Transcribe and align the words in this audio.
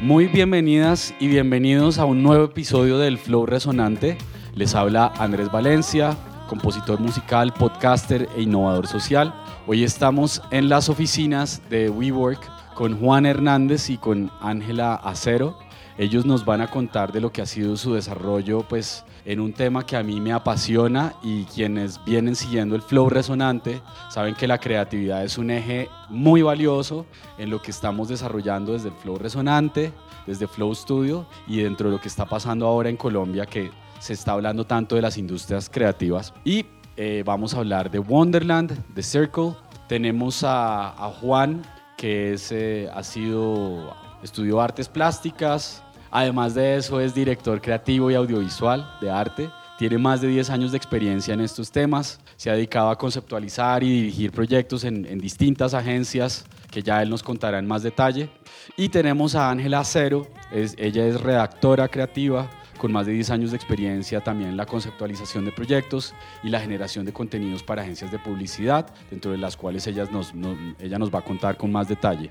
Muy 0.00 0.26
bienvenidas 0.26 1.14
y 1.20 1.28
bienvenidos 1.28 1.98
a 1.98 2.04
un 2.04 2.22
nuevo 2.22 2.44
episodio 2.44 2.98
del 2.98 3.16
Flow 3.16 3.46
Resonante. 3.46 4.18
Les 4.54 4.74
habla 4.74 5.12
Andrés 5.18 5.50
Valencia, 5.50 6.16
compositor 6.48 7.00
musical, 7.00 7.54
podcaster 7.54 8.28
e 8.36 8.42
innovador 8.42 8.86
social. 8.86 9.32
Hoy 9.66 9.84
estamos 9.84 10.42
en 10.50 10.68
las 10.68 10.88
oficinas 10.88 11.62
de 11.70 11.88
WeWork 11.88 12.74
con 12.74 12.98
Juan 12.98 13.24
Hernández 13.24 13.88
y 13.88 13.96
con 13.96 14.30
Ángela 14.40 14.94
Acero. 14.94 15.56
Ellos 15.96 16.26
nos 16.26 16.44
van 16.44 16.60
a 16.60 16.70
contar 16.70 17.12
de 17.12 17.20
lo 17.20 17.32
que 17.32 17.40
ha 17.40 17.46
sido 17.46 17.76
su 17.76 17.94
desarrollo 17.94 18.66
pues, 18.68 19.04
en 19.24 19.40
un 19.40 19.52
tema 19.52 19.86
que 19.86 19.96
a 19.96 20.02
mí 20.02 20.20
me 20.20 20.32
apasiona 20.32 21.14
y 21.22 21.44
quienes 21.44 22.02
vienen 22.04 22.36
siguiendo 22.36 22.76
el 22.76 22.82
flow 22.82 23.08
resonante 23.08 23.80
saben 24.10 24.34
que 24.34 24.46
la 24.46 24.58
creatividad 24.58 25.24
es 25.24 25.38
un 25.38 25.50
eje 25.50 25.88
muy 26.08 26.42
valioso 26.42 27.06
en 27.38 27.50
lo 27.50 27.62
que 27.62 27.70
estamos 27.70 28.08
desarrollando 28.08 28.72
desde 28.72 28.88
el 28.88 28.94
flow 28.94 29.16
resonante, 29.16 29.92
desde 30.26 30.46
Flow 30.46 30.74
Studio 30.74 31.26
y 31.46 31.62
dentro 31.62 31.88
de 31.88 31.96
lo 31.96 32.00
que 32.00 32.08
está 32.08 32.26
pasando 32.26 32.66
ahora 32.66 32.88
en 32.88 32.96
Colombia 32.96 33.46
que 33.46 33.70
se 33.98 34.12
está 34.12 34.32
hablando 34.32 34.66
tanto 34.66 34.96
de 34.96 35.02
las 35.02 35.16
industrias 35.16 35.70
creativas. 35.70 36.34
Y 36.44 36.66
eh, 36.96 37.22
vamos 37.24 37.54
a 37.54 37.58
hablar 37.58 37.90
de 37.90 37.98
Wonderland, 37.98 38.76
de 38.94 39.02
Circle. 39.02 39.54
Tenemos 39.88 40.42
a, 40.44 41.12
Juan 41.20 41.62
que 41.96 42.34
es, 42.34 42.50
eh, 42.52 42.90
ha 42.92 43.02
sido, 43.02 43.94
estudió 44.22 44.60
artes 44.60 44.88
plásticas, 44.88 45.83
Además 46.14 46.54
de 46.54 46.76
eso, 46.76 47.00
es 47.00 47.12
director 47.12 47.60
creativo 47.60 48.08
y 48.08 48.14
audiovisual 48.14 48.88
de 49.00 49.10
arte. 49.10 49.50
Tiene 49.78 49.98
más 49.98 50.20
de 50.20 50.28
10 50.28 50.48
años 50.50 50.70
de 50.70 50.76
experiencia 50.76 51.34
en 51.34 51.40
estos 51.40 51.72
temas. 51.72 52.20
Se 52.36 52.48
ha 52.48 52.52
dedicado 52.52 52.88
a 52.90 52.96
conceptualizar 52.96 53.82
y 53.82 53.90
dirigir 53.90 54.30
proyectos 54.30 54.84
en, 54.84 55.18
distintas 55.18 55.74
agencias 55.74 56.44
que 56.70 56.84
ya 56.84 57.02
él 57.02 57.10
nos 57.10 57.24
contará 57.24 57.58
en 57.58 57.66
más 57.66 57.82
detalle. 57.82 58.30
Y 58.76 58.90
tenemos 58.90 59.34
a 59.34 59.50
Ángela 59.50 59.80
Acero. 59.80 60.28
Ella 60.52 61.04
es 61.04 61.20
redactora 61.20 61.88
creativa 61.88 62.48
con 62.78 62.92
más 62.92 63.06
de 63.06 63.12
10 63.12 63.30
años 63.30 63.50
de 63.50 63.56
experiencia 63.56 64.20
también 64.20 64.50
en 64.50 64.56
la 64.56 64.66
conceptualización 64.66 65.44
de 65.44 65.50
proyectos 65.50 66.14
y 66.44 66.48
la 66.48 66.60
generación 66.60 67.04
de 67.04 67.12
contenidos 67.12 67.64
para 67.64 67.82
agencias 67.82 68.12
de 68.12 68.20
publicidad, 68.20 68.86
dentro 69.10 69.32
de 69.32 69.38
las 69.38 69.56
cuales 69.56 69.84
ella 69.88 70.06
nos, 70.12 70.32
ella 70.78 70.96
nos 70.96 71.12
va 71.12 71.18
a 71.18 71.22
contar 71.22 71.56
con 71.56 71.72
más 71.72 71.88
detalle. 71.88 72.30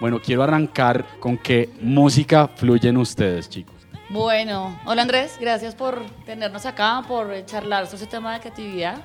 Bueno, 0.00 0.20
quiero 0.20 0.42
arrancar 0.42 1.06
con 1.20 1.38
qué 1.38 1.70
música 1.80 2.48
fluyen 2.48 2.96
ustedes, 2.96 3.48
chicos. 3.48 3.74
Bueno, 4.10 4.78
hola 4.84 5.02
Andrés, 5.02 5.38
gracias 5.40 5.74
por 5.74 6.04
tenernos 6.26 6.66
acá, 6.66 7.02
por 7.06 7.44
charlar 7.46 7.86
sobre 7.86 8.04
este 8.04 8.16
tema 8.16 8.34
de 8.34 8.40
creatividad. 8.40 8.98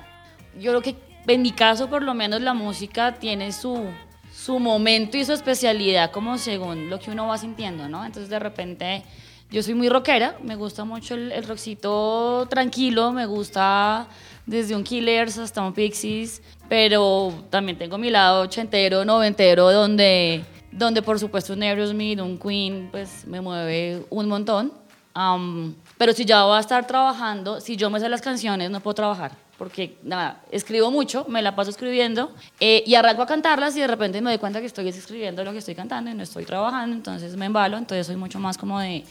Yo 0.58 0.72
creo 0.72 0.82
que 0.82 0.96
en 1.26 1.42
mi 1.42 1.52
caso, 1.52 1.88
por 1.88 2.02
lo 2.02 2.12
menos, 2.12 2.40
la 2.40 2.54
música 2.54 3.14
tiene 3.14 3.52
su, 3.52 3.86
su 4.32 4.58
momento 4.58 5.16
y 5.16 5.24
su 5.24 5.32
especialidad 5.32 6.10
como 6.10 6.38
según 6.38 6.90
lo 6.90 6.98
que 6.98 7.10
uno 7.10 7.28
va 7.28 7.38
sintiendo, 7.38 7.88
¿no? 7.88 8.04
Entonces, 8.04 8.28
de 8.28 8.38
repente, 8.38 9.04
yo 9.50 9.62
soy 9.62 9.74
muy 9.74 9.88
rockera, 9.88 10.36
me 10.42 10.56
gusta 10.56 10.84
mucho 10.84 11.14
el, 11.14 11.32
el 11.32 11.44
rockcito 11.44 12.46
tranquilo, 12.50 13.12
me 13.12 13.26
gusta 13.26 14.08
desde 14.44 14.74
un 14.74 14.82
Killers 14.82 15.38
hasta 15.38 15.62
un 15.62 15.72
Pixies, 15.72 16.42
pero 16.68 17.32
también 17.48 17.78
tengo 17.78 17.96
mi 17.96 18.10
lado 18.10 18.42
ochentero, 18.42 19.04
noventero, 19.04 19.70
donde 19.70 20.42
donde 20.72 21.02
por 21.02 21.18
supuesto 21.18 21.52
un 21.52 21.62
Aerosmith, 21.62 22.20
un 22.20 22.38
Queen, 22.38 22.88
pues 22.90 23.26
me 23.26 23.40
mueve 23.40 24.04
un 24.10 24.28
montón. 24.28 24.72
pero 25.98 26.12
si 26.12 26.24
ya 26.24 26.44
voy 26.44 26.56
a 26.56 26.60
estar 26.60 26.86
trabajando, 26.86 27.60
si 27.60 27.76
yo 27.76 27.90
me 27.90 28.00
sé 28.00 28.08
las 28.08 28.22
canciones, 28.22 28.70
no 28.70 28.80
puedo 28.80 28.94
trabajar, 28.94 29.32
porque 29.58 29.96
nada, 30.02 30.40
escribo 30.50 30.90
mucho, 30.90 31.24
me 31.28 31.42
la 31.42 31.54
paso 31.54 31.70
escribiendo 31.70 32.32
eh, 32.60 32.82
y 32.86 32.94
arranco 32.94 33.22
a 33.22 33.26
cantarlas 33.26 33.76
y 33.76 33.80
de 33.80 33.86
repente 33.86 34.20
me 34.20 34.30
doy 34.30 34.38
cuenta 34.38 34.60
que 34.60 34.66
estoy 34.66 34.88
escribiendo 34.88 35.44
lo 35.44 35.52
que 35.52 35.58
estoy 35.58 35.74
cantando 35.74 36.10
y 36.10 36.14
no 36.14 36.22
estoy 36.22 36.44
trabajando, 36.44 36.94
entonces 36.94 37.36
me 37.36 37.46
embalo, 37.46 37.76
entonces 37.76 38.06
soy 38.06 38.16
mucho 38.16 38.38
más 38.38 38.56
como 38.56 38.78
de, 38.78 39.04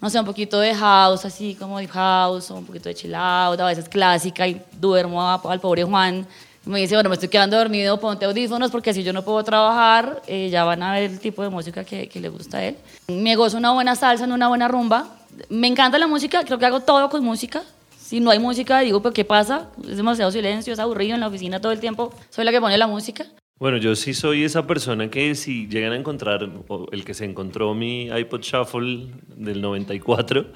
no 0.00 0.08
sé, 0.08 0.18
un 0.18 0.26
poquito 0.26 0.60
de 0.60 0.74
house, 0.74 1.24
así 1.24 1.54
como 1.56 1.78
de 1.78 1.88
house, 1.88 2.50
o 2.50 2.56
un 2.56 2.66
poquito 2.66 2.88
de 2.88 2.94
chill 2.94 3.14
out, 3.14 3.60
a 3.60 3.66
veces 3.66 3.88
clásica 3.88 4.46
y 4.46 4.62
duermo 4.80 5.20
al 5.28 5.60
pobre 5.60 5.84
Juan 5.84 6.26
me 6.64 6.80
dice, 6.80 6.94
bueno, 6.94 7.08
me 7.08 7.14
estoy 7.14 7.28
quedando 7.28 7.56
dormido, 7.56 7.98
ponte 7.98 8.26
audífonos 8.26 8.70
porque 8.70 8.92
si 8.92 9.02
yo 9.02 9.12
no 9.12 9.24
puedo 9.24 9.42
trabajar, 9.42 10.22
eh, 10.26 10.50
ya 10.50 10.64
van 10.64 10.82
a 10.82 10.92
ver 10.92 11.10
el 11.10 11.18
tipo 11.18 11.42
de 11.42 11.48
música 11.48 11.84
que, 11.84 12.08
que, 12.08 12.20
le 12.20 12.28
gusta 12.28 12.58
a 12.58 12.64
él. 12.64 12.76
Me 13.08 13.34
gozo 13.34 13.56
una 13.56 13.72
buena 13.72 13.96
salsa, 13.96 14.24
en 14.24 14.32
una 14.32 14.48
buena 14.48 14.68
rumba. 14.68 15.08
Me 15.48 15.66
encanta 15.66 15.98
la 15.98 16.06
música, 16.06 16.44
creo 16.44 16.58
que 16.58 16.66
hago 16.66 16.80
todo 16.80 17.08
con 17.08 17.24
música. 17.24 17.62
Si 17.98 18.20
no 18.20 18.30
hay 18.30 18.38
música, 18.38 18.80
digo, 18.80 19.00
pero 19.00 19.12
¿qué 19.12 19.24
pasa? 19.24 19.68
Es 19.88 19.96
demasiado 19.96 20.30
silencio, 20.30 20.72
es 20.72 20.78
aburrido 20.78 21.14
en 21.14 21.20
la 21.20 21.28
oficina 21.28 21.60
todo 21.60 21.72
el 21.72 21.80
tiempo. 21.80 22.12
Soy 22.28 22.44
la 22.44 22.50
que 22.50 22.60
pone 22.60 22.76
la 22.76 22.86
música. 22.86 23.24
Bueno, 23.60 23.76
yo 23.76 23.94
sí 23.94 24.14
soy 24.14 24.44
esa 24.44 24.66
persona 24.66 25.10
que 25.10 25.34
si 25.34 25.68
llegan 25.68 25.92
a 25.92 25.96
encontrar, 25.96 26.48
el 26.92 27.04
que 27.04 27.12
se 27.12 27.26
encontró 27.26 27.74
mi 27.74 28.06
iPod 28.06 28.40
Shuffle 28.40 29.08
del 29.36 29.60
94, 29.60 30.46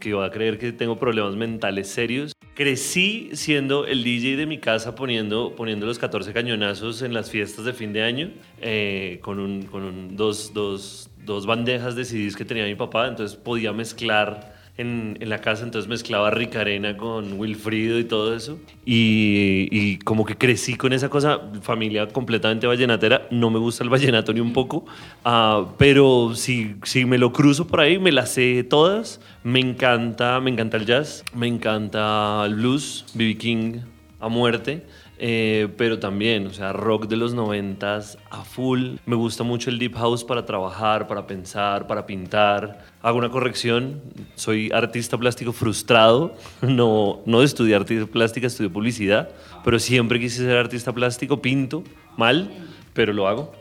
que 0.00 0.12
va 0.12 0.26
a 0.26 0.30
creer 0.32 0.58
que 0.58 0.72
tengo 0.72 0.98
problemas 0.98 1.36
mentales 1.36 1.86
serios. 1.86 2.32
Crecí 2.56 3.30
siendo 3.34 3.86
el 3.86 4.02
DJ 4.02 4.36
de 4.38 4.46
mi 4.46 4.58
casa 4.58 4.96
poniendo, 4.96 5.54
poniendo 5.54 5.86
los 5.86 6.00
14 6.00 6.32
cañonazos 6.32 7.02
en 7.02 7.14
las 7.14 7.30
fiestas 7.30 7.64
de 7.64 7.72
fin 7.72 7.92
de 7.92 8.02
año, 8.02 8.32
eh, 8.60 9.20
con, 9.22 9.38
un, 9.38 9.62
con 9.62 10.16
dos, 10.16 10.52
dos, 10.52 11.08
dos 11.24 11.46
bandejas 11.46 11.94
de 11.94 12.04
CDs 12.04 12.34
que 12.34 12.44
tenía 12.44 12.64
mi 12.64 12.74
papá, 12.74 13.06
entonces 13.06 13.36
podía 13.36 13.72
mezclar 13.72 14.55
en, 14.78 15.16
en, 15.20 15.28
la 15.28 15.40
casa, 15.40 15.64
entonces 15.64 15.88
mezclaba 15.88 16.30
Rica 16.30 16.60
Arena 16.60 16.96
con 16.96 17.38
Wilfrido 17.38 17.98
y 17.98 18.04
todo 18.04 18.34
eso. 18.34 18.58
Y, 18.84 19.68
y, 19.70 19.98
como 19.98 20.24
que 20.24 20.36
crecí 20.36 20.76
con 20.76 20.92
esa 20.92 21.08
cosa, 21.08 21.40
familia 21.62 22.08
completamente 22.08 22.66
vallenatera. 22.66 23.26
No 23.30 23.50
me 23.50 23.58
gusta 23.58 23.84
el 23.84 23.90
vallenato 23.90 24.32
ni 24.32 24.40
un 24.40 24.52
poco, 24.52 24.84
uh, 25.24 25.66
pero 25.78 26.34
si, 26.34 26.76
si 26.82 27.04
me 27.04 27.18
lo 27.18 27.32
cruzo 27.32 27.66
por 27.66 27.80
ahí, 27.80 27.98
me 27.98 28.12
las 28.12 28.32
sé 28.32 28.64
todas. 28.64 29.20
Me 29.42 29.60
encanta, 29.60 30.40
me 30.40 30.50
encanta 30.50 30.76
el 30.76 30.86
jazz, 30.86 31.24
me 31.34 31.46
encanta 31.46 32.44
el 32.44 32.56
blues, 32.56 33.06
B.B. 33.14 33.36
King 33.38 33.80
a 34.20 34.28
muerte. 34.28 34.84
Eh, 35.18 35.68
pero 35.78 35.98
también, 35.98 36.46
o 36.46 36.52
sea, 36.52 36.72
rock 36.72 37.06
de 37.06 37.16
los 37.16 37.34
noventas 37.34 38.18
a 38.30 38.44
full. 38.44 38.96
Me 39.06 39.16
gusta 39.16 39.44
mucho 39.44 39.70
el 39.70 39.78
deep 39.78 39.94
house 39.94 40.24
para 40.24 40.44
trabajar, 40.44 41.06
para 41.06 41.26
pensar, 41.26 41.86
para 41.86 42.06
pintar. 42.06 42.84
Hago 43.00 43.18
una 43.18 43.30
corrección, 43.30 44.02
soy 44.34 44.70
artista 44.72 45.16
plástico 45.16 45.52
frustrado, 45.52 46.34
no, 46.60 47.20
no 47.24 47.42
estudié 47.42 47.76
arte 47.76 48.06
plástica, 48.06 48.46
estudié 48.46 48.68
publicidad, 48.68 49.30
pero 49.64 49.78
siempre 49.78 50.20
quise 50.20 50.44
ser 50.44 50.56
artista 50.56 50.92
plástico, 50.92 51.40
pinto, 51.40 51.82
mal, 52.16 52.50
pero 52.92 53.14
lo 53.14 53.26
hago. 53.26 53.52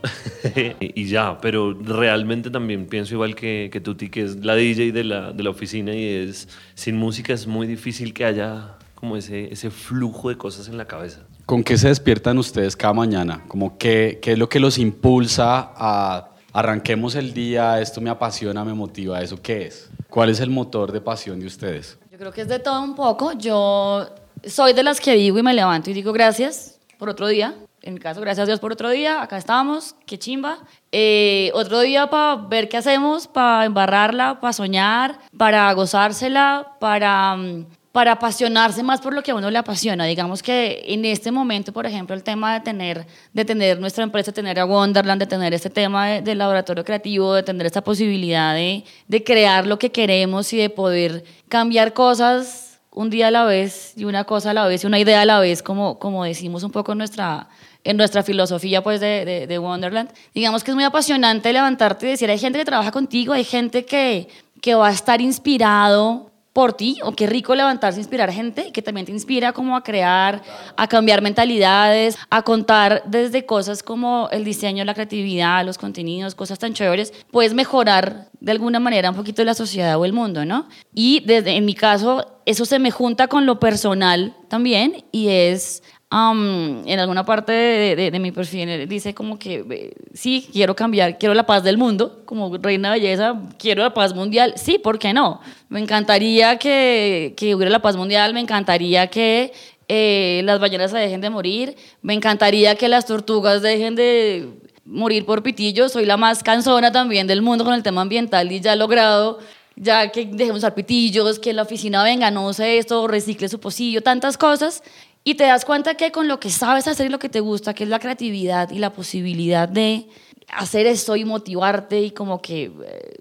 y 0.79 1.05
ya, 1.05 1.39
pero 1.39 1.73
realmente 1.73 2.49
también 2.49 2.87
pienso 2.87 3.13
igual 3.13 3.35
que, 3.35 3.69
que 3.72 3.79
Tuti, 3.79 4.09
que 4.09 4.23
es 4.23 4.43
la 4.43 4.55
DJ 4.55 4.91
de 4.91 5.03
la, 5.05 5.31
de 5.31 5.43
la 5.43 5.51
oficina 5.51 5.93
y 5.93 6.05
es, 6.05 6.49
sin 6.73 6.97
música 6.97 7.33
es 7.33 7.47
muy 7.47 7.66
difícil 7.67 8.13
que 8.13 8.25
haya 8.25 8.77
como 8.95 9.16
ese, 9.16 9.53
ese 9.53 9.69
flujo 9.69 10.29
de 10.29 10.37
cosas 10.37 10.67
en 10.67 10.77
la 10.77 10.85
cabeza. 10.85 11.25
¿Con 11.45 11.63
qué 11.63 11.78
se 11.78 11.89
despiertan 11.89 12.38
ustedes 12.38 12.75
cada 12.75 12.94
mañana? 12.94 13.44
Como 13.47 13.78
qué, 13.78 14.19
¿Qué 14.22 14.33
es 14.33 14.39
lo 14.39 14.50
que 14.50 14.59
los 14.59 14.78
impulsa 14.78 15.72
a 15.75 16.29
arranquemos 16.56 17.16
el 17.16 17.33
día, 17.33 17.81
esto 17.81 18.00
me 18.00 18.09
apasiona, 18.09 18.63
me 18.63 18.73
motiva, 18.73 19.22
¿eso 19.22 19.41
qué 19.41 19.67
es? 19.67 19.89
¿Cuál 20.09 20.29
es 20.29 20.39
el 20.39 20.50
motor 20.50 20.94
de 20.94 21.01
pasión 21.01 21.38
de 21.41 21.47
ustedes? 21.47 22.00
Yo 22.09 22.17
creo 22.17 22.31
que 22.31 22.41
es 22.41 22.47
de 22.47 22.59
todo 22.59 22.81
un 22.81 22.95
poco. 22.95 23.34
Yo 23.34 24.07
soy 24.45 24.72
de 24.72 24.81
las 24.81 25.01
que 25.01 25.16
digo 25.16 25.38
y 25.38 25.44
me 25.44 25.53
levanto 25.53 25.89
y 25.89 25.94
digo 25.94 26.13
gracias 26.13 26.79
por 26.97 27.09
otro 27.09 27.28
día. 27.28 27.55
En 27.81 27.95
mi 27.95 28.00
caso, 28.00 28.22
gracias 28.22 28.44
a 28.44 28.47
Dios 28.47 28.61
por 28.61 28.72
otro 28.72 28.89
día. 28.89 29.22
Acá 29.22 29.38
estamos, 29.38 29.95
qué 30.05 30.17
chimba. 30.17 30.59
Eh, 30.94 31.51
otro 31.53 31.81
día 31.81 32.09
para 32.09 32.38
ver 32.38 32.69
qué 32.69 32.78
hacemos, 32.78 33.28
para 33.28 33.66
embarrarla, 33.66 34.39
para 34.39 34.53
soñar, 34.53 35.19
para 35.38 35.72
gozársela, 35.73 36.78
para 36.79 37.35
mm, 37.35 37.66
para 37.95 38.11
apasionarse 38.11 38.83
más 38.83 39.00
por 39.00 39.13
lo 39.13 39.23
que 39.23 39.31
a 39.31 39.35
uno 39.35 39.50
le 39.50 39.57
apasiona. 39.57 40.03
Digamos 40.03 40.44
que 40.44 40.83
en 40.85 41.06
este 41.06 41.31
momento, 41.31 41.72
por 41.72 41.85
ejemplo, 41.85 42.13
el 42.13 42.23
tema 42.23 42.53
de 42.53 42.59
tener, 42.59 43.07
de 43.31 43.45
tener 43.45 43.79
nuestra 43.79 44.03
empresa, 44.03 44.31
de 44.31 44.35
tener 44.35 44.59
a 44.59 44.66
Wonderland, 44.66 45.22
de 45.22 45.25
tener 45.25 45.53
este 45.53 45.69
tema 45.69 46.19
del 46.19 46.38
laboratorio 46.38 46.84
creativo, 46.84 47.34
de 47.34 47.43
tener 47.43 47.66
esta 47.66 47.81
posibilidad 47.81 48.53
de, 48.53 48.84
de 49.08 49.23
crear 49.23 49.66
lo 49.66 49.79
que 49.79 49.93
queremos 49.93 50.52
y 50.52 50.58
de 50.58 50.70
poder 50.70 51.23
cambiar 51.47 51.93
cosas 51.93 52.81
un 52.91 53.09
día 53.09 53.29
a 53.29 53.31
la 53.31 53.46
vez 53.46 53.93
y 53.96 54.03
una 54.03 54.25
cosa 54.25 54.49
a 54.49 54.53
la 54.53 54.67
vez 54.67 54.84
y 54.84 54.87
una 54.87 54.99
idea 54.99 55.22
a 55.22 55.25
la 55.25 55.40
vez, 55.40 55.64
como, 55.64 55.97
como 55.97 56.25
decimos 56.25 56.64
un 56.64 56.72
poco 56.72 56.91
en 56.91 56.97
nuestra, 56.97 57.47
en 57.85 57.96
nuestra 57.96 58.23
filosofía 58.23 58.84
pues 58.84 58.99
de, 58.99 59.23
de, 59.23 59.47
de, 59.47 59.58
Wonderland. 59.58 60.09
Digamos 60.34 60.66
que 60.66 60.72
es 60.72 60.75
muy 60.75 60.84
apasionante 60.84 61.53
levantarte 61.53 62.08
y 62.08 62.09
decir, 62.09 62.29
hay 62.29 62.40
gente 62.40 62.59
que 62.59 62.66
trabaja 62.66 62.91
contigo, 62.91 63.31
hay 63.31 63.46
gente 63.46 63.85
que, 63.85 64.28
que 64.61 64.75
va 64.75 64.90
a 64.90 64.91
estar 64.91 65.22
inspirado 65.22 66.34
por 66.55 66.72
ti, 66.72 66.99
o 67.03 67.11
qué 67.11 67.28
rico 67.28 67.53
levantarse, 67.53 67.99
inspirar 67.99 68.31
gente 68.31 68.72
que 68.72 68.81
también 68.81 69.05
te 69.05 69.11
inspira 69.11 69.52
como 69.52 69.75
a 69.75 69.84
crear, 69.84 70.41
a 70.78 70.87
cambiar 70.87 71.22
mentalidades, 71.22 72.17
a 72.29 72.43
contar 72.43 73.03
desde 73.07 73.46
cosas 73.46 73.84
como 73.84 74.29
el 74.31 74.46
diseño, 74.46 74.85
la 74.85 74.93
creatividad, 74.93 75.66
los 75.66 75.78
contenidos, 75.78 76.34
cosas 76.34 76.57
tan 76.57 76.73
chéveres, 76.73 77.11
puedes 77.29 77.53
mejorar 77.53 78.29
de 78.40 78.53
alguna 78.53 78.79
manera 78.79 79.09
un 79.09 79.17
poquito 79.17 79.43
la 79.43 79.53
sociedad 79.53 79.99
o 79.99 80.05
el 80.05 80.13
mundo, 80.13 80.46
¿no? 80.46 80.69
Y 80.93 81.23
desde, 81.25 81.57
en 81.57 81.66
mi 81.66 81.73
caso, 81.73 82.40
eso 82.46 82.63
se 82.63 82.79
me 82.79 82.90
junta 82.90 83.28
con 83.28 83.46
lo 83.46 83.59
personal 83.59 84.34
también 84.47 85.03
y 85.11 85.28
es 85.28 85.84
en 86.17 87.00
alguna 87.00 87.26
parte 87.26 87.52
de, 87.52 88.20
mi 88.22 88.32
perfil 88.32 88.88
dice 88.88 89.14
como 89.14 89.38
que 89.38 89.94
sí, 90.14 90.47
quiero 90.53 90.73
cambiar, 90.73 91.17
quiero 91.17 91.34
la 91.34 91.46
paz 91.46 91.64
del 91.64 91.78
mundo, 91.78 92.22
como 92.23 92.56
reina 92.58 92.91
belleza, 92.91 93.35
quiero 93.58 93.84
la 93.84 93.94
paz 93.94 94.14
mundial. 94.14 94.53
Sí, 94.56 94.79
¿por 94.79 94.97
qué 94.97 95.14
no? 95.14 95.41
Me 95.67 95.82
encantaría 95.82 96.58
que, 96.58 97.34
que 97.35 97.53
hubiera 97.53 97.70
la 97.70 97.82
paz 97.82 97.97
mundial, 97.97 98.34
me 98.34 98.40
encantaría 98.40 99.08
que 99.08 99.52
eh, 99.90 100.41
las 100.46 100.59
ballenas 100.62 100.91
se 100.91 101.00
dejen 101.00 101.20
de 101.20 101.29
morir, 101.29 101.76
me 102.02 102.14
encantaría 102.14 102.76
que 102.76 102.88
las 102.88 103.06
tortugas 103.06 103.61
dejen 103.61 103.96
de 103.96 104.47
morir 104.85 105.26
por 105.26 105.44
pitillos, 105.44 105.91
soy 105.91 106.06
la 106.06 106.16
más 106.16 106.44
cansona 106.44 106.94
también 106.94 107.28
del 107.28 107.41
mundo 107.41 107.66
con 107.66 107.73
el 107.73 107.84
tema 107.84 108.02
ambiental 108.02 108.50
y 108.53 108.61
ya 108.61 108.73
he 108.73 108.78
logrado 108.78 109.40
ya 109.76 110.09
que 110.09 110.26
dejemos 110.26 110.59
usar 110.59 110.73
pitillos, 110.73 111.40
que 111.40 111.53
la 111.53 111.64
oficina 111.64 112.03
venga, 112.03 112.32
no 112.32 112.53
sé 112.53 112.78
esto, 112.78 113.08
recicle 113.08 113.50
su 113.50 113.59
pocillo, 113.59 114.02
tantas 114.02 114.38
cosas. 114.38 114.84
Y 115.27 115.33
te 115.33 115.43
das 115.43 115.66
cuenta 115.66 115.95
que 115.95 116.11
con 116.11 116.27
lo 116.27 116.39
que 116.39 116.51
sabes 116.51 116.87
hacer 116.87 117.07
y 117.07 117.09
lo 117.09 117.17
que 117.17 117.29
te 117.29 117.39
gusta, 117.39 117.73
que 117.73 117.83
es 117.83 117.89
la 117.89 117.99
creatividad 117.99 118.69
y 118.69 118.77
la 118.77 118.93
posibilidad 118.93 119.67
de 119.67 120.07
hacer 120.49 120.85
esto 120.85 121.16
y 121.16 121.25
motivarte 121.25 121.99
y 121.99 122.11
como 122.11 122.43
que 122.43 122.66
eh, 122.66 123.16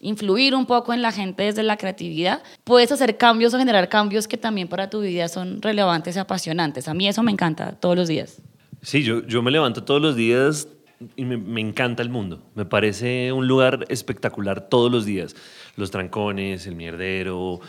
influir 0.00 0.54
un 0.54 0.66
poco 0.66 0.92
en 0.92 1.00
la 1.00 1.12
gente 1.12 1.44
desde 1.44 1.62
la 1.62 1.78
creatividad, 1.78 2.42
puedes 2.62 2.92
hacer 2.92 3.16
cambios 3.16 3.54
o 3.54 3.58
generar 3.58 3.88
cambios 3.88 4.28
que 4.28 4.36
también 4.36 4.68
para 4.68 4.90
tu 4.90 5.00
vida 5.00 5.28
son 5.28 5.62
relevantes 5.62 6.14
y 6.14 6.18
apasionantes. 6.18 6.88
A 6.88 6.94
mí 6.94 7.08
eso 7.08 7.22
me 7.22 7.32
encanta 7.32 7.72
todos 7.72 7.96
los 7.96 8.06
días. 8.06 8.42
Sí, 8.82 9.02
yo, 9.02 9.26
yo 9.26 9.40
me 9.40 9.50
levanto 9.50 9.82
todos 9.82 10.02
los 10.02 10.16
días 10.16 10.68
y 11.16 11.24
me, 11.24 11.38
me, 11.38 11.62
encanta 11.62 12.02
el 12.02 12.10
mundo. 12.10 12.42
Me 12.54 12.66
parece 12.66 13.32
un 13.32 13.48
lugar 13.48 13.86
espectacular 13.88 14.68
todos 14.68 14.92
los 14.92 15.06
días. 15.06 15.34
Los 15.76 15.90
trancones, 15.90 16.66
el 16.66 16.76
mierdero, 16.76 17.60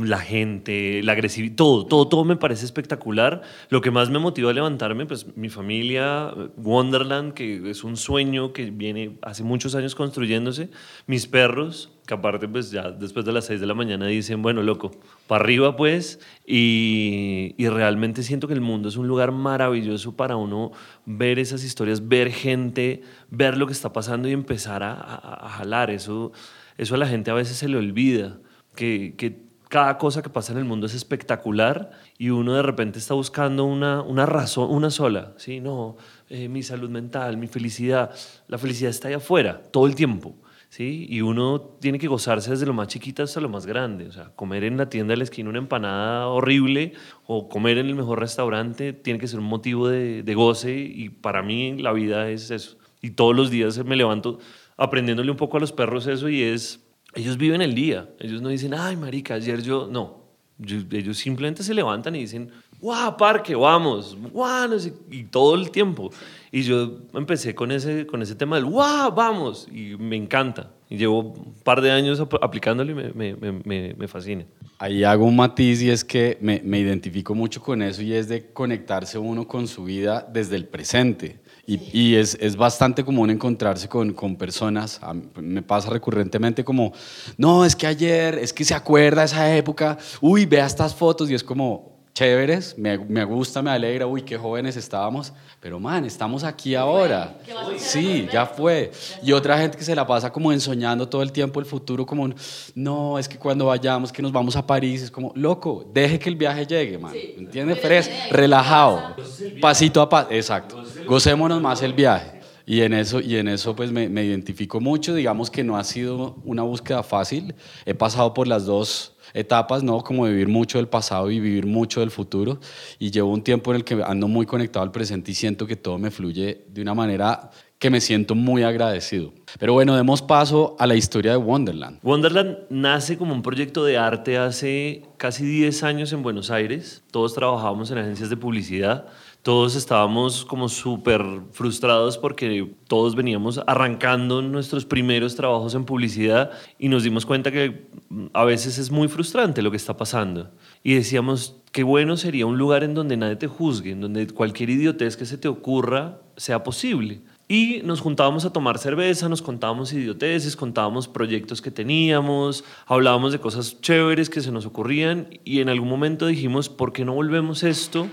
la 0.00 0.18
gente, 0.18 1.02
la 1.02 1.12
agresividad, 1.12 1.56
todo, 1.56 1.86
todo, 1.86 2.08
todo 2.08 2.24
me 2.24 2.36
parece 2.36 2.64
espectacular. 2.64 3.42
Lo 3.68 3.80
que 3.80 3.90
más 3.90 4.10
me 4.10 4.18
motiva 4.18 4.50
a 4.50 4.54
levantarme, 4.54 5.06
pues 5.06 5.36
mi 5.36 5.48
familia, 5.48 6.32
Wonderland, 6.56 7.34
que 7.34 7.70
es 7.70 7.84
un 7.84 7.96
sueño 7.96 8.52
que 8.52 8.70
viene 8.70 9.18
hace 9.22 9.42
muchos 9.42 9.74
años 9.74 9.94
construyéndose, 9.94 10.70
mis 11.06 11.26
perros, 11.26 11.90
que 12.06 12.14
aparte 12.14 12.48
pues 12.48 12.70
ya 12.70 12.90
después 12.90 13.26
de 13.26 13.32
las 13.32 13.44
6 13.44 13.60
de 13.60 13.66
la 13.66 13.74
mañana 13.74 14.06
dicen, 14.06 14.40
bueno, 14.40 14.62
loco, 14.62 14.92
para 15.26 15.44
arriba 15.44 15.76
pues, 15.76 16.20
y, 16.46 17.54
y, 17.58 17.68
realmente 17.68 18.22
siento 18.22 18.48
que 18.48 18.54
el 18.54 18.62
mundo 18.62 18.88
es 18.88 18.96
un 18.96 19.06
lugar 19.06 19.30
maravilloso 19.30 20.16
para 20.16 20.36
uno 20.36 20.72
ver 21.04 21.38
esas 21.38 21.64
historias, 21.64 22.08
ver 22.08 22.32
gente, 22.32 23.02
ver 23.30 23.58
lo 23.58 23.66
que 23.66 23.74
está 23.74 23.92
pasando 23.92 24.26
y 24.26 24.32
empezar 24.32 24.82
a, 24.82 24.94
a, 24.94 25.48
jalar. 25.50 25.90
Eso, 25.90 26.32
eso 26.78 26.94
a 26.94 26.98
la 26.98 27.06
gente 27.06 27.30
a 27.30 27.34
veces 27.34 27.58
se 27.58 27.68
le 27.68 27.76
olvida, 27.76 28.38
que, 28.74 29.14
que 29.18 29.47
cada 29.68 29.98
cosa 29.98 30.22
que 30.22 30.30
pasa 30.30 30.52
en 30.52 30.58
el 30.58 30.64
mundo 30.64 30.86
es 30.86 30.94
espectacular 30.94 31.90
y 32.16 32.30
uno 32.30 32.54
de 32.54 32.62
repente 32.62 32.98
está 32.98 33.14
buscando 33.14 33.64
una, 33.64 34.02
una 34.02 34.24
razón, 34.24 34.70
una 34.70 34.90
sola, 34.90 35.34
¿sí? 35.36 35.60
No, 35.60 35.96
eh, 36.28 36.48
mi 36.48 36.62
salud 36.62 36.88
mental, 36.88 37.36
mi 37.36 37.48
felicidad. 37.48 38.10
La 38.48 38.58
felicidad 38.58 38.90
está 38.90 39.08
ahí 39.08 39.14
afuera, 39.14 39.62
todo 39.70 39.86
el 39.86 39.94
tiempo, 39.94 40.34
¿sí? 40.70 41.06
Y 41.10 41.20
uno 41.20 41.60
tiene 41.80 41.98
que 41.98 42.08
gozarse 42.08 42.50
desde 42.50 42.64
lo 42.64 42.72
más 42.72 42.88
chiquito 42.88 43.22
hasta 43.22 43.40
lo 43.40 43.50
más 43.50 43.66
grande. 43.66 44.06
O 44.06 44.12
sea, 44.12 44.30
comer 44.34 44.64
en 44.64 44.78
la 44.78 44.88
tienda 44.88 45.12
de 45.12 45.18
la 45.18 45.24
esquina 45.24 45.50
una 45.50 45.58
empanada 45.58 46.28
horrible 46.28 46.94
o 47.26 47.50
comer 47.50 47.76
en 47.76 47.86
el 47.86 47.94
mejor 47.94 48.20
restaurante 48.20 48.94
tiene 48.94 49.18
que 49.18 49.28
ser 49.28 49.38
un 49.38 49.46
motivo 49.46 49.88
de, 49.88 50.22
de 50.22 50.34
goce 50.34 50.74
y 50.74 51.10
para 51.10 51.42
mí 51.42 51.76
la 51.76 51.92
vida 51.92 52.30
es 52.30 52.50
eso. 52.50 52.78
Y 53.02 53.10
todos 53.10 53.36
los 53.36 53.50
días 53.50 53.84
me 53.84 53.96
levanto 53.96 54.38
aprendiéndole 54.78 55.30
un 55.30 55.36
poco 55.36 55.58
a 55.58 55.60
los 55.60 55.72
perros 55.72 56.06
eso 56.06 56.30
y 56.30 56.42
es 56.42 56.87
ellos 57.14 57.36
viven 57.36 57.62
el 57.62 57.74
día. 57.74 58.08
Ellos 58.18 58.42
no 58.42 58.48
dicen, 58.48 58.74
ay, 58.74 58.96
marica, 58.96 59.34
ayer 59.34 59.62
yo. 59.62 59.88
No. 59.90 60.18
Ellos 60.60 61.18
simplemente 61.18 61.62
se 61.62 61.72
levantan 61.72 62.16
y 62.16 62.20
dicen, 62.20 62.50
guau, 62.80 63.16
parque, 63.16 63.54
vamos, 63.54 64.16
guau, 64.32 64.70
y 65.10 65.24
todo 65.24 65.54
el 65.54 65.70
tiempo. 65.70 66.10
Y 66.50 66.62
yo 66.62 66.98
empecé 67.14 67.54
con 67.54 67.70
ese, 67.70 68.06
con 68.06 68.22
ese 68.22 68.34
tema 68.34 68.56
del, 68.56 68.64
guau, 68.64 69.14
vamos, 69.14 69.68
y 69.70 69.96
me 69.96 70.16
encanta. 70.16 70.72
Y 70.90 70.96
llevo 70.96 71.20
un 71.20 71.54
par 71.62 71.80
de 71.80 71.92
años 71.92 72.20
aplicándolo 72.20 72.90
y 72.90 72.94
me, 72.94 73.34
me, 73.34 73.52
me, 73.52 73.94
me 73.94 74.08
fascina. 74.08 74.44
Ahí 74.78 75.04
hago 75.04 75.26
un 75.26 75.36
matiz 75.36 75.82
y 75.82 75.90
es 75.90 76.04
que 76.04 76.38
me 76.40 76.78
identifico 76.78 77.34
mucho 77.34 77.60
con 77.60 77.82
eso 77.82 78.02
y 78.02 78.12
es 78.14 78.28
de 78.28 78.52
conectarse 78.52 79.18
uno 79.18 79.46
con 79.46 79.68
su 79.68 79.84
vida 79.84 80.26
desde 80.32 80.56
el 80.56 80.66
presente. 80.66 81.38
Y, 81.70 82.14
es, 82.14 82.34
es, 82.40 82.56
bastante 82.56 83.04
común 83.04 83.28
encontrarse 83.28 83.90
con, 83.90 84.14
con, 84.14 84.36
personas, 84.36 84.98
me 85.36 85.60
pasa 85.60 85.90
recurrentemente 85.90 86.64
como, 86.64 86.94
no, 87.36 87.62
es 87.62 87.76
que 87.76 87.86
ayer, 87.86 88.38
es 88.38 88.54
que 88.54 88.64
se 88.64 88.72
acuerda 88.72 89.24
esa 89.24 89.54
época, 89.54 89.98
uy, 90.22 90.46
vea 90.46 90.64
estas 90.64 90.94
fotos 90.94 91.28
y 91.30 91.34
es 91.34 91.44
como, 91.44 91.98
chéveres, 92.18 92.76
me, 92.76 92.98
me, 92.98 93.22
gusta, 93.22 93.62
me 93.62 93.70
alegra, 93.70 94.04
uy, 94.04 94.22
qué 94.22 94.36
jóvenes 94.36 94.76
estábamos, 94.76 95.32
pero 95.60 95.78
man, 95.78 96.04
estamos 96.04 96.42
aquí 96.42 96.74
ahora. 96.74 97.38
Sí, 97.76 98.26
ya 98.32 98.44
fue. 98.44 98.90
Y 99.22 99.30
otra 99.30 99.56
gente 99.56 99.78
que 99.78 99.84
se 99.84 99.94
la 99.94 100.04
pasa 100.04 100.32
como 100.32 100.52
ensoñando 100.52 101.08
todo 101.08 101.22
el 101.22 101.30
tiempo 101.30 101.60
el 101.60 101.66
futuro, 101.66 102.04
como, 102.04 102.28
no, 102.74 103.20
es 103.20 103.28
que 103.28 103.38
cuando 103.38 103.66
vayamos, 103.66 104.10
que 104.10 104.20
nos 104.20 104.32
vamos 104.32 104.56
a 104.56 104.66
París, 104.66 105.02
es 105.02 105.10
como, 105.12 105.30
loco, 105.36 105.88
deje 105.94 106.18
que 106.18 106.28
el 106.28 106.34
viaje 106.34 106.66
llegue, 106.66 106.98
man. 106.98 107.14
¿Entiendes? 107.14 107.78
Fres, 107.78 108.10
relajado, 108.32 109.14
pasito 109.60 110.00
a 110.00 110.08
paso, 110.08 110.28
exacto. 110.32 110.82
Gocémonos 111.08 111.62
más 111.62 111.82
el 111.82 111.94
viaje. 111.94 112.38
Y 112.66 112.82
en 112.82 112.92
eso, 112.92 113.20
y 113.20 113.36
en 113.36 113.48
eso 113.48 113.74
pues 113.74 113.90
me, 113.90 114.10
me 114.10 114.22
identifico 114.24 114.78
mucho, 114.78 115.14
digamos 115.14 115.50
que 115.50 115.64
no 115.64 115.78
ha 115.78 115.84
sido 115.84 116.36
una 116.44 116.62
búsqueda 116.62 117.02
fácil, 117.02 117.54
he 117.86 117.94
pasado 117.94 118.34
por 118.34 118.46
las 118.46 118.66
dos 118.66 119.16
etapas, 119.32 119.82
¿no? 119.82 120.02
Como 120.02 120.24
vivir 120.24 120.48
mucho 120.48 120.76
del 120.76 120.86
pasado 120.86 121.30
y 121.30 121.40
vivir 121.40 121.64
mucho 121.64 122.00
del 122.00 122.10
futuro. 122.10 122.60
Y 122.98 123.10
llevo 123.10 123.32
un 123.32 123.42
tiempo 123.42 123.70
en 123.70 123.76
el 123.76 123.84
que 123.84 124.02
ando 124.04 124.28
muy 124.28 124.44
conectado 124.44 124.82
al 124.82 124.92
presente 124.92 125.30
y 125.30 125.34
siento 125.34 125.66
que 125.66 125.76
todo 125.76 125.96
me 125.96 126.10
fluye 126.10 126.66
de 126.68 126.82
una 126.82 126.92
manera 126.94 127.50
que 127.78 127.90
me 127.90 128.00
siento 128.00 128.34
muy 128.34 128.64
agradecido. 128.64 129.32
Pero 129.58 129.72
bueno, 129.72 129.94
demos 129.96 130.20
paso 130.20 130.76
a 130.78 130.86
la 130.86 130.96
historia 130.96 131.30
de 131.30 131.36
Wonderland. 131.36 132.00
Wonderland 132.02 132.58
nace 132.70 133.16
como 133.16 133.32
un 133.32 133.42
proyecto 133.42 133.84
de 133.84 133.96
arte 133.96 134.36
hace 134.36 135.04
casi 135.16 135.46
10 135.46 135.84
años 135.84 136.12
en 136.12 136.22
Buenos 136.22 136.50
Aires. 136.50 137.02
Todos 137.12 137.34
trabajábamos 137.34 137.90
en 137.92 137.98
agencias 137.98 138.30
de 138.30 138.36
publicidad 138.36 139.06
todos 139.42 139.76
estábamos 139.76 140.44
como 140.44 140.68
súper 140.68 141.24
frustrados 141.52 142.18
porque 142.18 142.70
todos 142.86 143.14
veníamos 143.14 143.60
arrancando 143.66 144.42
nuestros 144.42 144.84
primeros 144.84 145.36
trabajos 145.36 145.74
en 145.74 145.84
publicidad 145.84 146.50
y 146.78 146.88
nos 146.88 147.04
dimos 147.04 147.24
cuenta 147.24 147.52
que 147.52 147.86
a 148.32 148.44
veces 148.44 148.78
es 148.78 148.90
muy 148.90 149.08
frustrante 149.08 149.62
lo 149.62 149.70
que 149.70 149.76
está 149.76 149.96
pasando. 149.96 150.50
Y 150.82 150.94
decíamos, 150.94 151.56
qué 151.72 151.82
bueno 151.82 152.16
sería 152.16 152.46
un 152.46 152.58
lugar 152.58 152.84
en 152.84 152.94
donde 152.94 153.16
nadie 153.16 153.36
te 153.36 153.46
juzgue, 153.46 153.92
en 153.92 154.00
donde 154.00 154.26
cualquier 154.26 154.70
idiotez 154.70 155.16
que 155.16 155.24
se 155.24 155.38
te 155.38 155.48
ocurra 155.48 156.20
sea 156.36 156.62
posible. 156.62 157.22
Y 157.50 157.80
nos 157.84 158.00
juntábamos 158.00 158.44
a 158.44 158.52
tomar 158.52 158.76
cerveza, 158.76 159.30
nos 159.30 159.40
contábamos 159.40 159.92
idioteces, 159.94 160.56
contábamos 160.56 161.08
proyectos 161.08 161.62
que 161.62 161.70
teníamos, 161.70 162.64
hablábamos 162.86 163.32
de 163.32 163.38
cosas 163.38 163.80
chéveres 163.80 164.28
que 164.28 164.42
se 164.42 164.52
nos 164.52 164.66
ocurrían 164.66 165.28
y 165.44 165.60
en 165.60 165.70
algún 165.70 165.88
momento 165.88 166.26
dijimos, 166.26 166.68
¿por 166.68 166.92
qué 166.92 167.06
no 167.06 167.14
volvemos 167.14 167.62
esto 167.62 168.08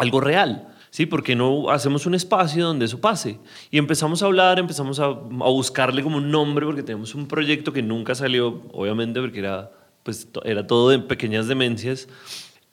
algo 0.00 0.20
real. 0.20 0.70
¿sí? 0.90 1.06
Porque 1.06 1.34
no 1.34 1.70
hacemos 1.70 2.06
un 2.06 2.14
espacio 2.14 2.66
donde 2.66 2.84
eso 2.84 3.00
pase. 3.00 3.38
Y 3.70 3.78
empezamos 3.78 4.22
a 4.22 4.26
hablar, 4.26 4.58
empezamos 4.58 5.00
a, 5.00 5.08
buscarle 5.08 6.02
como 6.02 6.18
un 6.18 6.30
nombre, 6.30 6.66
porque 6.66 6.82
tenemos 6.82 7.14
un 7.14 7.26
proyecto 7.26 7.72
que 7.72 7.82
nunca 7.82 8.14
salió, 8.14 8.62
obviamente, 8.72 9.20
porque 9.20 9.38
era, 9.38 9.70
pues, 10.02 10.28
era 10.44 10.66
todo 10.66 10.90
de 10.90 10.98
pequeñas 10.98 11.48
demencias. 11.48 12.08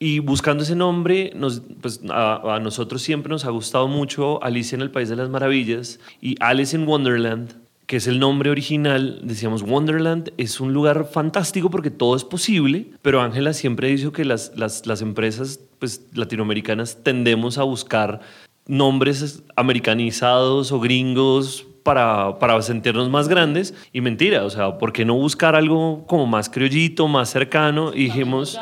Y 0.00 0.20
buscando 0.20 0.62
ese 0.62 0.76
nombre, 0.76 1.32
nos, 1.34 1.62
pues, 1.80 2.00
a, 2.08 2.56
a, 2.56 2.60
nosotros 2.60 3.02
siempre 3.02 3.30
nos 3.30 3.44
ha 3.44 3.50
gustado 3.50 3.88
mucho 3.88 4.42
Alicia 4.42 4.76
en 4.76 4.82
el 4.82 4.90
País 4.90 5.08
de 5.08 5.16
las 5.16 5.28
Maravillas 5.28 5.98
y 6.20 6.36
Alice 6.40 6.76
in 6.76 6.86
Wonderland, 6.86 7.54
que 7.88 7.96
es 7.96 8.06
el 8.06 8.20
nombre 8.20 8.50
original, 8.50 9.20
decíamos 9.24 9.62
Wonderland, 9.62 10.30
es 10.36 10.60
un 10.60 10.74
lugar 10.74 11.08
fantástico 11.10 11.70
porque 11.70 11.90
todo 11.90 12.14
es 12.16 12.22
posible, 12.22 12.90
pero 13.00 13.22
Ángela 13.22 13.54
siempre 13.54 13.88
dijo 13.88 14.12
que 14.12 14.26
las, 14.26 14.52
las, 14.56 14.86
las 14.86 15.00
empresas 15.00 15.58
pues, 15.78 16.06
latinoamericanas 16.12 16.98
tendemos 17.02 17.56
a 17.56 17.62
buscar 17.62 18.20
nombres 18.66 19.42
americanizados 19.56 20.70
o 20.70 20.80
gringos 20.80 21.66
para, 21.82 22.38
para, 22.38 22.60
sentirnos 22.60 23.08
más 23.08 23.26
grandes. 23.26 23.72
Y 23.94 24.02
mentira, 24.02 24.44
o 24.44 24.50
sea, 24.50 24.76
¿por 24.76 24.92
qué 24.92 25.06
no 25.06 25.14
buscar 25.14 25.56
algo 25.56 26.04
como 26.06 26.26
más 26.26 26.50
criollito, 26.50 27.08
más 27.08 27.30
cercano? 27.30 27.94
Y 27.94 28.04
dijimos... 28.04 28.60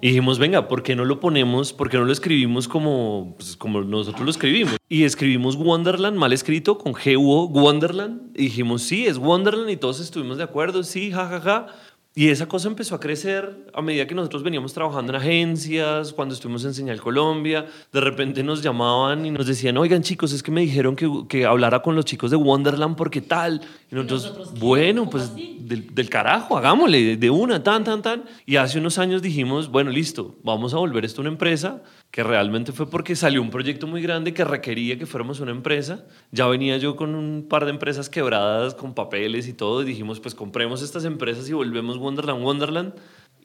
Y 0.00 0.08
dijimos, 0.08 0.38
venga, 0.38 0.68
¿por 0.68 0.82
qué 0.82 0.94
no 0.94 1.04
lo 1.04 1.20
ponemos, 1.20 1.72
por 1.72 1.88
qué 1.90 1.96
no 1.96 2.04
lo 2.04 2.12
escribimos 2.12 2.68
como, 2.68 3.34
pues, 3.36 3.56
como 3.56 3.82
nosotros 3.82 4.24
lo 4.24 4.30
escribimos? 4.30 4.76
Y 4.88 5.04
escribimos 5.04 5.56
Wonderland 5.56 6.16
mal 6.16 6.32
escrito 6.32 6.78
con 6.78 6.94
G-U-O, 6.94 7.46
Wonderland. 7.48 8.30
Y 8.34 8.44
dijimos, 8.44 8.82
sí, 8.82 9.06
es 9.06 9.18
Wonderland 9.18 9.70
y 9.70 9.76
todos 9.76 10.00
estuvimos 10.00 10.38
de 10.38 10.44
acuerdo, 10.44 10.82
sí, 10.82 11.10
jajaja. 11.10 11.40
Ja, 11.40 11.66
ja. 11.66 11.85
Y 12.18 12.30
esa 12.30 12.48
cosa 12.48 12.68
empezó 12.68 12.94
a 12.94 12.98
crecer 12.98 13.66
a 13.74 13.82
medida 13.82 14.06
que 14.06 14.14
nosotros 14.14 14.42
veníamos 14.42 14.72
trabajando 14.72 15.12
en 15.12 15.16
agencias, 15.16 16.14
cuando 16.14 16.34
estuvimos 16.34 16.64
en 16.64 16.72
Señal 16.72 16.98
Colombia, 16.98 17.66
de 17.92 18.00
repente 18.00 18.42
nos 18.42 18.62
llamaban 18.62 19.26
y 19.26 19.30
nos 19.30 19.46
decían, 19.46 19.76
oigan 19.76 20.00
chicos, 20.02 20.32
es 20.32 20.42
que 20.42 20.50
me 20.50 20.62
dijeron 20.62 20.96
que, 20.96 21.10
que 21.28 21.44
hablara 21.44 21.82
con 21.82 21.94
los 21.94 22.06
chicos 22.06 22.30
de 22.30 22.38
Wonderland 22.38 22.96
porque 22.96 23.20
tal. 23.20 23.60
Y 23.92 23.94
nosotros, 23.94 24.58
bueno, 24.58 25.10
pues 25.10 25.30
del, 25.36 25.94
del, 25.94 26.08
carajo, 26.08 26.56
hagámosle, 26.56 27.18
de 27.18 27.28
una, 27.28 27.62
tan, 27.62 27.84
tan, 27.84 28.00
tan. 28.00 28.24
Y 28.46 28.56
hace 28.56 28.78
unos 28.78 28.96
años 28.96 29.20
dijimos, 29.20 29.70
bueno, 29.70 29.90
listo, 29.90 30.36
vamos 30.42 30.72
a 30.72 30.78
volver 30.78 31.04
esto 31.04 31.20
una 31.20 31.28
empresa 31.28 31.82
que 32.10 32.22
realmente 32.22 32.72
fue 32.72 32.88
porque 32.88 33.14
salió 33.14 33.42
un 33.42 33.50
proyecto 33.50 33.86
muy 33.86 34.00
grande 34.00 34.32
que 34.32 34.44
requería 34.44 34.98
que 34.98 35.06
fuéramos 35.06 35.40
una 35.40 35.50
empresa. 35.50 36.04
Ya 36.32 36.46
venía 36.46 36.78
yo 36.78 36.96
con 36.96 37.14
un 37.14 37.46
par 37.48 37.64
de 37.64 37.70
empresas 37.70 38.08
quebradas, 38.08 38.74
con 38.74 38.94
papeles 38.94 39.48
y 39.48 39.52
todo, 39.52 39.82
y 39.82 39.84
dijimos, 39.84 40.20
pues 40.20 40.34
compremos 40.34 40.82
estas 40.82 41.04
empresas 41.04 41.48
y 41.48 41.52
volvemos 41.52 41.98
Wonderland 41.98 42.42
Wonderland. 42.42 42.94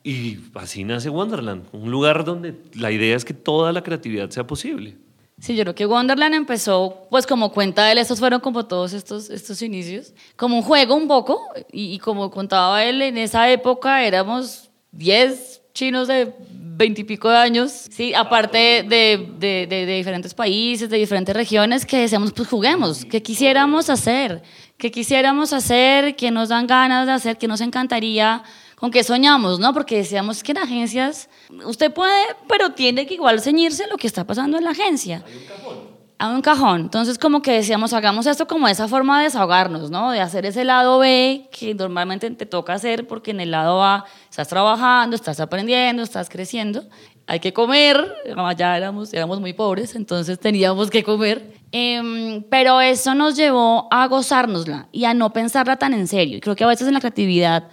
Y 0.03 0.39
así 0.55 0.83
nace 0.83 1.09
Wonderland, 1.09 1.65
un 1.73 1.91
lugar 1.91 2.23
donde 2.23 2.55
la 2.73 2.91
idea 2.91 3.15
es 3.15 3.25
que 3.25 3.33
toda 3.33 3.71
la 3.71 3.83
creatividad 3.83 4.29
sea 4.29 4.47
posible. 4.47 4.97
Sí, 5.39 5.55
yo 5.55 5.63
creo 5.63 5.75
que 5.75 5.85
Wonderland 5.85 6.35
empezó, 6.35 7.07
pues 7.09 7.27
como 7.27 7.51
cuenta 7.51 7.91
él, 7.91 7.97
estos 7.97 8.19
fueron 8.19 8.41
como 8.41 8.67
todos 8.67 8.93
estos, 8.93 9.29
estos 9.29 9.61
inicios, 9.61 10.13
como 10.35 10.55
un 10.55 10.63
juego 10.63 10.95
un 10.95 11.07
poco, 11.07 11.41
y, 11.71 11.93
y 11.93 11.99
como 11.99 12.31
contaba 12.31 12.83
él, 12.83 13.01
en 13.01 13.17
esa 13.17 13.51
época 13.51 14.05
éramos 14.05 14.69
10 14.91 15.61
chinos 15.73 16.07
de 16.07 16.33
veintipico 16.81 17.29
de 17.29 17.37
años, 17.37 17.71
sí, 17.71 18.13
aparte 18.15 18.83
de, 18.87 19.29
de, 19.37 19.67
de, 19.67 19.85
diferentes 19.85 20.33
países, 20.33 20.89
de 20.89 20.97
diferentes 20.97 21.35
regiones, 21.35 21.85
que 21.85 21.99
decíamos, 21.99 22.33
pues 22.33 22.49
juguemos, 22.49 23.05
que 23.05 23.21
quisiéramos 23.21 23.89
hacer, 23.89 24.41
que 24.77 24.89
quisiéramos 24.89 25.53
hacer, 25.53 26.15
que 26.15 26.31
nos 26.31 26.49
dan 26.49 26.65
ganas 26.65 27.05
de 27.05 27.13
hacer, 27.13 27.37
que 27.37 27.47
nos 27.47 27.61
encantaría, 27.61 28.43
con 28.75 28.89
que 28.89 29.03
soñamos, 29.03 29.59
¿no? 29.59 29.73
Porque 29.73 29.97
decíamos 29.97 30.41
que 30.41 30.53
en 30.53 30.57
agencias 30.57 31.29
usted 31.65 31.93
puede, 31.93 32.23
pero 32.49 32.71
tiene 32.71 33.05
que 33.05 33.13
igual 33.13 33.39
ceñirse 33.39 33.85
lo 33.87 33.97
que 33.97 34.07
está 34.07 34.25
pasando 34.25 34.57
en 34.57 34.63
la 34.63 34.71
agencia. 34.71 35.23
Hay 35.23 35.37
un 35.37 35.45
cajón 35.45 35.90
a 36.21 36.29
un 36.29 36.41
cajón. 36.43 36.81
Entonces, 36.81 37.17
como 37.17 37.41
que 37.41 37.51
decíamos, 37.51 37.93
hagamos 37.93 38.27
esto 38.27 38.45
como 38.45 38.67
esa 38.67 38.87
forma 38.87 39.17
de 39.17 39.23
desahogarnos, 39.23 39.89
¿no? 39.89 40.11
De 40.11 40.21
hacer 40.21 40.45
ese 40.45 40.63
lado 40.63 40.99
B 40.99 41.49
que 41.51 41.73
normalmente 41.73 42.29
te 42.29 42.45
toca 42.45 42.73
hacer 42.73 43.07
porque 43.07 43.31
en 43.31 43.39
el 43.39 43.49
lado 43.49 43.83
A 43.83 44.05
estás 44.29 44.47
trabajando, 44.47 45.15
estás 45.15 45.39
aprendiendo, 45.39 46.03
estás 46.03 46.29
creciendo. 46.29 46.83
Hay 47.25 47.39
que 47.39 47.53
comer, 47.53 48.13
ya 48.55 48.77
éramos, 48.77 49.11
éramos 49.15 49.39
muy 49.39 49.53
pobres, 49.53 49.95
entonces 49.95 50.39
teníamos 50.39 50.91
que 50.91 51.03
comer. 51.03 51.55
Em, 51.71 52.43
pero 52.43 52.81
eso 52.81 53.15
nos 53.15 53.35
llevó 53.35 53.87
a 53.89 54.07
gozárnosla 54.07 54.89
y 54.91 55.05
a 55.05 55.15
no 55.15 55.33
pensarla 55.33 55.77
tan 55.77 55.95
en 55.95 56.05
serio. 56.07 56.37
Y 56.37 56.41
creo 56.41 56.55
que 56.55 56.63
a 56.63 56.67
veces 56.67 56.87
en 56.87 56.93
la 56.93 56.99
creatividad 56.99 57.69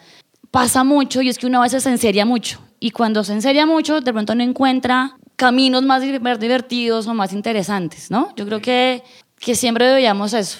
pasa 0.51 0.85
mucho 0.85 1.21
y 1.21 1.29
es 1.29 1.37
que 1.37 1.47
uno 1.47 1.59
a 1.59 1.65
veces 1.65 1.83
se 1.83 1.91
enseria 1.91 2.25
mucho. 2.25 2.61
Y 2.81 2.93
cuando 2.93 3.25
se 3.25 3.35
enseria 3.35 3.67
mucho, 3.67 4.01
de 4.01 4.11
pronto 4.11 4.35
no 4.35 4.43
encuentra 4.43 5.19
caminos 5.39 5.85
más 5.85 6.03
divertidos 6.03 7.07
o 7.07 7.15
más 7.15 7.33
interesantes, 7.33 8.11
¿no? 8.11 8.35
Yo 8.35 8.45
creo 8.45 8.61
que, 8.61 9.05
que 9.39 9.55
siempre 9.55 9.91
veíamos 9.95 10.35
eso. 10.35 10.59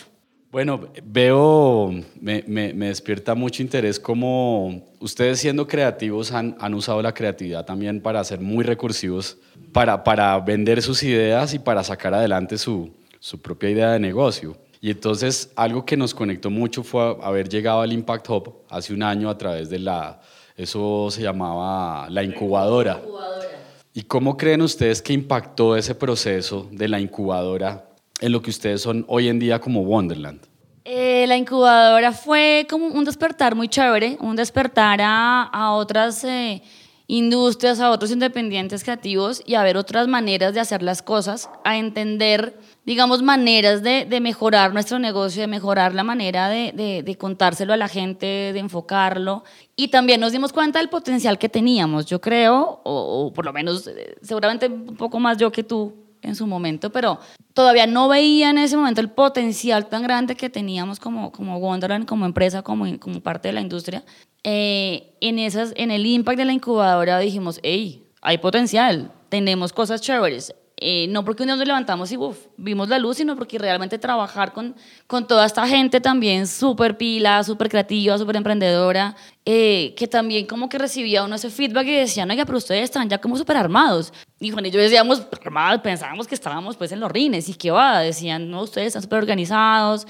Bueno, 0.53 0.89
veo, 1.05 1.91
me, 2.21 2.45
me, 2.47 2.87
despierta 2.87 3.35
mucho 3.35 3.61
interés 3.61 3.99
cómo 3.99 4.83
ustedes 5.01 5.41
siendo 5.41 5.67
creativos 5.67 6.31
han, 6.33 6.57
han, 6.61 6.73
usado 6.75 7.03
la 7.03 7.13
creatividad 7.13 7.67
también 7.67 8.01
para 8.01 8.23
ser 8.23 8.41
muy 8.41 8.65
recursivos, 8.65 9.37
para, 9.73 10.05
para 10.05 10.39
vender 10.39 10.81
sus 10.81 11.03
ideas 11.03 11.53
y 11.53 11.59
para 11.59 11.83
sacar 11.83 12.15
adelante 12.15 12.57
su, 12.57 12.89
su 13.19 13.43
propia 13.43 13.71
idea 13.71 13.93
de 13.93 13.99
negocio. 13.99 14.57
Y 14.81 14.93
entonces 14.93 15.51
algo 15.57 15.85
que 15.85 15.97
nos 15.97 16.15
conectó 16.15 16.51
mucho 16.51 16.85
fue 16.85 17.19
haber 17.21 17.49
llegado 17.49 17.81
al 17.81 17.93
Impact 17.93 18.31
Hub 18.31 18.55
hace 18.71 18.95
un 18.95 19.03
año 19.03 19.29
a 19.29 19.37
través 19.37 19.69
de 19.69 19.81
la, 19.81 20.21
eso 20.57 21.09
se 21.11 21.21
llamaba 21.21 22.09
la 22.11 22.23
incubadora. 22.23 22.95
La 22.95 23.01
incubadora. 23.01 23.58
¿Y 23.95 24.03
cómo 24.03 24.37
creen 24.37 24.63
ustedes 24.63 25.03
que 25.03 25.13
impactó 25.13 25.77
ese 25.77 25.95
proceso 25.95 26.69
de 26.71 26.89
la 26.89 27.01
incubadora 27.01 27.89
en 28.21 28.33
lo 28.33 28.43
que 28.43 28.51
ustedes 28.51 28.83
son 28.83 29.05
hoy 29.09 29.29
en 29.29 29.39
día 29.39 29.61
como 29.61 29.83
Wonderland? 29.83 30.41
Eh, 30.85 31.27
la 31.27 31.37
incubadora 31.37 32.13
fue 32.13 32.67
como 32.71 32.87
un 32.87 33.05
despertar 33.05 33.55
muy 33.55 33.69
chévere, 33.69 34.17
un 34.21 34.37
despertar 34.37 35.01
a, 35.03 35.43
a 35.43 35.73
otras 35.73 36.25
eh, 36.25 36.63
industrias, 37.09 37.81
a 37.81 37.91
otros 37.91 38.13
independientes 38.13 38.85
creativos 38.85 39.43
y 39.45 39.55
a 39.55 39.63
ver 39.65 39.77
otras 39.77 40.07
maneras 40.07 40.55
de 40.55 40.61
hacer 40.61 40.83
las 40.83 41.03
cosas, 41.03 41.51
a 41.65 41.77
entender 41.77 42.55
digamos, 42.85 43.21
maneras 43.21 43.83
de, 43.83 44.07
de, 44.07 44.19
mejorar 44.19 44.73
nuestro 44.73 44.99
negocio, 44.99 45.43
de 45.43 45.47
mejorar 45.47 45.95
la 45.95 46.05
manera 46.05 46.49
de, 46.49 46.73
de, 46.73 47.03
de, 47.03 47.19
contárselo 47.19 47.75
a 47.75 47.77
la 47.77 47.87
gente, 47.87 48.25
de 48.27 48.59
enfocarlo. 48.59 49.45
Y 49.77 49.89
también 49.89 50.21
nos 50.21 50.33
dimos 50.33 50.55
cuenta 50.55 50.79
del 50.79 50.89
potencial 50.89 51.39
que 51.39 51.51
teníamos, 51.51 52.07
yo 52.07 52.19
creo, 52.19 52.81
o, 52.85 53.27
o 53.27 53.33
por 53.35 53.45
lo 53.45 53.53
menos 53.53 53.87
eh, 53.89 54.17
seguramente 54.23 54.69
un 54.69 54.97
poco 54.97 55.21
más 55.21 55.37
yo 55.37 55.53
que 55.53 55.63
tú 55.63 56.08
en 56.23 56.35
su 56.35 56.47
momento, 56.47 56.91
pero 56.91 57.19
todavía 57.55 57.87
no 57.87 58.09
veía 58.09 58.51
en 58.51 58.59
ese 58.59 58.77
momento 58.77 59.01
el 59.01 59.11
potencial 59.11 59.89
tan 59.89 60.03
grande 60.03 60.37
que 60.37 60.51
teníamos 60.51 61.01
como, 61.01 61.33
como 61.33 61.59
Wonderland, 61.59 62.07
como 62.07 62.27
empresa, 62.27 62.63
como, 62.63 62.99
como 62.99 63.21
parte 63.21 63.49
de 63.49 63.55
la 63.55 63.61
industria. 63.61 64.05
Eh, 64.45 65.17
en, 65.21 65.39
esas, 65.39 65.73
en 65.77 65.91
el 65.91 66.07
impact 66.07 66.39
de 66.39 66.45
la 66.45 66.53
incubadora 66.53 67.19
dijimos, 67.19 67.61
hey, 67.63 68.05
hay 68.21 68.39
potencial, 68.39 69.13
tenemos 69.29 69.73
cosas 69.73 70.01
chéveres, 70.01 70.55
eh, 70.81 71.07
no 71.09 71.25
porque 71.25 71.43
un 71.43 71.49
día 71.49 71.57
nos 71.57 71.67
levantamos 71.67 72.13
y 72.13 72.17
uf, 72.17 72.37
vimos 72.57 72.89
la 72.89 72.99
luz, 72.99 73.17
sino 73.17 73.35
porque 73.35 73.59
realmente 73.59 73.99
trabajar 73.99 74.53
con, 74.53 74.77
con 75.07 75.27
toda 75.27 75.45
esta 75.45 75.67
gente 75.67 76.01
también 76.01 76.47
súper 76.47 76.97
pila, 76.97 77.43
súper 77.43 77.69
creativa, 77.69 78.17
súper 78.17 78.37
emprendedora, 78.37 79.17
eh, 79.45 79.95
que 79.97 80.07
también 80.07 80.47
como 80.47 80.69
que 80.69 80.79
recibía 80.79 81.25
uno 81.25 81.35
ese 81.35 81.51
feedback 81.51 81.87
y 81.87 81.97
decían, 81.97 82.31
oiga, 82.31 82.45
pero 82.45 82.59
ustedes 82.59 82.85
están 82.85 83.09
ya 83.09 83.19
como 83.19 83.37
súper 83.37 83.57
armados. 83.57 84.13
Y 84.39 84.51
Juan 84.51 84.67
y 84.67 84.71
yo 84.71 84.79
decíamos, 84.79 85.23
armados, 85.45 85.81
pensábamos 85.81 86.29
que 86.29 86.37
estábamos 86.37 86.77
pues 86.77 86.93
en 86.93 87.01
los 87.01 87.11
rines 87.11 87.49
y 87.49 87.55
qué 87.55 87.73
va, 87.73 87.99
decían, 88.01 88.49
no, 88.49 88.63
ustedes 88.63 88.89
están 88.89 89.03
súper 89.03 89.19
organizados, 89.19 90.07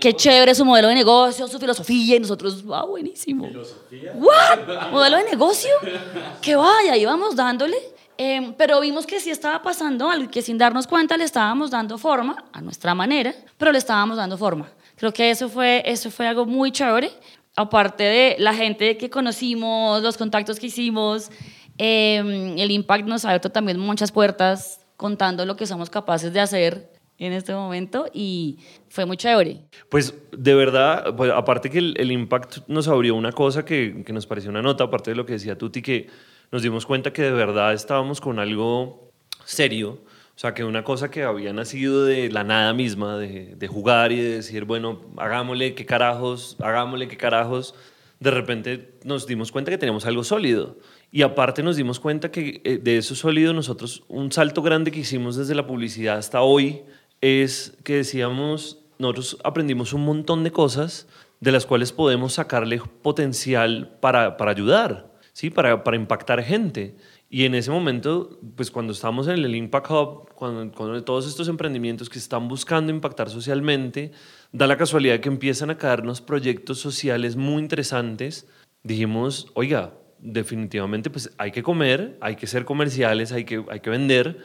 qué, 0.00 0.14
chévere 0.14 0.54
su 0.54 0.64
modelo 0.64 0.88
de 0.88 0.94
negocio, 0.94 1.46
su 1.46 1.60
filosofía, 1.60 2.16
y 2.16 2.20
nosotros, 2.20 2.64
wow, 2.64 2.88
buenísimo. 2.88 3.46
¿Filosofía? 3.46 4.14
¿What? 4.14 4.90
¿Modelo 4.90 5.18
de 5.18 5.24
negocio? 5.24 5.70
Que 6.42 6.56
vaya, 6.56 6.96
íbamos 6.96 7.36
dándole. 7.36 7.76
Em, 8.24 8.52
pero 8.52 8.80
vimos 8.80 9.04
que 9.04 9.18
sí 9.18 9.30
estaba 9.30 9.60
pasando 9.62 10.08
algo, 10.08 10.30
que 10.30 10.42
sin 10.42 10.56
darnos 10.56 10.86
cuenta 10.86 11.16
le 11.16 11.24
estábamos 11.24 11.72
dando 11.72 11.98
forma 11.98 12.44
a 12.52 12.60
nuestra 12.60 12.94
manera, 12.94 13.34
pero 13.58 13.72
le 13.72 13.78
estábamos 13.78 14.16
dando 14.16 14.38
forma. 14.38 14.70
Creo 14.94 15.12
que 15.12 15.28
eso 15.28 15.48
fue, 15.48 15.82
eso 15.84 16.08
fue 16.08 16.28
algo 16.28 16.46
muy 16.46 16.70
chévere, 16.70 17.10
aparte 17.56 18.04
de 18.04 18.36
la 18.38 18.54
gente 18.54 18.96
que 18.96 19.10
conocimos, 19.10 20.00
los 20.04 20.16
contactos 20.16 20.60
que 20.60 20.66
hicimos, 20.66 21.32
em, 21.78 22.56
el 22.58 22.70
Impact 22.70 23.08
nos 23.08 23.24
ha 23.24 23.30
abierto 23.30 23.50
también 23.50 23.80
muchas 23.80 24.12
puertas 24.12 24.78
contando 24.96 25.44
lo 25.44 25.56
que 25.56 25.66
somos 25.66 25.90
capaces 25.90 26.32
de 26.32 26.38
hacer 26.38 26.92
en 27.18 27.32
este 27.32 27.52
momento 27.52 28.06
y 28.14 28.58
fue 28.88 29.04
muy 29.04 29.16
chévere. 29.16 29.62
Pues 29.88 30.14
de 30.30 30.54
verdad, 30.54 31.16
pues, 31.16 31.32
aparte 31.32 31.70
que 31.70 31.78
el, 31.78 31.96
el, 31.98 32.12
Impact 32.12 32.68
nos 32.68 32.86
abrió 32.86 33.16
una 33.16 33.32
cosa 33.32 33.64
que, 33.64 34.04
que 34.06 34.12
nos 34.12 34.28
pareció 34.28 34.48
una 34.48 34.62
nota, 34.62 34.84
aparte 34.84 35.10
de 35.10 35.16
lo 35.16 35.26
que 35.26 35.32
decía 35.32 35.58
Tuti, 35.58 35.82
que 35.82 36.08
nos 36.52 36.62
dimos 36.62 36.86
cuenta 36.86 37.12
que 37.12 37.22
de 37.22 37.32
verdad 37.32 37.72
estábamos 37.72 38.20
con 38.20 38.38
algo 38.38 39.10
serio, 39.44 39.98
o 40.34 40.38
sea, 40.38 40.54
que 40.54 40.64
una 40.64 40.84
cosa 40.84 41.10
que 41.10 41.24
había 41.24 41.52
nacido 41.52 42.04
de 42.04 42.30
la 42.30 42.44
nada 42.44 42.72
misma, 42.74 43.16
de, 43.18 43.54
de 43.56 43.68
jugar 43.68 44.12
y 44.12 44.20
de 44.20 44.36
decir, 44.36 44.64
bueno, 44.64 45.00
hagámosle 45.16 45.74
qué 45.74 45.84
carajos, 45.84 46.56
hagámosle 46.60 47.08
qué 47.08 47.16
carajos, 47.16 47.74
de 48.20 48.30
repente 48.30 48.94
nos 49.04 49.26
dimos 49.26 49.50
cuenta 49.50 49.70
que 49.70 49.78
teníamos 49.78 50.06
algo 50.06 50.24
sólido. 50.24 50.78
Y 51.10 51.22
aparte 51.22 51.62
nos 51.62 51.76
dimos 51.76 52.00
cuenta 52.00 52.30
que 52.30 52.62
eh, 52.64 52.78
de 52.78 52.96
eso 52.96 53.14
sólido 53.14 53.52
nosotros, 53.52 54.04
un 54.08 54.30
salto 54.32 54.62
grande 54.62 54.90
que 54.90 55.00
hicimos 55.00 55.36
desde 55.36 55.54
la 55.54 55.66
publicidad 55.66 56.18
hasta 56.18 56.40
hoy 56.40 56.82
es 57.20 57.76
que 57.84 57.96
decíamos, 57.96 58.78
nosotros 58.98 59.38
aprendimos 59.44 59.92
un 59.92 60.04
montón 60.04 60.44
de 60.44 60.52
cosas 60.52 61.08
de 61.40 61.52
las 61.52 61.66
cuales 61.66 61.92
podemos 61.92 62.34
sacarle 62.34 62.80
potencial 63.02 63.96
para, 64.00 64.36
para 64.36 64.52
ayudar. 64.52 65.11
¿Sí? 65.32 65.50
Para, 65.50 65.84
para 65.84 65.96
impactar 65.96 66.42
gente. 66.42 66.96
Y 67.28 67.44
en 67.44 67.54
ese 67.54 67.70
momento, 67.70 68.38
pues 68.56 68.70
cuando 68.70 68.92
estamos 68.92 69.26
en 69.26 69.38
el 69.38 69.54
Impact 69.54 69.90
Hub, 69.90 70.28
cuando, 70.34 70.70
con 70.70 71.02
todos 71.04 71.26
estos 71.26 71.48
emprendimientos 71.48 72.10
que 72.10 72.18
están 72.18 72.46
buscando 72.46 72.92
impactar 72.92 73.30
socialmente, 73.30 74.12
da 74.52 74.66
la 74.66 74.76
casualidad 74.76 75.20
que 75.20 75.30
empiezan 75.30 75.70
a 75.70 75.78
caernos 75.78 76.20
proyectos 76.20 76.78
sociales 76.78 77.36
muy 77.36 77.62
interesantes. 77.62 78.46
Dijimos, 78.82 79.50
oiga, 79.54 79.94
definitivamente 80.22 81.10
pues 81.10 81.30
hay 81.36 81.50
que 81.50 81.62
comer, 81.62 82.16
hay 82.20 82.36
que 82.36 82.46
ser 82.46 82.64
comerciales, 82.64 83.32
hay 83.32 83.44
que, 83.44 83.64
hay 83.68 83.80
que 83.80 83.90
vender. 83.90 84.44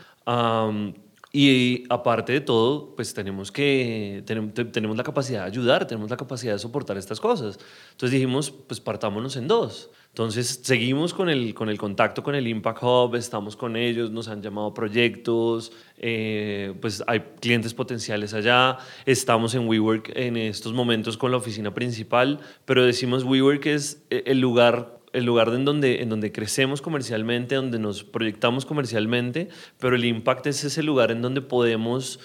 y 1.34 1.84
aparte 1.89 2.32
de 2.32 2.41
todo, 2.41 2.96
pues 2.96 3.13
tenemos 3.13 3.51
que 3.51 4.24
tenemos, 4.25 4.53
tenemos 4.72 4.98
la 4.98 5.03
capacidad 5.03 5.41
de 5.41 5.48
ayudar, 5.48 5.86
tenemos 5.86 6.10
la 6.10 6.17
capacidad 6.17 6.53
de 6.53 6.60
soportar 6.60 6.98
estas 6.98 7.20
cosas. 7.20 7.60
Entonces 7.91 8.12
dijimos, 8.12 8.50
pues 8.50 8.79
partámonos 8.79 9.36
en 9.36 9.48
dos. 9.48 9.91
Entonces, 10.18 10.62
seguimos 10.64 11.14
con 11.14 11.30
el, 11.30 11.54
con 11.54 11.70
el 11.70 11.78
contacto 11.78 12.24
con 12.24 12.34
el 12.34 12.48
Impact 12.48 12.82
Hub, 12.82 13.14
estamos 13.14 13.56
con 13.56 13.76
ellos, 13.76 14.10
nos 14.10 14.28
han 14.30 14.42
llamado 14.42 14.74
proyectos, 14.74 15.72
eh, 16.00 16.74
pues 16.82 17.04
hay 17.06 17.20
clientes 17.40 17.76
potenciales 17.76 18.34
allá, 18.34 18.80
estamos 19.06 19.54
en 19.54 19.68
WeWork 19.68 20.14
en 20.16 20.38
estos 20.38 20.74
momentos 20.74 21.18
con 21.18 21.30
la 21.30 21.38
oficina 21.38 21.72
principal, 21.72 22.40
pero 22.66 22.84
decimos 22.84 23.26
WeWork 23.26 23.68
es 23.68 24.02
eh, 24.10 24.24
el 24.26 24.40
lugar 24.40 24.98
el 25.14 25.24
lugar 25.24 25.50
en 25.50 25.66
donde, 25.66 26.02
en 26.02 26.10
donde 26.10 26.32
crecemos 26.32 26.82
comercialmente, 26.82 27.56
donde 27.56 27.80
nos 27.80 28.04
proyectamos 28.04 28.66
comercialmente, 28.66 29.50
pero 29.80 29.96
el 29.96 30.04
Impact 30.04 30.48
es 30.48 30.64
ese 30.64 30.84
lugar 30.84 31.12
en 31.12 31.22
donde 31.22 31.42
podemos 31.42 32.20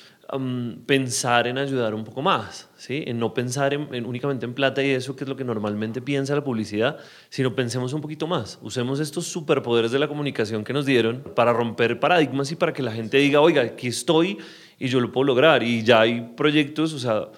pensar 0.86 1.46
en 1.46 1.58
ayudar 1.58 1.94
un 1.94 2.04
poco 2.04 2.22
más, 2.22 2.70
¿sí? 2.76 3.04
en 3.06 3.18
no 3.18 3.34
pensar 3.34 3.74
en, 3.74 4.06
únicamente 4.06 4.46
en 4.46 4.54
plata 4.54 4.82
y 4.82 4.90
eso, 4.90 5.14
que 5.14 5.24
es 5.24 5.28
lo 5.28 5.36
que 5.36 5.44
normalmente 5.44 6.00
piensa 6.00 6.34
la 6.34 6.42
publicidad, 6.42 6.96
sino 7.28 7.54
pensemos 7.54 7.92
un 7.92 8.00
poquito 8.00 8.26
más. 8.26 8.58
Usemos 8.62 8.98
estos 9.00 9.26
superpoderes 9.26 9.92
de 9.92 9.98
la 9.98 10.08
comunicación 10.08 10.64
que 10.64 10.72
nos 10.72 10.86
dieron 10.86 11.22
para 11.36 11.52
romper 11.52 12.00
paradigmas 12.00 12.50
y 12.50 12.56
para 12.56 12.72
que 12.72 12.82
la 12.82 12.92
gente 12.92 13.18
diga, 13.18 13.40
oiga, 13.42 13.62
aquí 13.62 13.88
estoy 13.88 14.38
y 14.78 14.88
yo 14.88 15.00
lo 15.00 15.12
puedo 15.12 15.24
lograr. 15.24 15.62
Y 15.62 15.82
ya 15.82 16.00
hay 16.00 16.32
proyectos, 16.36 16.94
o 16.94 16.98
sea, 16.98 17.28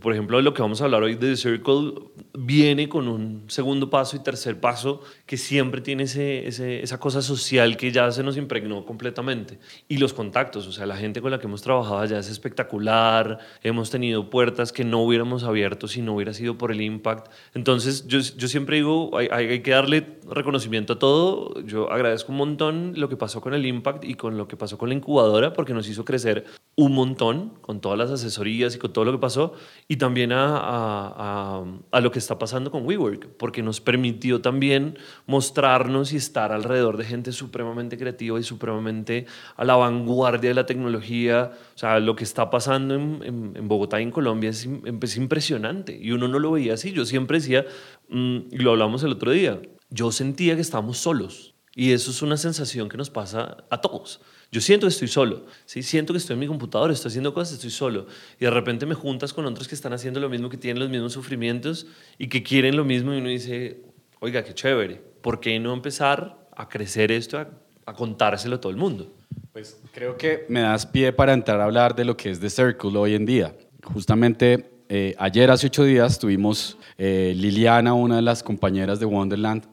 por 0.00 0.12
ejemplo, 0.12 0.40
lo 0.42 0.52
que 0.52 0.62
vamos 0.62 0.80
a 0.80 0.84
hablar 0.84 1.04
hoy 1.04 1.14
de 1.14 1.30
The 1.30 1.36
Circle 1.36 1.92
viene 2.36 2.88
con 2.88 3.06
un 3.06 3.44
segundo 3.46 3.88
paso 3.88 4.16
y 4.16 4.18
tercer 4.18 4.58
paso 4.58 5.00
que 5.26 5.36
siempre 5.36 5.80
tiene 5.80 6.04
ese, 6.04 6.48
esa 6.48 6.98
cosa 6.98 7.22
social 7.22 7.76
que 7.76 7.92
ya 7.92 8.10
se 8.10 8.24
nos 8.24 8.36
impregnó 8.36 8.84
completamente. 8.84 9.60
Y 9.86 9.98
los 9.98 10.12
contactos, 10.12 10.66
o 10.66 10.72
sea, 10.72 10.86
la 10.86 10.96
gente 10.96 11.20
con 11.20 11.30
la 11.30 11.38
que 11.38 11.46
hemos 11.46 11.62
trabajado 11.62 11.98
allá 11.98 12.18
es 12.18 12.28
espectacular, 12.28 13.38
hemos 13.62 13.90
tenido 13.90 14.28
puertas 14.28 14.72
que 14.72 14.84
no 14.84 15.02
hubiéramos 15.02 15.44
abierto 15.44 15.86
si 15.86 16.02
no 16.02 16.14
hubiera 16.14 16.34
sido 16.34 16.58
por 16.58 16.72
el 16.72 16.80
impact. 16.80 17.30
Entonces, 17.54 18.08
yo, 18.08 18.18
yo 18.18 18.48
siempre 18.48 18.76
digo, 18.76 19.16
hay, 19.16 19.28
hay 19.28 19.60
que 19.60 19.70
darle 19.70 20.18
reconocimiento 20.28 20.94
a 20.94 20.98
todo. 20.98 21.60
Yo 21.64 21.92
agradezco 21.92 22.32
un 22.32 22.38
montón 22.38 22.94
lo 22.96 23.08
que 23.08 23.16
pasó 23.16 23.40
con 23.40 23.54
el 23.54 23.64
impact 23.66 24.04
y 24.04 24.14
con 24.14 24.36
lo 24.36 24.48
que 24.48 24.56
pasó 24.56 24.78
con 24.78 24.88
la 24.88 24.96
incubadora 24.96 25.52
porque 25.52 25.74
nos 25.74 25.88
hizo 25.88 26.04
crecer 26.04 26.44
un 26.74 26.92
montón 26.92 27.50
con 27.60 27.80
todas 27.80 27.96
las 27.96 28.10
asesorías 28.10 28.74
y 28.74 28.78
con 28.78 28.92
todo 28.92 29.04
lo 29.04 29.12
que 29.12 29.18
pasó 29.18 29.43
y 29.88 29.96
también 29.96 30.32
a, 30.32 31.62
a, 31.90 32.00
lo 32.00 32.10
que 32.10 32.18
está 32.18 32.38
pasando 32.38 32.70
con 32.70 32.86
WeWork, 32.86 33.36
porque 33.36 33.62
nos 33.62 33.80
permitió 33.80 34.40
también 34.40 34.98
mostrarnos 35.26 36.12
y 36.12 36.16
estar 36.16 36.52
alrededor 36.52 36.96
de 36.96 37.04
gente 37.04 37.32
supremamente 37.32 37.98
creativa 37.98 38.38
y 38.38 38.42
supremamente 38.42 39.26
a 39.56 39.64
la 39.64 39.76
vanguardia 39.76 40.50
de 40.50 40.54
la 40.54 40.66
tecnología. 40.66 41.52
O 41.74 41.78
sea, 41.78 42.00
lo 42.00 42.16
que 42.16 42.24
está 42.24 42.50
pasando 42.50 42.94
en, 42.94 43.54
en, 43.54 43.68
Bogotá 43.68 44.00
y 44.00 44.04
en 44.04 44.10
Colombia 44.10 44.50
es, 44.50 44.68
es, 45.02 45.16
impresionante 45.16 45.98
y 46.00 46.12
uno 46.12 46.28
no 46.28 46.38
lo 46.38 46.52
veía 46.52 46.74
así. 46.74 46.92
Yo 46.92 47.04
siempre 47.04 47.38
decía, 47.38 47.64
mm, 48.08 48.38
y 48.50 48.58
lo 48.58 48.72
hablamos 48.72 49.02
el 49.02 49.12
otro 49.12 49.30
día, 49.32 49.60
yo 49.90 50.12
sentía 50.12 50.54
que 50.54 50.62
estábamos 50.62 50.98
solos. 50.98 51.54
Y 51.76 51.92
eso 51.92 52.10
es 52.10 52.22
una 52.22 52.36
sensación 52.36 52.88
que 52.88 52.96
nos 52.96 53.10
pasa 53.10 53.64
a 53.70 53.80
todos. 53.80 54.20
Yo 54.54 54.60
siento 54.60 54.86
que 54.86 54.90
estoy 54.90 55.08
solo, 55.08 55.46
¿sí? 55.66 55.82
siento 55.82 56.12
que 56.12 56.18
estoy 56.18 56.34
en 56.34 56.38
mi 56.38 56.46
computadora, 56.46 56.92
estoy 56.92 57.08
haciendo 57.08 57.34
cosas, 57.34 57.54
estoy 57.54 57.72
solo. 57.72 58.06
Y 58.38 58.44
de 58.44 58.50
repente 58.52 58.86
me 58.86 58.94
juntas 58.94 59.32
con 59.32 59.44
otros 59.46 59.66
que 59.66 59.74
están 59.74 59.92
haciendo 59.92 60.20
lo 60.20 60.28
mismo, 60.28 60.48
que 60.48 60.56
tienen 60.56 60.80
los 60.80 60.90
mismos 60.90 61.12
sufrimientos 61.12 61.88
y 62.18 62.28
que 62.28 62.44
quieren 62.44 62.76
lo 62.76 62.84
mismo 62.84 63.12
y 63.12 63.18
uno 63.18 63.30
dice, 63.30 63.80
oiga, 64.20 64.44
qué 64.44 64.54
chévere, 64.54 65.02
¿por 65.22 65.40
qué 65.40 65.58
no 65.58 65.72
empezar 65.72 66.46
a 66.56 66.68
crecer 66.68 67.10
esto, 67.10 67.36
a, 67.84 67.94
contárselo 67.94 68.54
a 68.54 68.60
todo 68.60 68.70
el 68.70 68.78
mundo? 68.78 69.12
Pues 69.52 69.82
creo 69.92 70.16
que 70.16 70.46
me 70.48 70.60
das 70.60 70.86
pie 70.86 71.12
para 71.12 71.32
entrar 71.32 71.60
a 71.60 71.64
hablar 71.64 71.96
de 71.96 72.04
lo 72.04 72.16
que 72.16 72.30
es 72.30 72.38
The 72.38 72.48
Circle 72.48 72.96
hoy 72.96 73.16
en 73.16 73.26
día. 73.26 73.56
Justamente 73.82 74.70
eh, 74.88 75.16
ayer, 75.18 75.50
hace 75.50 75.66
ocho 75.66 75.82
días, 75.82 76.18
tuvimos 76.18 76.76
eh, 76.98 77.32
Liliana, 77.34 77.94
una 77.94 78.16
de 78.16 78.22
las 78.22 78.42
compañeras 78.42 79.00
de 79.00 79.06
Wonderland, 79.06 79.64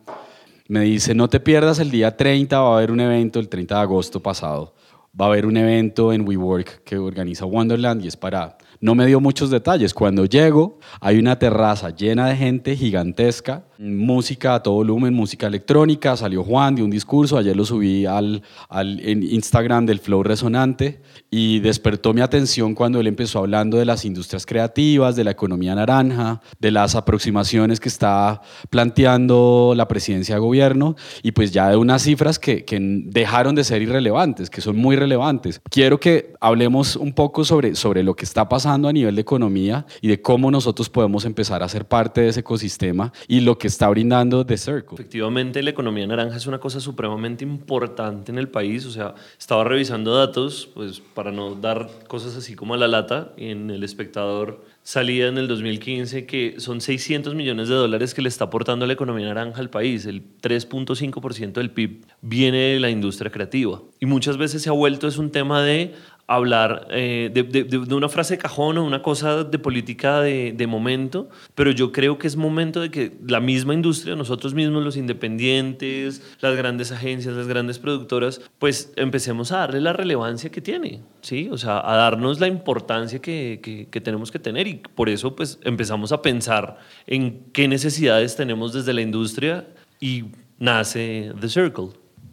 me 0.71 0.79
dice, 0.79 1.13
no 1.13 1.27
te 1.27 1.41
pierdas 1.41 1.79
el 1.79 1.91
día 1.91 2.15
30, 2.15 2.57
va 2.57 2.71
a 2.71 2.77
haber 2.77 2.91
un 2.91 3.01
evento 3.01 3.41
el 3.41 3.49
30 3.49 3.75
de 3.75 3.81
agosto 3.81 4.21
pasado. 4.21 4.73
Va 5.19 5.25
a 5.25 5.27
haber 5.27 5.45
un 5.45 5.57
evento 5.57 6.13
en 6.13 6.25
WeWork 6.25 6.85
que 6.85 6.97
organiza 6.97 7.43
Wonderland 7.43 8.05
y 8.05 8.07
es 8.07 8.15
para 8.15 8.57
no 8.81 8.95
me 8.95 9.05
dio 9.05 9.21
muchos 9.21 9.51
detalles. 9.51 9.93
Cuando 9.93 10.25
llego, 10.25 10.79
hay 11.00 11.19
una 11.19 11.38
terraza 11.38 11.91
llena 11.91 12.27
de 12.27 12.35
gente 12.35 12.75
gigantesca, 12.75 13.65
música 13.77 14.55
a 14.55 14.63
todo 14.63 14.75
volumen, 14.75 15.13
música 15.13 15.45
electrónica. 15.45 16.17
Salió 16.17 16.43
Juan, 16.43 16.75
dio 16.75 16.85
un 16.85 16.91
discurso. 16.91 17.38
Ayer 17.38 17.55
lo 17.55 17.63
subí 17.63 18.07
al, 18.07 18.41
al 18.69 19.00
en 19.01 19.21
Instagram 19.21 19.85
del 19.85 20.00
Flow 20.00 20.23
Resonante 20.23 21.00
y 21.29 21.59
despertó 21.59 22.13
mi 22.13 22.21
atención 22.21 22.73
cuando 22.73 23.00
él 23.00 23.07
empezó 23.07 23.39
hablando 23.39 23.77
de 23.77 23.85
las 23.85 24.03
industrias 24.03 24.47
creativas, 24.47 25.15
de 25.15 25.23
la 25.25 25.31
economía 25.31 25.75
naranja, 25.75 26.41
de 26.59 26.71
las 26.71 26.95
aproximaciones 26.95 27.79
que 27.79 27.89
está 27.89 28.41
planteando 28.71 29.73
la 29.75 29.88
presidencia 29.88 30.35
de 30.35 30.41
gobierno 30.41 30.95
y 31.21 31.33
pues 31.33 31.51
ya 31.51 31.69
de 31.69 31.77
unas 31.77 32.01
cifras 32.01 32.39
que, 32.39 32.65
que 32.65 32.79
dejaron 32.81 33.53
de 33.53 33.63
ser 33.63 33.83
irrelevantes, 33.83 34.50
que 34.50 34.61
son 34.61 34.75
muy 34.75 34.95
relevantes. 34.95 35.61
Quiero 35.69 36.00
que 36.00 36.33
hablemos 36.41 36.95
un 36.95 37.13
poco 37.13 37.45
sobre, 37.45 37.75
sobre 37.75 38.01
lo 38.01 38.15
que 38.15 38.25
está 38.25 38.50
pasando 38.50 38.70
a 38.73 38.93
nivel 38.93 39.15
de 39.15 39.21
economía 39.21 39.85
y 40.01 40.07
de 40.07 40.21
cómo 40.21 40.51
nosotros 40.51 40.89
podemos 40.89 41.25
empezar 41.25 41.63
a 41.63 41.69
ser 41.69 41.85
parte 41.85 42.21
de 42.21 42.29
ese 42.29 42.39
ecosistema 42.39 43.11
y 43.27 43.41
lo 43.41 43.57
que 43.57 43.67
está 43.67 43.89
brindando 43.89 44.45
The 44.45 44.57
Circle. 44.57 44.95
Efectivamente, 44.95 45.62
la 45.62 45.71
economía 45.71 46.07
naranja 46.07 46.38
es 46.38 46.47
una 46.47 46.60
cosa 46.60 46.79
supremamente 46.79 47.43
importante 47.43 48.31
en 48.31 48.38
el 48.38 48.47
país. 48.47 48.86
O 48.86 48.91
sea, 48.91 49.15
estaba 49.38 49.63
revisando 49.63 50.15
datos, 50.15 50.69
pues 50.73 50.99
para 50.99 51.31
no 51.31 51.55
dar 51.55 51.89
cosas 52.07 52.36
así 52.36 52.55
como 52.55 52.73
a 52.73 52.77
la 52.77 52.88
lata, 52.88 53.34
en 53.38 53.69
el 53.69 53.84
espectador 53.84 54.63
salía 54.84 55.27
en 55.27 55.38
el 55.38 55.47
2015 55.47 56.25
que 56.25 56.55
son 56.57 56.81
600 56.81 57.36
millones 57.36 57.69
de 57.69 57.75
dólares 57.75 58.13
que 58.13 58.21
le 58.21 58.29
está 58.29 58.45
aportando 58.45 58.88
la 58.88 58.93
economía 58.93 59.27
naranja 59.27 59.60
al 59.60 59.69
país. 59.69 60.05
El 60.05 60.23
3.5% 60.41 61.53
del 61.53 61.71
PIB 61.71 62.05
viene 62.21 62.57
de 62.57 62.79
la 62.79 62.89
industria 62.89 63.31
creativa. 63.31 63.81
Y 63.99 64.05
muchas 64.05 64.38
veces 64.38 64.62
se 64.63 64.69
ha 64.69 64.73
vuelto 64.73 65.07
es 65.07 65.17
un 65.17 65.31
tema 65.31 65.62
de 65.62 65.93
hablar 66.36 66.88
eh, 66.91 67.30
de, 67.34 67.78
una 67.78 68.10
frase 68.10 68.36
de 68.36 68.38
cajón 68.38 68.78
o 68.78 68.86
una 68.86 69.02
cosa 69.02 69.44
de 69.44 69.60
política 69.60 70.22
de, 70.22 70.67
momento, 70.67 71.30
pero 71.56 71.72
yo 71.72 71.91
creo 71.91 72.17
que 72.17 72.28
es 72.28 72.36
momento 72.36 72.80
de 72.80 72.89
que 72.91 73.12
la 73.28 73.39
misma 73.39 73.74
industria, 73.74 74.15
nosotros 74.15 74.54
mismos, 74.54 74.84
los 74.84 74.96
independientes, 74.96 76.22
las 76.39 76.56
grandes 76.56 76.91
agencias, 76.91 77.36
las 77.36 77.48
grandes 77.48 77.80
productoras, 77.80 78.41
pues 78.60 78.94
empecemos 78.96 79.52
a 79.52 79.58
darle 79.58 79.82
la 79.82 79.94
relevancia 79.94 80.50
que 80.50 80.62
tiene, 80.62 81.02
¿sí? 81.22 81.50
O 81.52 81.58
sea, 81.58 81.82
a 81.84 81.96
darnos 81.96 82.39
la 82.39 82.48
importancia 82.48 83.20
que, 83.20 83.88
que 83.91 84.02
tenemos 84.02 84.32
que 84.32 84.39
tener 84.39 84.67
y 84.67 84.76
por 84.76 85.10
eso 85.10 85.36
pues 85.36 85.60
empezamos 85.63 86.12
a 86.12 86.22
pensar 86.22 86.78
en 87.08 87.44
qué 87.52 87.67
necesidades 87.67 88.36
tenemos 88.36 88.74
desde 88.74 88.94
la 88.94 89.02
industria 89.02 89.67
y 90.00 90.26
nace 90.60 91.34
The 91.39 91.50
Circle. 91.50 91.89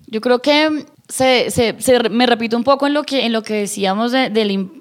Yo 0.07 0.21
creo 0.21 0.41
que 0.41 0.85
se, 1.09 1.51
se, 1.51 2.09
me 2.11 2.27
repito 2.27 2.57
un 2.57 2.65
poco 2.65 2.87
en 2.87 2.93
lo 2.93 3.03
que, 3.03 3.25
en 3.25 3.33
lo 3.33 3.43
que 3.43 3.55
decíamos 3.55 4.13
del, 4.13 4.33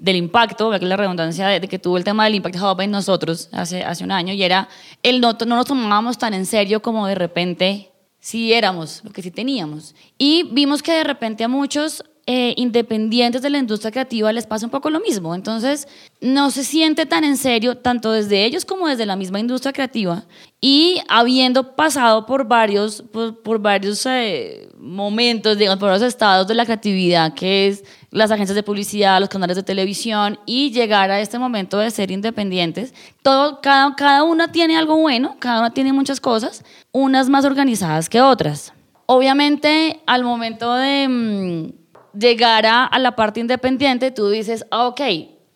del, 0.02 0.16
impacto, 0.16 0.72
la 0.78 0.98
redundancia 0.98 1.48
de, 1.48 1.66
que 1.68 1.80
tuvo 1.80 1.98
el 1.98 2.04
tema 2.04 2.26
del 2.26 2.36
Impact 2.36 2.58
Hub 2.58 2.82
en 2.82 2.92
nosotros 2.92 3.48
hace, 3.54 3.84
hace 3.84 4.04
un 4.04 4.12
año, 4.12 4.34
y 4.34 4.44
era 4.44 4.68
el 5.04 5.22
no, 5.22 5.38
no 5.46 5.56
nos 5.56 5.66
tomábamos 5.66 6.18
tan 6.18 6.34
en 6.34 6.46
serio 6.46 6.82
como 6.82 7.08
de 7.08 7.16
repente 7.16 7.92
sí 8.20 8.52
éramos, 8.52 9.02
lo 9.06 9.12
que 9.12 9.22
sí 9.22 9.32
teníamos. 9.32 9.96
Y 10.18 10.44
vimos 10.52 10.84
que 10.84 10.92
de 10.92 11.06
repente 11.06 11.46
a 11.46 11.48
muchos 11.48 12.04
eh, 12.30 12.54
independientes 12.58 13.42
de 13.42 13.50
la 13.50 13.58
industria 13.58 13.90
creativa 13.90 14.34
les 14.34 14.46
pasa 14.46 14.66
un 14.66 14.70
poco 14.70 14.90
lo 14.90 15.00
mismo. 15.00 15.34
Entonces, 15.34 15.88
no 16.20 16.52
se 16.52 16.66
siente 16.66 17.06
tan 17.06 17.24
en 17.24 17.38
serio, 17.38 17.78
tanto 17.78 18.12
desde 18.12 18.44
ellos 18.44 18.66
como 18.66 18.90
desde 18.90 19.06
la 19.06 19.16
misma 19.16 19.40
industria 19.40 19.72
creativa. 19.72 20.26
Y 20.60 21.00
habiendo 21.08 21.78
pasado 21.78 22.26
por 22.26 22.46
varios, 22.46 23.02
por, 23.02 23.60
varios 23.60 24.06
eh, 24.06 24.68
momentos, 24.78 25.58
digamos, 25.58 25.80
por 25.80 25.90
los 25.90 26.02
estados 26.02 26.46
de 26.50 26.56
la 26.56 26.66
creatividad, 26.66 27.34
que 27.34 27.70
es 27.70 27.86
las 28.12 28.30
agencias 28.30 28.58
de 28.58 28.64
publicidad, 28.64 29.22
los 29.22 29.30
canales 29.30 29.56
de 29.56 29.64
televisión, 29.64 30.38
y 30.46 30.72
llegar 30.72 31.10
a 31.12 31.22
este 31.22 31.40
momento 31.40 31.78
de 31.78 31.90
ser 31.92 32.12
independientes, 32.12 32.94
todo, 33.22 33.62
cada, 33.62 33.96
cada 33.96 34.24
una 34.24 34.52
tiene 34.52 34.76
algo 34.76 34.98
bueno, 34.98 35.38
cada 35.40 35.60
una 35.60 35.74
tiene 35.74 35.94
muchas 35.94 36.20
cosas, 36.20 36.66
unas 36.92 37.30
más 37.30 37.46
organizadas 37.46 38.10
que 38.10 38.20
otras. 38.20 38.74
Obviamente, 39.06 40.02
al 40.06 40.26
momento 40.26 40.74
de... 40.74 41.08
Mm, 41.08 41.87
llegar 42.20 42.66
a, 42.66 42.90
la 43.00 43.16
parte 43.16 43.40
independiente, 43.40 44.12
tú 44.12 44.30
dices, 44.30 44.66
ah, 44.72 44.88
ok, 44.88 45.02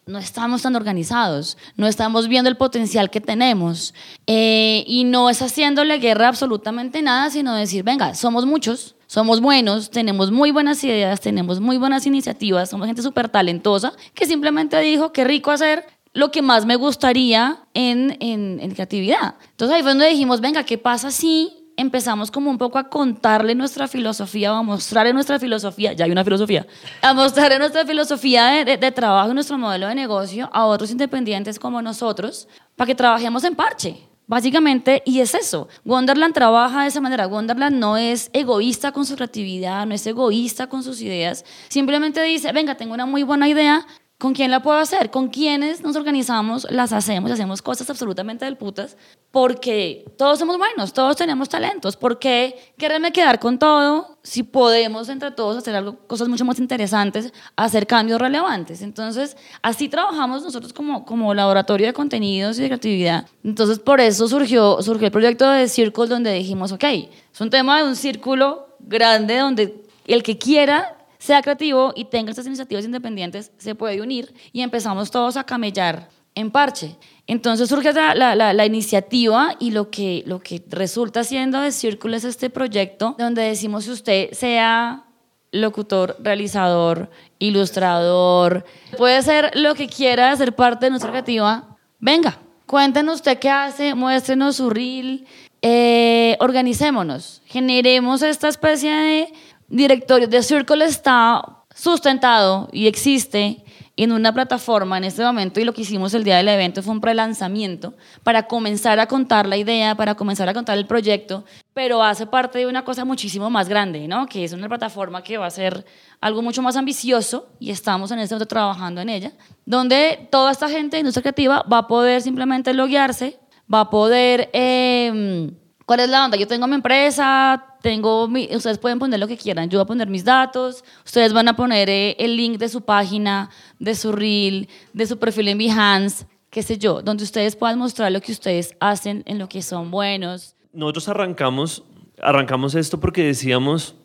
no 0.06 0.20
estamos 0.20 0.62
tan 0.62 0.76
organizados, 0.76 1.58
no 1.76 1.88
estamos 1.88 2.28
viendo 2.28 2.50
el 2.50 2.58
potencial 2.58 3.10
que 3.10 3.22
tenemos 3.22 3.94
eh, 4.28 4.84
y 4.88 5.04
no 5.04 5.30
es 5.30 5.42
haciéndole 5.42 6.00
guerra 6.00 6.28
absolutamente 6.28 7.02
nada, 7.02 7.30
sino 7.30 7.56
decir, 7.56 7.84
venga, 7.84 8.14
somos 8.16 8.46
muchos, 8.46 8.96
somos 9.08 9.42
buenos, 9.42 9.90
tenemos 9.90 10.32
muy 10.32 10.52
buenas 10.52 10.84
ideas, 10.84 11.22
tenemos 11.22 11.60
muy 11.60 11.78
buenas 11.78 12.06
iniciativas, 12.06 12.70
somos 12.70 12.88
gente 12.88 13.02
súper 13.02 13.30
talentosa 13.30 13.94
que 14.14 14.26
simplemente 14.26 14.80
dijo, 14.80 15.12
qué 15.12 15.24
rico 15.24 15.52
hacer 15.52 15.86
lo 16.14 16.32
que 16.32 16.42
más 16.42 16.66
me 16.66 16.76
gustaría 16.76 17.60
en, 17.74 18.18
en, 18.20 18.60
en 18.60 18.72
creatividad. 18.72 19.36
Entonces 19.52 19.76
ahí 19.76 19.82
fue 19.82 19.92
donde 19.92 20.08
dijimos, 20.08 20.42
venga, 20.42 20.64
¿qué 20.64 20.78
pasa 20.78 21.10
si 21.12 21.61
empezamos 21.78 22.32
como 22.32 22.50
un 22.50 22.58
poco 22.58 22.78
a 22.78 22.90
contarle 22.90 23.56
nuestra 23.56 23.88
filosofía 23.88 24.54
o 24.54 24.58
a 24.58 24.64
mostrarle 24.64 25.14
nuestra 25.14 25.40
filosofía, 25.40 25.94
ya 25.94 26.06
hay 26.06 26.12
una 26.12 26.24
filosofía, 26.24 26.68
a 27.02 27.14
mostrarle 27.14 27.60
nuestra 27.60 27.86
filosofía 27.86 28.64
de, 28.66 28.78
de, 28.78 28.92
trabajo, 28.92 29.34
nuestro 29.34 29.58
modelo 29.58 29.88
de 29.88 29.96
negocio 29.96 30.50
a 30.54 30.66
otros 30.66 30.92
independientes 30.92 31.60
como 31.60 31.82
nosotros, 31.82 32.48
para 32.76 32.88
que 32.88 32.96
trabajemos 32.96 33.44
en 33.44 33.56
parche. 33.56 34.12
Básicamente, 34.32 35.04
y 35.06 35.20
es 35.20 35.36
eso, 35.36 35.68
Wonderland 35.84 36.34
trabaja 36.34 36.84
de 36.84 36.88
esa 36.88 37.02
manera. 37.02 37.28
Wonderland 37.28 37.78
no 37.78 37.98
es 37.98 38.30
egoísta 38.32 38.94
con 38.94 39.06
su 39.06 39.18
creatividad, 39.18 39.86
no 39.86 39.94
es 39.94 40.08
egoísta 40.08 40.68
con 40.68 40.84
sus 40.84 41.02
ideas. 41.02 41.44
Simplemente 41.68 42.24
dice, 42.24 42.50
venga, 42.54 42.76
tengo 42.76 42.94
una 42.94 43.06
muy 43.06 43.24
buena 43.24 43.50
idea, 43.50 43.86
¿Con 44.22 44.34
quién 44.34 44.52
la 44.52 44.62
puedo 44.62 44.78
hacer? 44.78 45.10
¿Con 45.10 45.30
quiénes 45.30 45.82
nos 45.82 45.96
organizamos, 45.96 46.68
las 46.70 46.94
hacemos, 46.94 47.32
hacemos 47.32 47.64
cosas 47.64 47.90
absolutamente 47.90 48.46
del 48.46 48.56
putas? 48.56 48.96
Porque 49.32 50.06
todos 50.16 50.38
somos 50.38 50.60
buenos, 50.60 50.94
todos 50.94 51.16
tenemos 51.16 51.50
talentos. 51.50 51.98
¿Por 51.98 52.20
qué 52.20 52.72
quererme 52.78 53.12
quedar 53.12 53.40
con 53.40 53.58
todo 53.58 54.20
si 54.22 54.44
podemos 54.44 55.10
entre 55.10 55.32
todos 55.32 55.58
hacer 55.58 55.76
algo, 55.76 55.98
cosas 56.06 56.28
mucho 56.28 56.46
más 56.46 56.60
interesantes, 56.60 57.34
hacer 57.56 57.88
cambios 57.88 58.22
relevantes? 58.22 58.84
Entonces, 58.84 59.36
así 59.64 59.90
trabajamos 59.90 60.44
nosotros 60.44 60.72
como, 60.72 61.04
como 61.04 61.34
laboratorio 61.34 61.88
de 61.88 61.94
contenidos 61.94 62.60
y 62.60 62.62
de 62.62 62.68
creatividad. 62.68 63.28
Entonces, 63.44 63.80
por 63.80 64.00
eso 64.02 64.28
surgió, 64.28 64.84
surgió 64.84 65.08
el 65.08 65.12
proyecto 65.12 65.50
de 65.50 65.68
Circle, 65.68 66.06
donde 66.06 66.32
dijimos, 66.32 66.72
ok, 66.72 66.84
es 66.84 67.42
un 67.42 67.50
tema 67.50 67.80
de 67.80 67.88
un 67.88 67.96
círculo 67.96 68.68
grande 68.82 69.40
donde 69.40 69.84
el 70.06 70.22
que 70.22 70.38
quiera 70.38 71.01
sea 71.22 71.44
creativo 71.44 71.94
y 71.96 72.06
tenga 72.06 72.32
estas 72.32 72.48
iniciativas 72.48 72.84
independientes, 72.84 73.52
se 73.60 73.76
puede 73.76 74.02
unir 74.02 74.34
y 74.52 74.62
empezamos 74.62 75.12
todos 75.12 75.38
a 75.38 75.44
camellar 75.44 76.10
en 76.34 76.50
parche. 76.50 76.96
Entonces 77.28 77.70
surge 77.70 77.94
la, 77.94 78.36
la, 78.36 78.66
iniciativa 78.66 79.56
y 79.60 79.70
lo 79.70 79.92
que, 79.92 80.24
lo 80.26 80.40
que 80.40 80.64
resulta 80.70 81.24
siendo 81.24 81.62
de 81.62 81.72
Círculo 81.72 82.16
es 82.16 82.24
este 82.24 82.50
proyecto 82.50 83.16
donde 83.20 83.44
decimos 83.44 83.84
si 83.84 83.92
usted 83.92 84.32
sea 84.32 85.06
locutor, 85.52 86.18
realizador, 86.20 87.12
ilustrador, 87.38 88.66
puede 88.98 89.22
ser 89.22 89.52
lo 89.54 89.76
que 89.76 89.88
quiera 89.88 90.36
ser 90.36 90.56
parte 90.56 90.88
de 90.88 90.90
nuestra 90.90 91.12
creativa, 91.12 91.78
venga, 92.00 92.40
cuéntenos 92.66 93.16
usted 93.16 93.38
qué 93.38 93.50
hace, 93.50 93.94
muéstrenos 93.94 94.56
su 94.56 94.72
reel, 94.72 95.28
eh, 95.62 96.36
organicémonos, 96.40 97.44
generemos 97.46 98.24
esta 98.24 98.48
especie 98.48 98.92
de 98.92 99.34
directorio 99.72 100.28
de 100.28 100.44
Circle 100.44 100.86
está 100.86 101.42
sustentado 101.74 102.68
y 102.74 102.88
existe 102.88 103.64
en 103.96 104.12
una 104.12 104.34
plataforma 104.34 104.98
en 104.98 105.06
este 105.06 105.24
momento 105.24 105.60
y 105.60 105.64
lo 105.64 105.74
que 105.74 105.82
hicimos 105.82 106.14
el 106.14 106.24
día 106.24 106.38
del 106.38 106.48
evento 106.48 106.82
fue 106.82 106.94
un 106.94 107.02
prelanzamiento 107.02 107.94
para 108.24 108.48
comenzar 108.48 109.00
a 109.00 109.08
contar 109.08 109.48
la 109.48 109.58
idea, 109.58 109.96
para 109.96 110.16
comenzar 110.16 110.50
a 110.50 110.54
contar 110.54 110.78
el 110.78 110.88
proyecto, 110.88 111.46
pero 111.74 112.04
hace 112.04 112.26
parte 112.26 112.60
de 112.60 112.68
una 112.68 112.84
cosa 112.84 113.06
muchísimo 113.06 113.50
más 113.50 113.70
grande, 113.70 114.08
¿no? 114.08 114.26
que 114.26 114.44
es 114.44 114.54
una 114.54 114.68
plataforma 114.68 115.24
que 115.24 115.38
va 115.38 115.46
a 115.46 115.52
ser 115.52 115.86
algo 116.20 116.42
mucho 116.42 116.62
más 116.62 116.76
ambicioso 116.76 117.50
y 117.60 117.72
estamos 117.72 118.12
en 118.12 118.20
este 118.20 118.36
momento 118.36 118.48
trabajando 118.48 119.02
en 119.02 119.10
ella, 119.10 119.32
donde 119.66 120.28
toda 120.32 120.52
esta 120.52 120.68
gente 120.68 120.98
de 120.98 121.02
industria 121.02 121.24
creativa 121.24 121.64
va 121.72 121.80
a 121.80 121.88
poder 121.88 122.22
simplemente 122.22 122.74
loguearse, 122.74 123.40
va 123.72 123.82
a 123.82 123.90
poder... 123.90 124.50
Eh, 124.52 125.52
¿Cuál 125.92 126.00
es 126.00 126.10
la 126.10 126.24
onda? 126.24 126.38
Yo 126.38 126.48
tengo 126.48 126.68
mi 126.68 126.76
empresa, 126.76 127.66
tengo 127.82 128.24
ustedes 128.24 128.78
pueden 128.78 128.98
poner 128.98 129.20
lo 129.20 129.28
que 129.28 129.36
quieran, 129.36 129.70
yo 129.70 129.78
voy 129.78 129.84
a 129.84 129.88
poner 129.88 130.08
mis 130.08 130.24
datos, 130.24 130.86
ustedes 131.04 131.34
van 131.34 131.50
a 131.50 131.58
poner 131.58 131.90
eh, 131.90 132.16
el 132.18 132.38
link 132.38 132.58
de 132.60 132.70
su 132.70 132.80
página, 132.80 133.50
de 133.78 133.94
su 133.96 134.14
reel, 134.14 134.70
de 134.94 135.06
su 135.06 135.20
perfil 135.20 135.50
en 135.50 135.58
Behance, 135.58 136.28
qué 136.50 136.64
sé 136.64 136.78
yo, 136.78 137.02
donde 137.02 137.26
ustedes 137.26 137.58
puedan 137.58 137.78
mostrar 137.78 138.10
lo 138.10 138.22
que 138.22 138.32
ustedes 138.32 138.74
hacen, 138.80 139.24
en 139.26 139.38
lo 139.38 139.50
que 139.50 139.62
son 139.62 139.92
buenos. 139.92 140.56
Nosotros 140.72 141.10
arrancamos, 141.10 141.84
arrancamos 142.22 142.74
esto 142.76 142.98
porque 143.02 143.26
decíamos, 143.26 143.96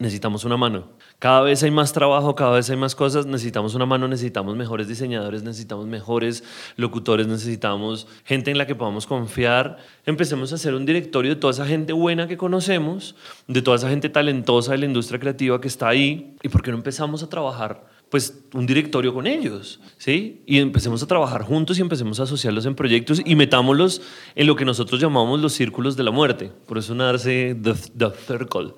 necesitamos 0.00 0.44
una 0.44 0.56
mano. 0.56 0.88
Cada 1.18 1.40
vez 1.40 1.62
hay 1.62 1.70
más 1.70 1.94
trabajo, 1.94 2.34
cada 2.34 2.56
vez 2.56 2.68
hay 2.68 2.76
más 2.76 2.94
cosas, 2.94 3.24
necesitamos 3.24 3.74
una 3.74 3.86
mano, 3.86 4.06
necesitamos 4.06 4.54
mejores 4.54 4.86
diseñadores, 4.86 5.42
necesitamos 5.42 5.86
mejores 5.86 6.44
locutores, 6.76 7.26
necesitamos 7.26 8.06
gente 8.24 8.50
en 8.50 8.58
la 8.58 8.66
que 8.66 8.74
podamos 8.74 9.06
confiar. 9.06 9.78
Empecemos 10.04 10.52
a 10.52 10.56
hacer 10.56 10.74
un 10.74 10.84
directorio 10.84 11.34
de 11.34 11.40
toda 11.40 11.52
esa 11.52 11.64
gente 11.64 11.94
buena 11.94 12.28
que 12.28 12.36
conocemos, 12.36 13.16
de 13.48 13.62
toda 13.62 13.78
esa 13.78 13.88
gente 13.88 14.10
talentosa 14.10 14.72
de 14.72 14.78
la 14.78 14.86
industria 14.86 15.18
creativa 15.18 15.58
que 15.58 15.68
está 15.68 15.88
ahí. 15.88 16.36
¿Y 16.42 16.50
por 16.50 16.62
qué 16.62 16.70
no 16.70 16.76
empezamos 16.76 17.22
a 17.22 17.30
trabajar? 17.30 17.96
pues 18.10 18.44
un 18.54 18.66
directorio 18.66 19.12
con 19.12 19.26
ellos, 19.26 19.80
¿sí? 19.98 20.42
Y 20.46 20.58
empecemos 20.58 21.02
a 21.02 21.06
trabajar 21.06 21.42
juntos 21.42 21.78
y 21.78 21.80
empecemos 21.80 22.20
a 22.20 22.22
asociarlos 22.22 22.64
en 22.66 22.76
proyectos 22.76 23.20
y 23.24 23.34
metámoslos 23.34 24.00
en 24.36 24.46
lo 24.46 24.54
que 24.54 24.64
nosotros 24.64 25.00
llamamos 25.00 25.40
los 25.40 25.54
círculos 25.54 25.96
de 25.96 26.04
la 26.04 26.12
muerte. 26.12 26.52
Por 26.66 26.78
eso 26.78 26.94
nace 26.94 27.56
The, 27.60 27.74
the 27.96 28.10
Circle. 28.26 28.74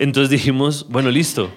Entonces 0.00 0.30
dijimos, 0.30 0.86
bueno, 0.88 1.10
listo. 1.10 1.50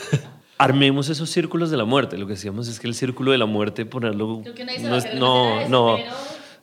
Armemos 0.58 1.08
esos 1.08 1.30
círculos 1.30 1.70
de 1.70 1.78
la 1.78 1.86
muerte. 1.86 2.18
Lo 2.18 2.26
que 2.26 2.34
decíamos 2.34 2.68
es 2.68 2.78
que 2.78 2.86
el 2.86 2.94
círculo 2.94 3.32
de 3.32 3.38
la 3.38 3.46
muerte, 3.46 3.86
ponerlo. 3.86 4.42
No, 5.18 5.66
no. 5.68 5.96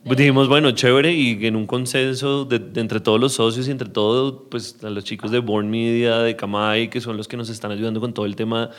Dijimos, 0.04 0.48
bueno, 0.48 0.72
chévere, 0.72 1.12
y 1.14 1.44
en 1.48 1.56
un 1.56 1.66
consenso 1.66 2.46
de, 2.46 2.62
entre 2.80 3.00
todos 3.00 3.20
los 3.20 3.34
socios 3.34 3.68
y 3.68 3.72
entre 3.72 3.90
todos, 3.90 4.44
pues 4.52 4.78
a 4.84 4.92
los 4.92 5.06
chicos 5.06 5.32
de 5.32 5.40
Born 5.40 5.72
Media, 5.72 6.20
de 6.20 6.36
Kamai, 6.36 6.92
que 6.92 7.02
son 7.02 7.18
los 7.18 7.28
que 7.28 7.36
nos 7.36 7.50
están 7.50 7.72
ayudando 7.72 8.00
con 8.00 8.14
todo 8.14 8.28
el 8.28 8.36
tema 8.36 8.70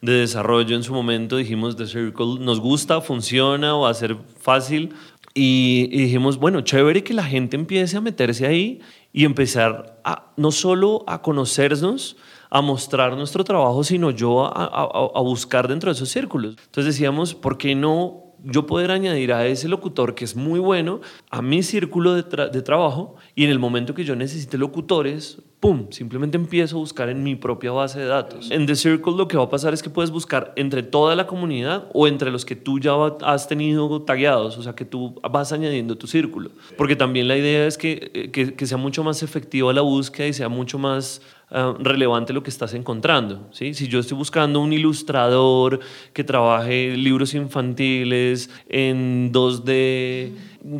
de 0.00 0.12
desarrollo 0.12 0.76
en 0.76 0.84
su 0.84 0.94
momento, 0.94 1.36
dijimos, 1.36 1.74
The 1.74 1.86
Circle 1.86 2.38
nos 2.38 2.60
gusta, 2.60 3.00
funciona, 3.00 3.74
va 3.74 3.90
a 3.90 3.94
ser 3.94 4.16
fácil. 4.40 4.94
Y, 5.32 5.88
y 5.90 6.02
dijimos, 6.02 6.36
bueno, 6.36 6.60
chévere 6.60 7.02
que 7.02 7.12
la 7.12 7.24
gente 7.24 7.56
empiece 7.56 7.96
a 7.96 8.00
meterse 8.00 8.46
ahí 8.46 8.80
y 9.16 9.24
empezar 9.24 10.00
a, 10.04 10.32
no 10.36 10.50
solo 10.50 11.04
a 11.06 11.22
conocernos, 11.22 12.16
a 12.50 12.60
mostrar 12.60 13.16
nuestro 13.16 13.44
trabajo, 13.44 13.84
sino 13.84 14.10
yo 14.10 14.44
a, 14.44 14.64
a, 14.64 15.20
buscar 15.20 15.68
dentro 15.68 15.88
de 15.88 15.94
esos 15.94 16.08
círculos. 16.08 16.56
Entonces 16.64 16.94
decíamos, 16.94 17.32
¿por 17.32 17.56
qué 17.56 17.76
no 17.76 18.23
yo 18.44 18.66
poder 18.66 18.90
añadir 18.90 19.32
a 19.32 19.46
ese 19.46 19.68
locutor 19.68 20.14
que 20.14 20.24
es 20.24 20.36
muy 20.36 20.60
bueno 20.60 21.00
a 21.30 21.42
mi 21.42 21.62
círculo 21.62 22.14
de, 22.14 22.62
trabajo 22.62 23.16
y 23.34 23.44
en 23.44 23.50
el 23.50 23.58
momento 23.58 23.94
que 23.94 24.04
yo 24.04 24.14
necesite 24.14 24.58
locutores, 24.58 25.40
¡pum! 25.60 25.86
Simplemente 25.90 26.36
empiezo 26.36 26.76
a 26.76 26.80
buscar 26.80 27.08
en 27.08 27.22
mi 27.22 27.36
propia 27.36 27.72
base 27.72 28.00
de 28.00 28.06
datos. 28.06 28.50
En 28.50 28.66
The 28.66 28.76
Circle 28.76 29.14
lo 29.16 29.28
que 29.28 29.36
va 29.36 29.44
a 29.44 29.48
pasar 29.48 29.72
es 29.72 29.82
que 29.82 29.88
puedes 29.90 30.10
buscar 30.10 30.52
entre 30.56 30.82
toda 30.82 31.16
la 31.16 31.26
comunidad 31.26 31.88
o 31.94 32.06
entre 32.06 32.30
los 32.30 32.44
que 32.44 32.54
tú 32.54 32.78
ya 32.78 32.92
has 33.22 33.48
tenido 33.48 34.02
tagueados, 34.02 34.58
o 34.58 34.62
sea, 34.62 34.74
que 34.74 34.84
tú 34.84 35.20
vas 35.30 35.52
añadiendo 35.52 35.96
tu 35.96 36.06
círculo. 36.06 36.50
Porque 36.76 36.96
también 36.96 37.28
la 37.28 37.36
idea 37.36 37.66
es 37.66 37.78
que, 37.78 38.10
eh, 38.14 38.30
que, 38.30 38.54
que 38.54 38.66
sea 38.66 38.76
mucho 38.76 39.02
más 39.02 39.22
efectiva 39.22 39.72
la 39.72 39.80
búsqueda 39.80 40.26
y 40.26 40.32
sea 40.34 40.48
mucho 40.48 40.78
más 40.78 41.22
Ah, 41.56 41.72
relevante 41.78 42.32
lo 42.32 42.42
que 42.42 42.50
estás 42.50 42.74
encontrando. 42.74 43.46
¿sí? 43.52 43.74
Si 43.74 43.86
yo 43.86 44.00
estoy 44.00 44.18
buscando 44.18 44.58
un 44.58 44.72
ilustrador 44.72 45.78
que 46.12 46.24
trabaje 46.24 46.96
libros 46.96 47.32
infantiles 47.32 48.50
en 48.68 49.32
2D, 49.32 50.32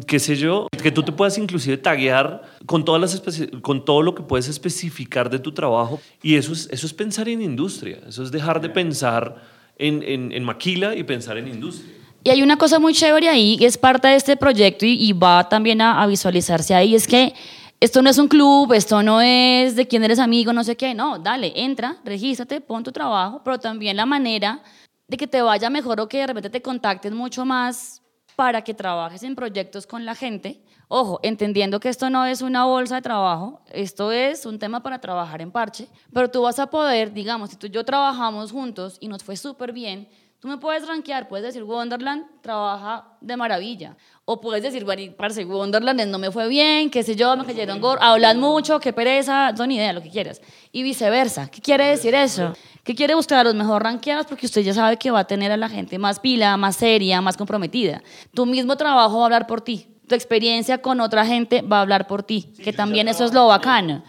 qué 0.04 0.18
sé 0.18 0.34
yo, 0.34 0.66
que 0.82 0.90
tú 0.90 1.04
te 1.04 1.12
puedas 1.12 1.38
inclusive 1.38 1.76
taguear 1.76 2.42
con, 2.66 2.84
todas 2.84 3.00
las 3.00 3.40
con 3.62 3.84
todo 3.84 4.02
lo 4.02 4.16
que 4.16 4.24
puedes 4.24 4.48
especificar 4.48 5.30
de 5.30 5.38
tu 5.38 5.52
trabajo. 5.52 6.00
Y 6.24 6.34
eso 6.34 6.52
es, 6.52 6.68
eso 6.72 6.88
es 6.88 6.92
pensar 6.92 7.28
en 7.28 7.40
industria, 7.40 8.00
eso 8.08 8.24
es 8.24 8.32
dejar 8.32 8.60
de 8.60 8.68
pensar 8.68 9.36
en, 9.78 10.02
en, 10.02 10.42
maquila 10.42 10.96
y 10.96 11.04
pensar 11.04 11.38
en 11.38 11.46
industria. 11.46 11.94
Y 12.24 12.30
hay 12.30 12.42
una 12.42 12.56
cosa 12.56 12.80
muy 12.80 12.94
chévere 12.94 13.28
ahí, 13.28 13.58
que 13.58 13.66
es 13.66 13.78
parte 13.78 14.08
de 14.08 14.16
este 14.16 14.36
proyecto 14.36 14.86
y, 14.86 15.12
va 15.12 15.48
también 15.48 15.80
a, 15.80 16.02
a 16.02 16.06
visualizarse 16.08 16.74
ahí, 16.74 16.96
es 16.96 17.06
que 17.06 17.32
esto 17.80 18.02
no 18.02 18.10
es 18.10 18.18
un 18.18 18.28
club, 18.28 18.72
esto 18.72 19.02
no 19.02 19.20
es 19.20 19.76
de 19.76 19.86
quién 19.86 20.04
eres 20.04 20.18
amigo, 20.18 20.52
no 20.52 20.64
sé 20.64 20.76
qué. 20.76 20.94
No, 20.94 21.18
dale, 21.18 21.52
entra, 21.54 21.98
regístrate, 22.04 22.60
pon 22.60 22.82
tu 22.82 22.92
trabajo, 22.92 23.42
pero 23.44 23.58
también 23.58 23.96
la 23.96 24.06
manera 24.06 24.62
de 25.06 25.16
que 25.16 25.26
te 25.26 25.42
vaya 25.42 25.68
mejor 25.70 26.00
o 26.00 26.08
que 26.08 26.18
de 26.18 26.26
repente 26.26 26.50
te 26.50 26.62
contactes 26.62 27.12
mucho 27.12 27.44
más 27.44 28.02
para 28.36 28.62
que 28.62 28.74
trabajes 28.74 29.22
en 29.22 29.34
proyectos 29.34 29.86
con 29.86 30.04
la 30.04 30.14
gente. 30.14 30.64
Ojo, 30.88 31.18
entendiendo 31.22 31.80
que 31.80 31.88
esto 31.88 32.10
no 32.10 32.26
es 32.26 32.42
una 32.42 32.64
bolsa 32.64 32.96
de 32.96 33.02
trabajo, 33.02 33.62
esto 33.72 34.12
es 34.12 34.44
un 34.44 34.58
tema 34.58 34.82
para 34.82 35.00
trabajar 35.00 35.40
en 35.40 35.50
parche, 35.50 35.88
pero 36.12 36.30
tú 36.30 36.42
vas 36.42 36.58
a 36.58 36.68
poder, 36.68 37.12
digamos, 37.12 37.50
si 37.50 37.56
tú 37.56 37.66
y 37.66 37.70
yo 37.70 37.84
trabajamos 37.84 38.52
juntos 38.52 38.98
y 39.00 39.08
nos 39.08 39.24
fue 39.24 39.36
súper 39.36 39.72
bien, 39.72 40.08
Tú 40.44 40.50
me 40.50 40.58
puedes 40.58 40.86
rankear, 40.86 41.26
puedes 41.26 41.42
decir 41.42 41.62
Wonderland 41.62 42.26
trabaja 42.42 43.16
de 43.22 43.34
maravilla. 43.34 43.96
O 44.26 44.42
puedes 44.42 44.62
decir, 44.62 44.84
bueno, 44.84 45.10
parce, 45.16 45.42
Wonderland 45.42 46.04
no 46.08 46.18
me 46.18 46.30
fue 46.30 46.48
bien, 46.48 46.90
qué 46.90 47.02
sé 47.02 47.16
yo, 47.16 47.34
me 47.34 47.46
cayeron 47.46 47.80
gor, 47.80 47.98
hablan 48.02 48.38
mucho, 48.38 48.78
qué 48.78 48.92
pereza, 48.92 49.52
no 49.52 49.66
ni 49.66 49.76
idea, 49.76 49.94
lo 49.94 50.02
que 50.02 50.10
quieras. 50.10 50.42
Y 50.70 50.82
viceversa. 50.82 51.50
¿Qué 51.50 51.62
quiere 51.62 51.86
decir 51.86 52.14
eso? 52.14 52.52
¿Qué 52.82 52.94
quiere 52.94 53.14
buscar 53.14 53.38
a 53.38 53.44
los 53.44 53.54
mejor 53.54 53.84
rankeados? 53.84 54.26
Porque 54.26 54.44
usted 54.44 54.60
ya 54.60 54.74
sabe 54.74 54.98
que 54.98 55.10
va 55.10 55.20
a 55.20 55.26
tener 55.26 55.50
a 55.50 55.56
la 55.56 55.70
gente 55.70 55.98
más 55.98 56.20
pila, 56.20 56.58
más 56.58 56.76
seria, 56.76 57.22
más 57.22 57.38
comprometida. 57.38 58.02
Tu 58.34 58.44
mismo 58.44 58.76
trabajo 58.76 59.16
va 59.16 59.22
a 59.22 59.24
hablar 59.24 59.46
por 59.46 59.62
ti. 59.62 59.88
Tu 60.06 60.14
experiencia 60.14 60.76
con 60.76 61.00
otra 61.00 61.24
gente 61.24 61.62
va 61.62 61.78
a 61.78 61.80
hablar 61.80 62.06
por 62.06 62.22
ti, 62.22 62.52
que 62.62 62.74
también 62.74 63.08
eso 63.08 63.24
es 63.24 63.32
lo 63.32 63.46
bacano. 63.46 64.04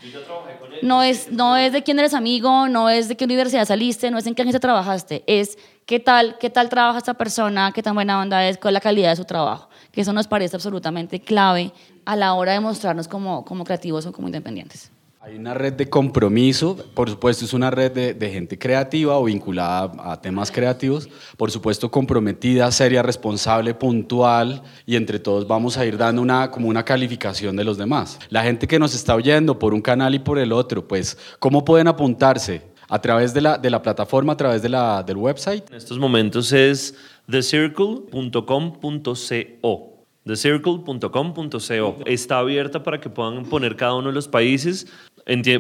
No 0.82 1.04
es, 1.04 1.32
no 1.32 1.58
es 1.58 1.74
de 1.74 1.84
quién 1.84 2.00
eres 2.00 2.14
amigo, 2.14 2.68
no 2.68 2.90
es 2.90 3.08
de 3.08 3.16
qué 3.16 3.26
universidad 3.26 3.66
saliste, 3.66 4.12
no 4.12 4.18
es 4.18 4.28
en 4.28 4.36
qué 4.36 4.42
agencia 4.42 4.60
trabajaste, 4.60 5.24
es 5.28 5.58
qué 5.86 6.00
tal, 6.00 6.38
qué 6.40 6.50
tal 6.50 6.70
trabaja 6.70 6.98
esta 6.98 7.14
persona, 7.14 7.72
qué 7.74 7.84
tan 7.84 7.96
buena 7.96 8.20
onda 8.20 8.48
es, 8.48 8.58
cuál 8.58 8.74
es 8.74 8.76
la 8.76 8.82
calidad 8.82 9.10
de 9.10 9.16
su 9.16 9.26
trabajo. 9.26 9.70
Que 9.92 10.02
eso 10.02 10.14
nos 10.14 10.28
parece 10.28 10.56
absolutamente 10.56 11.20
clave 11.20 11.72
a 12.06 12.16
la 12.16 12.34
hora 12.34 12.54
de 12.54 12.60
mostrarnos 12.60 13.08
como, 13.08 13.46
como 13.46 13.64
creativos 13.64 14.06
o 14.06 14.12
como 14.12 14.28
independientes. 14.28 14.92
Hay 15.26 15.36
una 15.38 15.54
red 15.56 15.74
de 15.74 15.90
compromiso, 15.90 16.78
por 16.94 17.10
supuesto 17.10 17.46
es 17.46 17.54
una 17.54 17.72
red 17.72 17.92
de, 17.92 18.14
de, 18.14 18.30
gente 18.30 18.60
creativa 18.60 19.18
o 19.18 19.24
vinculada 19.24 19.92
a 20.12 20.22
temas 20.22 20.52
creativos, 20.52 21.10
por 21.36 21.50
supuesto 21.50 21.90
comprometida, 21.90 22.72
seria, 22.72 23.02
responsable, 23.02 23.74
puntual 23.74 24.62
y 24.86 24.96
entre 24.96 25.18
todos 25.18 25.48
vamos 25.48 25.80
a 25.80 25.86
ir 25.88 25.98
dando 25.98 26.22
una, 26.22 26.52
como 26.52 26.68
una 26.68 26.86
calificación 26.86 27.56
de 27.56 27.64
los 27.64 27.80
demás. 27.80 28.20
La 28.30 28.44
gente 28.44 28.68
que 28.68 28.78
nos 28.78 28.94
está 28.94 29.16
oyendo 29.16 29.58
por 29.58 29.74
un 29.74 29.82
canal 29.82 30.14
y 30.14 30.20
por 30.20 30.38
el 30.38 30.52
otro, 30.52 30.88
pues, 30.88 31.18
¿cómo 31.40 31.66
pueden 31.66 31.88
apuntarse? 31.88 32.76
a 32.88 33.02
través 33.02 33.34
de 33.34 33.42
la, 33.42 33.58
de 33.58 33.72
la 33.72 33.82
plataforma, 33.82 34.34
a 34.34 34.38
través 34.38 34.62
de 34.62 34.70
la, 34.70 35.02
del 35.02 35.18
website. 35.18 35.68
En 35.72 35.78
estos 35.78 35.98
momentos 35.98 36.54
es 36.54 36.94
thecircle.com.co 37.28 39.96
thecircle.com.co. 40.26 41.96
Está 42.06 42.40
abierta 42.40 42.84
para 42.84 43.00
que 43.00 43.10
puedan 43.10 43.46
poner 43.46 43.76
cada 43.76 43.94
uno 43.94 44.08
de 44.08 44.14
los 44.14 44.28
países. 44.28 44.88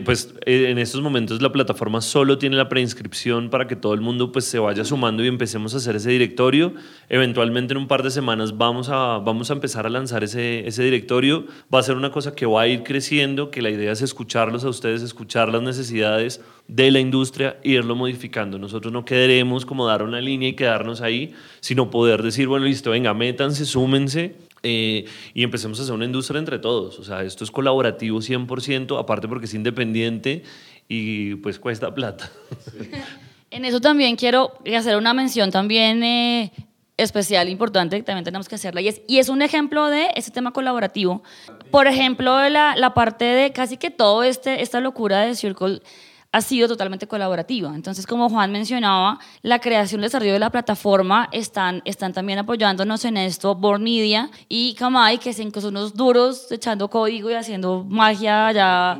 Pues 0.04 0.32
eh, 0.46 0.68
en 0.70 0.78
estos 0.78 1.02
momentos 1.02 1.42
la 1.42 1.52
plataforma 1.52 2.00
solo 2.00 2.38
tiene 2.38 2.56
la 2.56 2.70
preinscripción 2.70 3.50
para 3.50 3.66
que 3.66 3.76
todo 3.76 3.96
el 3.96 4.02
mundo 4.02 4.32
pues 4.32 4.46
se 4.46 4.60
vaya 4.60 4.86
sumando 4.86 5.24
y 5.24 5.28
empecemos 5.28 5.74
a 5.74 5.78
hacer 5.78 5.96
ese 5.96 6.12
directorio. 6.12 6.74
Eventualmente 7.10 7.74
en 7.74 7.80
un 7.80 7.88
par 7.88 8.04
de 8.04 8.12
semanas 8.12 8.58
vamos 8.58 8.90
a, 8.90 9.18
vamos 9.18 9.50
a 9.50 9.54
empezar 9.54 9.88
a 9.88 9.90
lanzar 9.90 10.24
ese, 10.24 10.68
ese 10.68 10.84
directorio. 10.84 11.46
Va 11.74 11.80
a 11.80 11.84
ser 11.84 11.98
una 11.98 12.12
cosa 12.12 12.36
que 12.36 12.46
va 12.46 12.62
a 12.62 12.68
ir 12.68 12.84
creciendo, 12.84 13.50
que 13.50 13.64
la 13.64 13.72
idea 13.72 13.92
es 13.92 14.04
escucharlos 14.04 14.64
a 14.66 14.70
ustedes, 14.70 15.02
escuchar 15.02 15.50
las 15.50 15.64
necesidades 15.64 16.42
de 16.68 16.92
la 16.92 17.00
industria 17.00 17.58
e 17.64 17.72
irlo 17.72 17.96
modificando. 17.96 18.60
Nosotros 18.60 18.94
no 18.94 19.04
queremos 19.04 19.66
como 19.66 19.88
dar 19.88 20.04
una 20.04 20.22
línea 20.22 20.50
y 20.50 20.54
quedarnos 20.54 21.02
ahí, 21.02 21.34
sino 21.60 21.90
poder 21.90 22.22
decir, 22.22 22.48
bueno, 22.48 22.66
listo, 22.68 22.92
venga, 22.92 23.16
métanse, 23.16 23.66
súmense 23.66 24.36
eh, 24.64 25.06
y 25.34 25.44
empecemos 25.44 25.80
a 25.80 25.84
hacer 25.84 25.94
una 25.94 26.06
industria 26.06 26.40
entre 26.40 26.60
todos. 26.60 27.00
O 27.00 27.04
sea, 27.04 27.24
esto 27.24 27.44
es 27.44 27.52
colaborativo 27.52 28.20
100%, 28.20 29.00
aparte 29.00 29.28
porque 29.28 29.46
es 29.46 29.54
independiente 29.54 30.44
y 30.88 31.36
pues 31.36 31.60
cuesta 31.60 31.94
plata. 31.94 32.32
En 33.52 33.64
eso 33.64 33.80
también 33.80 34.16
quiero 34.16 34.54
hacer 34.76 34.98
una 34.98 35.14
mención 35.14 35.50
también 35.50 36.04
eh, 36.04 36.52
especial, 36.98 37.48
importante, 37.50 37.98
que 37.98 38.04
también 38.04 38.26
tenemos 38.26 38.50
que 38.50 38.56
hacerla, 38.56 38.82
y 38.82 38.88
es, 38.88 39.02
y 39.08 39.20
es 39.20 39.30
un 39.30 39.42
ejemplo 39.42 39.88
de 39.88 40.10
ese 40.16 40.32
tema 40.32 40.52
colaborativo. 40.52 41.24
Por 41.72 41.88
ejemplo, 41.88 42.50
la, 42.50 42.76
la 42.76 42.94
parte 42.94 43.26
de 43.26 43.52
casi 43.52 43.78
que 43.78 43.92
todo 43.92 44.24
este, 44.24 44.62
esta 44.62 44.80
locura 44.82 45.22
de 45.22 45.36
Circle 45.36 45.82
ha 46.36 46.42
sido 46.42 46.68
totalmente 46.68 47.08
colaborativa. 47.08 47.74
Entonces, 47.74 48.06
como 48.06 48.30
Juan 48.30 48.52
mencionaba, 48.52 49.20
la 49.42 49.60
creación 49.60 50.02
y 50.02 50.04
desarrollo 50.04 50.34
de 50.34 50.40
la 50.40 50.50
plataforma 50.50 51.30
están, 51.32 51.82
están 51.86 52.12
también 52.12 52.40
apoyándonos 52.40 53.06
en 53.06 53.16
esto, 53.16 53.56
Born 53.56 53.82
Media 53.82 54.30
y 54.50 54.74
Kamai, 54.74 55.18
que 55.18 55.32
son 55.32 55.54
unos 55.68 55.94
duros 55.96 56.52
echando 56.52 56.90
código 56.90 57.32
y 57.32 57.36
haciendo 57.36 57.86
magia 57.88 58.52
ya. 58.52 59.00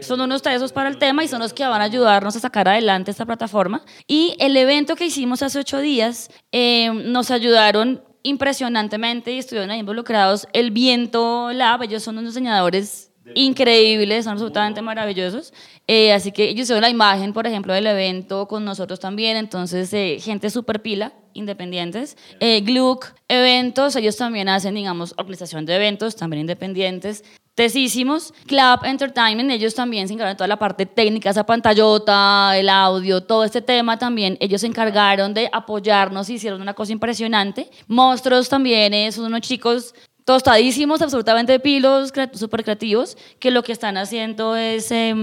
Son 0.00 0.20
unos 0.20 0.42
tesos 0.42 0.72
para 0.72 0.88
el 0.88 0.98
tema 0.98 1.22
y 1.22 1.28
son 1.28 1.38
los 1.38 1.52
que 1.52 1.64
van 1.64 1.80
a 1.80 1.84
ayudarnos 1.84 2.34
a 2.34 2.40
sacar 2.40 2.66
adelante 2.66 3.12
esta 3.12 3.24
plataforma. 3.24 3.82
Y 4.08 4.34
el 4.40 4.56
evento 4.56 4.96
que 4.96 5.06
hicimos 5.06 5.44
hace 5.44 5.60
ocho 5.60 5.78
días 5.78 6.28
eh, 6.50 6.90
nos 6.92 7.30
ayudaron 7.30 8.02
impresionantemente 8.24 9.30
y 9.30 9.38
estuvieron 9.38 9.70
ahí 9.70 9.78
involucrados 9.78 10.48
el 10.52 10.72
Viento 10.72 11.52
Lab, 11.52 11.84
ellos 11.84 12.02
son 12.02 12.18
unos 12.18 12.32
diseñadores 12.32 13.13
increíbles, 13.34 14.24
son 14.24 14.32
absolutamente 14.32 14.82
maravillosos. 14.82 15.52
Eh, 15.86 16.12
así 16.12 16.32
que 16.32 16.44
ellos 16.44 16.64
hicieron 16.64 16.82
la 16.82 16.90
imagen, 16.90 17.32
por 17.32 17.46
ejemplo, 17.46 17.72
del 17.72 17.86
evento 17.86 18.46
con 18.46 18.64
nosotros 18.64 19.00
también. 19.00 19.36
Entonces, 19.36 19.92
eh, 19.92 20.18
gente 20.20 20.50
súper 20.50 20.82
pila, 20.82 21.12
independientes. 21.32 22.16
Eh, 22.40 22.60
Gluck, 22.60 23.12
eventos, 23.28 23.96
ellos 23.96 24.16
también 24.16 24.48
hacen, 24.48 24.74
digamos, 24.74 25.14
organización 25.16 25.66
de 25.66 25.76
eventos, 25.76 26.16
también 26.16 26.42
independientes. 26.42 27.24
Tesísimos. 27.54 28.34
Club 28.46 28.80
Entertainment, 28.84 29.48
ellos 29.52 29.76
también 29.76 30.08
se 30.08 30.14
encargaron 30.14 30.34
de 30.34 30.38
toda 30.38 30.48
la 30.48 30.58
parte 30.58 30.86
técnica, 30.86 31.30
esa 31.30 31.46
pantallota, 31.46 32.58
el 32.58 32.68
audio, 32.68 33.22
todo 33.22 33.44
este 33.44 33.62
tema 33.62 33.96
también. 33.96 34.36
Ellos 34.40 34.62
se 34.62 34.66
encargaron 34.66 35.34
de 35.34 35.48
apoyarnos, 35.52 36.28
hicieron 36.30 36.60
una 36.60 36.74
cosa 36.74 36.92
impresionante. 36.92 37.70
Monstruos 37.86 38.48
también, 38.48 39.12
son 39.12 39.26
unos 39.26 39.42
chicos 39.42 39.94
tostadísimos, 40.24 41.02
absolutamente 41.02 41.60
pilos, 41.60 42.12
súper 42.32 42.64
creativos, 42.64 43.16
que 43.38 43.50
lo 43.50 43.62
que 43.62 43.72
están 43.72 43.96
haciendo 43.96 44.56
es... 44.56 44.90
Eh, 44.90 45.14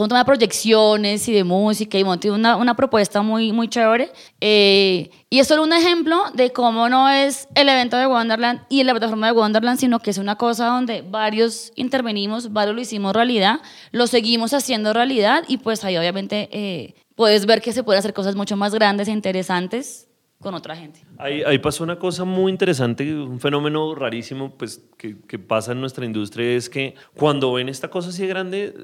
un 0.00 0.08
tema 0.08 0.20
de 0.20 0.24
proyecciones 0.24 1.28
y 1.28 1.32
de 1.32 1.44
música 1.44 1.98
y 1.98 2.02
una, 2.02 2.56
una 2.56 2.74
propuesta 2.74 3.22
muy, 3.22 3.52
muy 3.52 3.68
chévere. 3.68 4.10
Eh, 4.40 5.10
y 5.28 5.38
es 5.38 5.46
solo 5.46 5.62
un 5.62 5.72
ejemplo 5.72 6.24
de 6.34 6.50
cómo 6.50 6.88
no 6.88 7.08
es 7.08 7.48
el 7.54 7.68
evento 7.68 7.96
de 7.96 8.06
Wonderland 8.06 8.62
y 8.68 8.82
la 8.84 8.92
plataforma 8.92 9.26
de 9.26 9.32
Wonderland, 9.32 9.78
sino 9.78 9.98
que 10.00 10.10
es 10.10 10.18
una 10.18 10.36
cosa 10.36 10.66
donde 10.66 11.02
varios 11.02 11.72
intervenimos, 11.74 12.52
varios 12.52 12.74
lo 12.74 12.80
hicimos 12.80 13.12
realidad, 13.12 13.60
lo 13.90 14.06
seguimos 14.06 14.54
haciendo 14.54 14.92
realidad 14.92 15.44
y 15.48 15.58
pues 15.58 15.84
ahí 15.84 15.96
obviamente 15.96 16.48
eh, 16.52 16.94
puedes 17.14 17.46
ver 17.46 17.60
que 17.60 17.72
se 17.72 17.82
pueden 17.82 17.98
hacer 17.98 18.14
cosas 18.14 18.34
mucho 18.34 18.56
más 18.56 18.74
grandes 18.74 19.08
e 19.08 19.12
interesantes 19.12 20.08
con 20.42 20.54
otra 20.54 20.76
gente. 20.76 21.00
Ahí, 21.18 21.42
ahí, 21.44 21.58
pasó 21.58 21.84
una 21.84 21.98
cosa 21.98 22.24
muy 22.24 22.50
interesante, 22.50 23.14
un 23.14 23.40
fenómeno 23.40 23.94
rarísimo 23.94 24.54
pues, 24.58 24.84
que, 24.98 25.16
que, 25.20 25.38
pasa 25.38 25.72
en 25.72 25.80
nuestra 25.80 26.04
industria, 26.04 26.56
es 26.56 26.68
que 26.68 26.94
cuando 27.14 27.52
ven 27.52 27.68
esta 27.68 27.88
cosa 27.88 28.10
así 28.10 28.22
de 28.22 28.28
grande, 28.28 28.74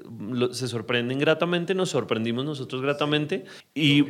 se 0.53 0.68
sorprenden 0.68 1.18
gratamente, 1.18 1.75
nos 1.75 1.90
sorprendimos 1.90 2.44
nosotros 2.44 2.81
gratamente, 2.81 3.44
y, 3.75 4.05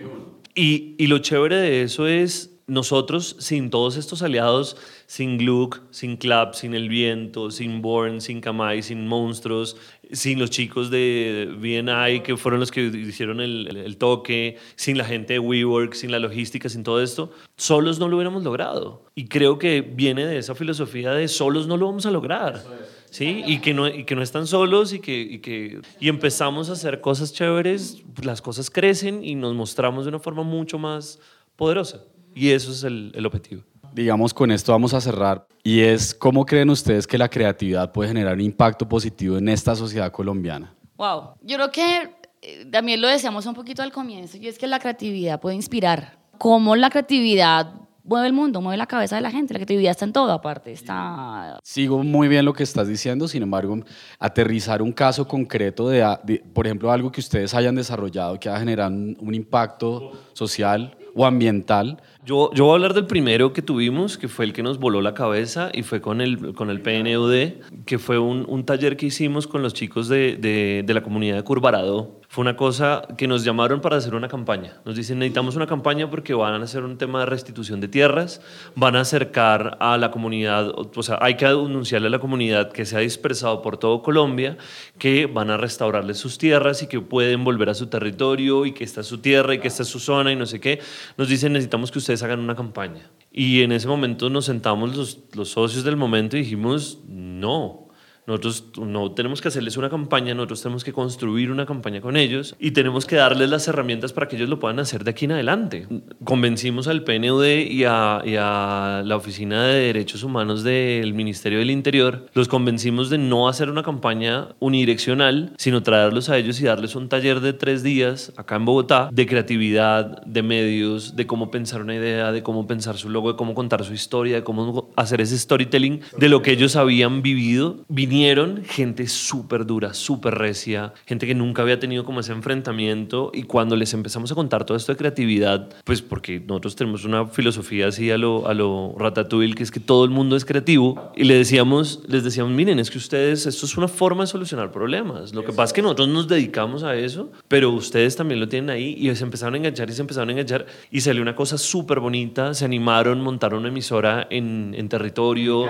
y, 0.55 0.95
y 0.99 1.07
lo 1.07 1.19
chévere 1.19 1.57
de 1.57 1.83
eso 1.83 2.07
es 2.07 2.58
nosotros, 2.69 3.35
sin 3.39 3.71
todos 3.71 3.97
estos 3.97 4.23
aliados, 4.23 4.77
sin 5.07 5.39
Gluck, 5.39 5.81
sin 5.91 6.19
Clap, 6.19 6.55
sin 6.55 6.75
El 6.75 6.89
Viento, 6.89 7.51
sin 7.51 7.81
Born, 7.81 8.21
sin 8.21 8.41
Kamai, 8.43 8.83
sin 8.83 9.09
Monstruos, 9.09 9.77
sin 10.13 10.39
los 10.39 10.51
chicos 10.51 10.91
de 10.91 11.49
BNI 11.59 12.21
que 12.21 12.37
fueron 12.37 12.61
los 12.61 12.71
que 12.71 12.83
hicieron 12.83 13.41
el, 13.41 13.75
el, 13.75 13.97
toque, 13.97 14.59
sin 14.77 14.99
la 14.99 15.05
gente 15.05 15.33
de 15.33 15.39
WeWork, 15.39 15.95
sin 15.95 16.13
la 16.13 16.19
logística, 16.19 16.69
sin 16.69 16.85
todo 16.85 17.03
esto, 17.03 17.33
solos 17.57 17.99
no 17.99 18.07
lo 18.07 18.17
hubiéramos 18.17 18.45
logrado. 18.45 19.03
Y 19.15 19.29
creo 19.29 19.59
que 19.59 19.81
viene 19.81 20.27
de 20.27 20.39
esa 20.39 20.55
filosofía 20.55 21.13
de 21.13 21.27
solos 21.27 21.67
no 21.67 21.79
lo 21.79 21.87
vamos 21.87 22.05
a 22.05 22.11
lograr. 22.11 22.63
¿sí? 23.11 23.43
Y 23.47 23.61
que, 23.61 23.73
no, 23.73 23.89
y 23.89 24.05
que 24.05 24.15
no 24.15 24.23
están 24.23 24.47
solos 24.47 24.93
y 24.93 25.01
que, 25.01 25.19
y 25.19 25.39
que 25.39 25.81
y 25.99 26.09
empezamos 26.09 26.69
a 26.69 26.75
hacer 26.75 27.01
cosas 27.01 27.33
chéveres, 27.33 28.03
las 28.23 28.43
cosas 28.43 28.69
crecen 28.71 29.25
y 29.25 29.35
nos 29.35 29.55
mostramos 29.55 30.05
de 30.05 30.11
una 30.11 30.19
forma 30.19 30.43
mucho 30.43 30.79
más 30.79 31.19
poderosa. 31.57 32.05
Y 32.35 32.51
eso 32.51 32.73
es 32.73 32.85
el, 32.85 33.13
el 33.15 33.27
objetivo. 33.27 33.63
Digamos, 33.93 34.33
con 34.33 34.51
esto 34.51 34.73
vamos 34.73 34.95
a 34.95 35.01
cerrar. 35.01 35.47
Y 35.63 35.81
es, 35.81 36.15
¿cómo 36.15 36.45
creen 36.47 36.71
ustedes 36.71 37.07
que 37.07 37.19
la 37.19 37.29
creatividad 37.29 37.91
puede 37.93 38.09
generar 38.09 38.35
un 38.35 38.43
impacto 38.43 38.89
positivo 38.89 39.39
en 39.39 39.49
esta 39.49 39.75
sociedad 39.75 40.13
colombiana? 40.13 40.75
Wow, 40.97 41.35
yo 41.43 41.57
creo 41.57 41.71
que 41.71 42.11
eh, 42.43 42.67
también 42.71 43.01
lo 43.01 43.09
decíamos 43.09 43.47
un 43.47 43.55
poquito 43.55 43.83
al 43.83 43.93
comienzo, 43.93 44.37
y 44.37 44.47
es 44.47 44.59
que 44.59 44.67
la 44.67 44.79
creatividad 44.79 45.41
puede 45.41 45.57
inspirar. 45.57 46.19
¿Cómo 46.39 46.77
la 46.77 46.91
creatividad 46.91 47.73
mueve 48.09 48.27
el 48.27 48.33
mundo, 48.33 48.61
mueve 48.61 48.79
la 48.79 48.87
cabeza 48.87 49.17
de 49.17 49.23
la 49.23 49.31
gente. 49.31 49.53
La 49.53 49.59
creatividad 49.59 49.91
está 49.91 50.07
en 50.07 50.13
todo, 50.13 50.33
aparte. 50.33 50.73
Está... 50.73 51.59
Sigo 51.63 52.03
muy 52.03 52.27
bien 52.27 52.45
lo 52.45 52.55
que 52.55 52.63
estás 52.63 52.89
diciendo, 52.89 53.29
sin 53.29 53.43
embargo, 53.43 53.79
aterrizar 54.19 54.81
un 54.81 54.93
caso 54.93 55.29
concreto 55.29 55.89
de, 55.89 56.43
por 56.55 56.67
ejemplo, 56.67 56.91
algo 56.91 57.13
que 57.13 57.21
ustedes 57.21 57.55
hayan 57.55 57.75
desarrollado 57.75 58.41
que 58.41 58.49
ha 58.49 58.59
generado 58.59 58.91
un 58.91 59.35
impacto 59.35 60.13
social 60.33 60.97
o 61.15 61.27
ambiental. 61.27 62.03
Yo, 62.29 62.51
yo 62.53 62.65
voy 62.65 62.73
a 62.73 62.75
hablar 62.75 62.93
del 62.93 63.07
primero 63.07 63.55
que 63.55 63.63
tuvimos, 63.63 64.19
que 64.19 64.29
fue 64.29 64.45
el 64.45 64.53
que 64.53 64.63
nos 64.63 64.79
voló 64.79 65.01
la 65.01 65.15
cabeza 65.15 65.71
y 65.73 65.83
fue 65.83 66.03
con 66.03 66.21
el, 66.21 66.53
con 66.53 66.69
el 66.69 66.83
PNUD, 66.83 67.65
que 67.87 67.99
fue 67.99 68.19
un, 68.19 68.45
un 68.47 68.67
taller 68.67 68.99
que 68.99 69.07
hicimos 69.07 69.47
con 69.47 69.63
los 69.63 69.73
chicos 69.73 70.09
de, 70.09 70.37
de, 70.37 70.83
de 70.85 70.93
la 70.93 71.03
comunidad 71.03 71.37
de 71.37 71.43
Curvarado 71.43 72.18
fue 72.31 72.43
una 72.43 72.57
cosa 72.57 73.09
que 73.17 73.27
nos 73.27 73.43
llamaron 73.43 73.81
para 73.81 73.97
hacer 73.97 74.15
una 74.15 74.29
campaña. 74.29 74.77
Nos 74.85 74.97
dicen, 74.97 75.19
necesitamos 75.19 75.57
una 75.57 75.67
campaña 75.67 76.11
porque 76.11 76.35
van 76.35 76.61
a 76.61 76.65
hacer 76.65 76.85
un 76.85 76.99
tema 76.99 77.21
de 77.21 77.27
restitución 77.27 77.81
de 77.81 77.89
tierras, 77.89 78.43
van 78.75 78.97
a 78.97 79.01
acercar 79.01 79.79
a 79.81 79.97
la 79.97 80.11
comunidad, 80.11 80.69
o 80.77 81.03
sea, 81.03 81.19
hay 81.23 81.37
que 81.37 81.47
anunciarle 81.47 82.09
a 82.09 82.11
la 82.11 82.19
comunidad 82.19 82.71
que 82.71 82.85
se 82.85 82.99
ha 82.99 83.01
dispersado 83.01 83.63
por 83.63 83.79
todo 83.79 84.03
Colombia, 84.03 84.59
que 84.99 85.25
van 85.25 85.49
a 85.49 85.57
restaurarles 85.57 86.19
sus 86.19 86.37
tierras 86.37 86.83
y 86.83 86.87
que 86.87 87.01
pueden 87.01 87.45
volver 87.45 87.71
a 87.71 87.75
su 87.75 87.87
territorio 87.87 88.67
y 88.67 88.73
que 88.73 88.85
esta 88.85 89.01
es 89.01 89.07
su 89.07 89.19
tierra 89.19 89.55
y 89.55 89.61
que 89.61 89.69
esta 89.69 89.83
es 89.83 89.89
su 89.89 89.99
zona 89.99 90.31
y 90.31 90.37
no 90.37 90.45
sé 90.45 90.61
qué. 90.61 90.81
Nos 91.17 91.29
dicen, 91.29 91.55
necesitamos 91.55 91.91
que 91.91 91.99
ustedes 91.99 92.23
hagan 92.23 92.41
una 92.41 92.55
campaña. 92.55 93.11
Y 93.33 93.63
en 93.63 93.73
ese 93.73 93.89
momento 93.89 94.29
nos 94.29 94.45
sentamos 94.45 95.19
los 95.33 95.49
socios 95.49 95.83
del 95.83 95.97
momento 95.97 96.37
y 96.37 96.41
dijimos, 96.41 96.99
no, 97.09 97.88
nosotros 98.29 98.67
no 98.77 99.13
tenemos 99.13 99.41
que 99.41 99.49
hacerles 99.49 99.79
una 99.79 99.89
campaña, 99.89 100.35
nosotros 100.35 100.63
tenemos 100.63 100.85
que 100.85 100.93
construir 100.93 101.51
una 101.51 101.65
campaña 101.65 102.03
con 102.03 102.15
ellos 102.19 102.55
y 102.61 102.73
tenemos 102.73 103.07
que 103.07 103.17
darles 103.17 103.49
las 103.49 103.67
herramientas 103.69 104.13
para 104.13 104.29
que 104.29 104.37
ellos 104.37 104.51
lo 104.51 104.59
puedan 104.59 104.79
hacer 104.81 105.03
de 105.03 105.13
aquí 105.13 105.25
en 105.25 105.33
adelante. 105.33 105.89
Convencimos 106.25 106.89
al 106.89 107.05
PNUD 107.05 107.47
y 107.47 107.85
a, 107.85 108.21
y 108.27 108.37
a 108.39 109.03
la 109.03 109.17
Oficina 109.17 109.65
de 109.65 109.81
Derechos 109.81 110.23
Humanos 110.25 110.63
del 110.63 111.15
Ministerio 111.15 111.59
del 111.59 111.71
Interior, 111.71 112.27
los 112.35 112.49
convencimos 112.49 113.09
de 113.09 113.17
no 113.17 113.49
hacer 113.49 113.71
una 113.71 113.83
campaña 113.83 114.49
unidireccional, 114.59 115.55
sino 115.57 115.83
traerlos 115.83 116.29
a 116.29 116.37
ellos 116.37 116.61
y 116.61 116.65
darles 116.65 116.97
un 116.97 117.09
taller 117.09 117.41
de 117.41 117.55
tres 117.55 117.83
días 117.83 118.35
acá 118.37 118.57
en 118.57 118.67
Bogotá 118.67 119.09
de 119.11 119.27
creatividad, 119.27 120.23
de 120.27 120.43
medios, 120.43 121.17
de 121.17 121.27
cómo 121.27 121.51
pensar 121.51 121.81
una 121.81 121.95
idea, 121.95 122.31
de 122.31 122.43
cómo 122.43 122.67
pensar 122.67 122.99
su 122.99 123.09
logo, 123.09 123.33
de 123.33 123.39
cómo 123.39 123.55
contar 123.55 123.83
su 123.85 123.95
historia, 123.95 124.37
de 124.37 124.45
cómo 124.45 124.91
hacer 124.97 125.23
ese 125.23 125.39
storytelling 125.39 126.03
de 126.19 126.29
lo 126.29 126.43
que 126.43 126.51
ellos 126.53 126.77
habían 126.77 127.23
vivido, 127.23 127.87
viniendo 127.89 128.18
vinieron 128.19 128.65
gente 128.65 129.07
súper 129.07 129.65
dura, 129.65 129.95
súper 129.95 130.35
recia, 130.35 130.93
gente 131.07 131.25
que 131.25 131.37
nunca 131.37 131.63
había 131.63 131.79
tenido 131.79 132.05
como 132.05 132.19
ese 132.19 132.33
enfrentamiento 132.33 133.31
y 133.33 133.45
cuando 133.45 133.77
les 133.77 133.95
empezamos 133.95 134.33
a 134.33 134.35
contar 134.35 134.65
todo 134.65 134.77
esto 134.77 134.91
de 134.91 134.99
creatividad, 134.99 135.69
pues 135.85 136.03
porque 136.03 136.41
nosotros 136.41 136.75
tenemos 136.75 137.05
una 137.05 137.29
filosofía 137.29 137.87
así 137.87 138.11
a 138.11 138.19
lo, 138.19 138.49
a 138.49 138.55
lo 138.55 138.93
ratatouille, 138.99 139.55
que 139.55 139.63
es 139.63 139.71
que 139.71 139.79
todo 139.79 140.05
el 140.05 140.11
mundo 140.11 140.35
es 140.35 140.45
creativo 140.45 141.13
y 141.15 141.25
le 141.25 141.35
decíamos, 141.35 142.01
les 142.09 142.25
decíamos, 142.25 142.53
miren, 142.53 142.81
es 142.81 142.91
que 142.91 142.99
ustedes, 142.99 143.47
esto 143.47 143.67
es 143.67 143.77
una 143.77 143.87
forma 143.87 144.25
de 144.25 144.27
solucionar 144.27 144.73
problemas. 144.73 145.33
Lo 145.33 145.45
que 145.45 145.53
pasa 145.53 145.67
es 145.67 145.73
que 145.75 145.83
nosotros 145.83 146.09
nos 146.09 146.27
dedicamos 146.27 146.83
a 146.83 146.97
eso, 146.97 147.31
pero 147.47 147.71
ustedes 147.71 148.17
también 148.17 148.41
lo 148.41 148.49
tienen 148.49 148.71
ahí 148.71 148.97
y 148.99 149.15
se 149.15 149.23
empezaron 149.23 149.55
a 149.55 149.59
enganchar 149.59 149.89
y 149.91 149.93
se 149.93 150.01
empezaron 150.01 150.31
a 150.31 150.33
enganchar 150.33 150.67
y 150.91 151.03
salió 151.03 151.23
una 151.23 151.37
cosa 151.37 151.57
súper 151.57 152.01
bonita, 152.01 152.53
se 152.53 152.65
animaron, 152.65 153.21
montaron 153.21 153.61
una 153.61 153.69
emisora 153.69 154.27
en, 154.29 154.75
en 154.77 154.89
territorio, 154.89 155.67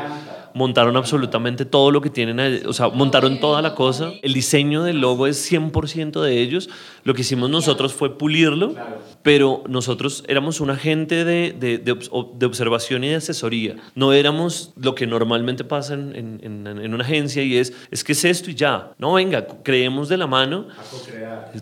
montaron 0.55 0.97
absolutamente 0.97 1.67
todo 1.67 1.91
lo 1.91 2.01
que 2.01 2.11
tienen, 2.11 2.38
o 2.66 2.72
sea, 2.72 2.88
montaron 2.88 3.40
toda 3.40 3.62
la 3.62 3.74
cosa. 3.74 4.12
El 4.22 4.33
diseño 4.33 4.83
del 4.83 5.01
logo 5.01 5.27
es 5.27 5.51
100% 5.51 6.20
de 6.20 6.40
ellos. 6.40 6.68
Lo 7.05 7.14
que 7.14 7.22
hicimos 7.22 7.51
nosotros 7.51 7.92
fue 7.92 8.16
pulirlo, 8.18 8.74
pero 9.29 9.62
nosotros 9.69 10.25
éramos 10.27 10.59
un 10.59 10.71
agente 10.71 11.23
de, 11.23 11.53
de, 11.53 11.77
de, 11.77 12.47
observación 12.47 13.05
y 13.05 13.09
de 13.11 13.17
asesoría. 13.17 13.77
No 13.95 14.14
éramos 14.14 14.73
lo 14.81 14.95
que 14.95 15.07
normalmente 15.07 15.64
pasa 15.64 15.93
en, 15.93 16.41
en, 16.43 16.67
en, 16.67 16.95
una 16.95 17.05
agencia 17.05 17.43
y 17.43 17.59
es, 17.59 17.75
es 17.91 18.03
que 18.03 18.12
es 18.12 18.25
esto 18.25 18.51
y 18.51 18.55
ya. 18.55 18.93
No, 18.97 19.12
venga, 19.12 19.47
creemos 19.62 20.09
de 20.09 20.17
la 20.17 20.27
mano. 20.27 20.69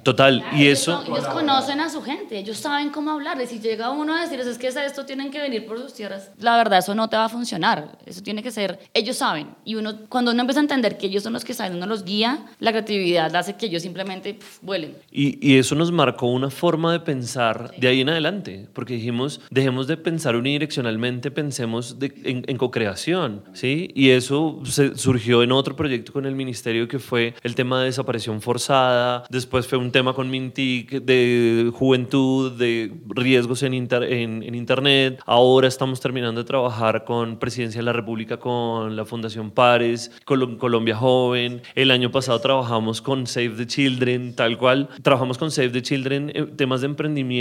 Total, 0.04 0.44
y 0.52 0.68
eso... 0.68 1.02
Ellos 1.08 1.26
conocen 1.26 1.80
a 1.80 1.90
su 1.90 2.02
gente, 2.02 2.38
ellos 2.38 2.56
saben 2.56 2.90
cómo 2.90 3.10
hablar. 3.10 3.42
Y 3.42 3.48
si 3.48 3.58
llega 3.58 3.90
uno 3.90 4.14
a 4.14 4.20
decirles, 4.20 4.46
es 4.46 4.58
que 4.58 4.68
esto 4.68 5.04
tienen 5.04 5.32
que 5.32 5.40
venir 5.40 5.66
por 5.66 5.76
sus 5.80 5.92
tierras, 5.92 6.30
la 6.38 6.56
verdad, 6.56 6.78
eso 6.78 6.94
no 6.94 7.08
te 7.08 7.16
va 7.16 7.24
a 7.24 7.28
funcionar. 7.28 7.98
Eso 8.06 8.22
tiene 8.22 8.44
que 8.44 8.52
ser, 8.52 8.78
ellos 8.94 9.16
saben. 9.16 9.48
Y 9.64 9.74
uno, 9.74 10.02
cuando 10.08 10.30
uno 10.30 10.40
empieza 10.40 10.60
a 10.60 10.62
entender 10.62 10.98
que 10.98 11.06
ellos 11.06 11.24
son 11.24 11.32
los 11.32 11.44
que 11.44 11.52
saben, 11.52 11.76
uno 11.76 11.86
los 11.86 12.04
guía, 12.04 12.46
la 12.60 12.70
creatividad 12.70 13.34
hace 13.34 13.56
que 13.56 13.66
ellos 13.66 13.82
simplemente 13.82 14.38
vuelen. 14.62 14.96
Y, 15.10 15.44
y, 15.44 15.58
eso 15.58 15.74
nos 15.74 15.90
marcó 15.90 16.26
una 16.26 16.50
forma 16.50 16.92
de 16.92 17.00
pensar 17.00 17.55
de 17.78 17.88
ahí 17.88 18.00
en 18.00 18.08
adelante, 18.08 18.68
porque 18.72 18.94
dijimos, 18.94 19.40
dejemos 19.50 19.86
de 19.86 19.96
pensar 19.96 20.36
unidireccionalmente, 20.36 21.30
pensemos 21.30 21.96
en, 22.00 22.44
en 22.46 22.56
co-creación, 22.56 23.42
¿sí? 23.52 23.90
Y 23.94 24.10
eso 24.10 24.60
se, 24.64 24.96
surgió 24.96 25.42
en 25.42 25.52
otro 25.52 25.76
proyecto 25.76 26.12
con 26.12 26.26
el 26.26 26.34
ministerio 26.34 26.88
que 26.88 26.98
fue 26.98 27.34
el 27.42 27.54
tema 27.54 27.80
de 27.80 27.86
desaparición 27.86 28.40
forzada, 28.40 29.24
después 29.30 29.66
fue 29.66 29.78
un 29.78 29.92
tema 29.92 30.14
con 30.14 30.30
Mintic 30.30 31.02
de 31.02 31.70
juventud, 31.74 32.52
de 32.52 32.92
riesgos 33.08 33.62
en, 33.62 33.74
en, 33.74 34.42
en 34.42 34.54
Internet, 34.54 35.20
ahora 35.26 35.68
estamos 35.68 36.00
terminando 36.00 36.40
de 36.40 36.46
trabajar 36.46 37.04
con 37.04 37.38
Presidencia 37.38 37.80
de 37.80 37.84
la 37.84 37.92
República, 37.92 38.38
con 38.38 38.96
la 38.96 39.04
Fundación 39.04 39.50
Pares, 39.50 40.10
con 40.24 40.56
Colombia 40.56 40.96
Joven, 40.96 41.62
el 41.74 41.90
año 41.90 42.10
pasado 42.10 42.40
trabajamos 42.40 43.02
con 43.02 43.26
Save 43.26 43.50
the 43.50 43.66
Children, 43.66 44.34
tal 44.34 44.58
cual, 44.58 44.88
trabajamos 45.02 45.38
con 45.38 45.50
Save 45.50 45.70
the 45.70 45.82
Children 45.82 46.32
temas 46.56 46.80
de 46.80 46.86
emprendimiento 46.86 47.35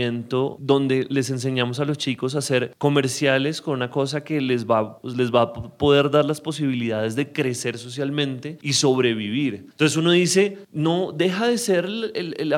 donde 0.59 1.05
les 1.09 1.29
enseñamos 1.29 1.79
a 1.79 1.85
los 1.85 1.97
chicos 1.97 2.35
a 2.35 2.39
hacer 2.39 2.73
comerciales 2.77 3.61
con 3.61 3.75
una 3.75 3.89
cosa 3.89 4.23
que 4.23 4.41
les 4.41 4.65
va, 4.65 4.99
les 5.03 5.33
va 5.33 5.41
a 5.41 5.53
poder 5.53 6.09
dar 6.09 6.25
las 6.25 6.41
posibilidades 6.41 7.15
de 7.15 7.31
crecer 7.31 7.77
socialmente 7.77 8.57
y 8.61 8.73
sobrevivir. 8.73 9.67
Entonces 9.71 9.97
uno 9.97 10.11
dice, 10.11 10.59
no, 10.71 11.11
deja 11.13 11.47
de 11.47 11.57
ser 11.57 11.85
el, 11.85 12.11
el, 12.39 12.53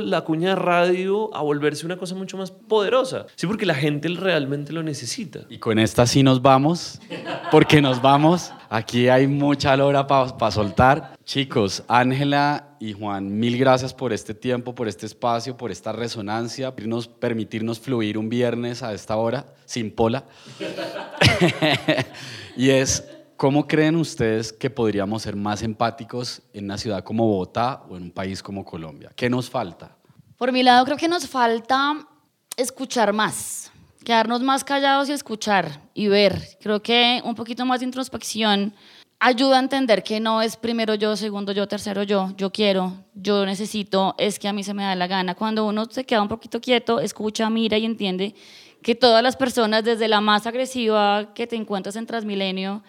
la 0.00 0.20
cuña 0.22 0.50
de 0.50 0.56
radio, 0.56 1.34
a 1.34 1.42
volverse 1.42 1.86
una 1.86 1.96
cosa 1.96 2.14
mucho 2.14 2.36
más 2.36 2.50
poderosa. 2.50 3.26
Sí, 3.36 3.46
porque 3.46 3.66
la 3.66 3.74
gente 3.74 4.08
realmente 4.08 4.72
lo 4.72 4.82
necesita. 4.82 5.40
Y 5.48 5.58
con 5.58 5.78
esta 5.78 6.06
sí 6.06 6.22
nos 6.22 6.42
vamos, 6.42 7.00
porque 7.50 7.80
nos 7.80 8.00
vamos. 8.02 8.52
Aquí 8.68 9.08
hay 9.08 9.26
mucha 9.26 9.76
lora 9.76 10.06
para 10.06 10.50
soltar. 10.50 11.18
Chicos, 11.30 11.84
Ángela 11.86 12.74
y 12.80 12.92
Juan, 12.92 13.38
mil 13.38 13.56
gracias 13.56 13.94
por 13.94 14.12
este 14.12 14.34
tiempo, 14.34 14.74
por 14.74 14.88
este 14.88 15.06
espacio, 15.06 15.56
por 15.56 15.70
esta 15.70 15.92
resonancia, 15.92 16.74
permitirnos, 16.74 17.78
fluir 17.78 18.18
un 18.18 18.28
viernes 18.28 18.82
a 18.82 18.92
esta 18.92 19.14
hora, 19.14 19.46
sin 19.64 19.94
pola. 19.94 20.24
y 22.56 22.70
es, 22.70 23.06
¿cómo 23.36 23.68
creen 23.68 23.94
ustedes 23.94 24.52
que 24.52 24.70
podríamos 24.70 25.22
ser 25.22 25.36
más 25.36 25.62
empáticos 25.62 26.42
en 26.52 26.64
una 26.64 26.76
ciudad 26.76 27.04
como 27.04 27.24
Bogotá 27.24 27.84
o 27.88 27.96
en 27.96 28.02
un 28.02 28.10
país 28.10 28.42
como 28.42 28.64
Colombia? 28.64 29.12
¿Qué 29.14 29.30
nos 29.30 29.48
falta? 29.48 29.96
Por 30.36 30.50
mi 30.50 30.64
lado, 30.64 30.84
creo 30.84 30.96
que 30.96 31.06
nos 31.06 31.28
falta 31.28 32.08
escuchar 32.56 33.12
más 33.12 33.70
quedarnos 34.04 34.40
más 34.40 34.64
callados 34.64 35.08
y 35.08 35.12
escuchar 35.12 35.82
y 35.94 36.08
ver. 36.08 36.56
Creo 36.60 36.82
que 36.82 37.20
un 37.24 37.34
poquito 37.34 37.64
más 37.64 37.80
de 37.80 37.86
introspección 37.86 38.74
ayuda 39.20 39.56
a 39.56 39.60
entender 39.60 40.02
que 40.02 40.18
no 40.18 40.42
es 40.42 40.56
primero 40.56 40.94
yo, 40.94 41.14
segundo 41.14 41.52
yo, 41.52 41.68
tercero 41.68 42.02
yo, 42.02 42.32
yo 42.36 42.50
quiero, 42.50 43.04
yo 43.14 43.46
necesito, 43.46 44.14
es 44.18 44.38
que 44.38 44.48
a 44.48 44.52
mí 44.52 44.64
se 44.64 44.74
me 44.74 44.82
da 44.82 44.94
la 44.96 45.06
gana. 45.06 45.34
Cuando 45.34 45.66
uno 45.66 45.84
se 45.84 46.04
queda 46.04 46.22
un 46.22 46.28
poquito 46.28 46.60
quieto, 46.60 47.00
escucha, 47.00 47.48
mira 47.50 47.78
y 47.78 47.84
entiende 47.84 48.34
que 48.82 48.94
todas 48.94 49.22
las 49.22 49.36
personas, 49.36 49.84
desde 49.84 50.08
la 50.08 50.20
más 50.20 50.46
agresiva 50.46 51.32
que 51.34 51.46
te 51.46 51.56
encuentras 51.56 51.96
en 51.96 52.06
Transmilenio 52.06 52.82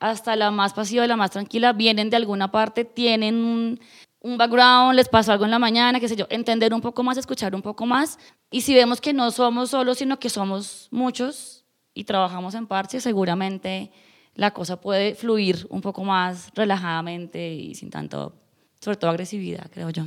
hasta 0.00 0.34
la 0.36 0.50
más 0.50 0.72
pasiva 0.74 1.06
la 1.06 1.16
más 1.16 1.30
tranquila, 1.30 1.72
vienen 1.72 2.10
de 2.10 2.16
alguna 2.16 2.50
parte, 2.50 2.84
tienen 2.84 3.36
un 3.36 3.80
un 4.24 4.38
background, 4.38 4.94
les 4.94 5.10
pasó 5.10 5.32
algo 5.32 5.44
en 5.44 5.50
la 5.50 5.58
mañana, 5.58 6.00
qué 6.00 6.08
sé 6.08 6.16
yo, 6.16 6.26
entender 6.30 6.72
un 6.72 6.80
poco 6.80 7.02
más, 7.02 7.18
escuchar 7.18 7.54
un 7.54 7.60
poco 7.60 7.84
más. 7.84 8.18
Y 8.50 8.62
si 8.62 8.74
vemos 8.74 9.02
que 9.02 9.12
no 9.12 9.30
somos 9.30 9.68
solos, 9.70 9.98
sino 9.98 10.18
que 10.18 10.30
somos 10.30 10.88
muchos 10.90 11.66
y 11.92 12.04
trabajamos 12.04 12.54
en 12.54 12.66
parche, 12.66 13.00
seguramente 13.00 13.92
la 14.34 14.52
cosa 14.52 14.80
puede 14.80 15.14
fluir 15.14 15.66
un 15.70 15.80
poco 15.80 16.04
más 16.04 16.50
relajadamente 16.54 17.54
y 17.54 17.74
sin 17.74 17.90
tanto, 17.90 18.34
sobre 18.80 18.96
todo 18.96 19.10
agresividad, 19.10 19.70
creo 19.72 19.90
yo. 19.90 20.04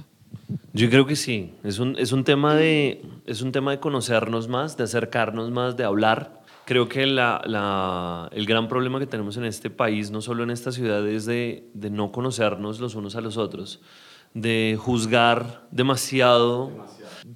Yo 0.74 0.90
creo 0.90 1.06
que 1.06 1.16
sí, 1.16 1.54
es 1.64 1.80
un, 1.80 1.98
es 1.98 2.12
un, 2.12 2.24
tema, 2.24 2.56
de, 2.56 3.02
es 3.26 3.42
un 3.42 3.52
tema 3.52 3.72
de 3.72 3.80
conocernos 3.80 4.48
más, 4.48 4.78
de 4.78 4.84
acercarnos 4.84 5.50
más, 5.52 5.76
de 5.78 5.84
hablar. 5.84 6.44
Creo 6.66 6.88
que 6.90 7.06
la, 7.06 7.42
la, 7.46 8.30
el 8.34 8.46
gran 8.46 8.68
problema 8.68 9.00
que 9.00 9.08
tenemos 9.08 9.38
en 9.38 9.46
este 9.46 9.70
país, 9.70 10.12
no 10.12 10.22
solo 10.22 10.44
en 10.44 10.52
esta 10.52 10.72
ciudad, 10.72 11.08
es 11.08 11.26
de, 11.26 11.70
de 11.74 11.90
no 11.90 12.12
conocernos 12.12 12.80
los 12.80 12.96
unos 12.96 13.16
a 13.16 13.22
los 13.22 13.38
otros 13.38 13.82
de 14.34 14.78
juzgar 14.80 15.68
demasiado, 15.72 16.72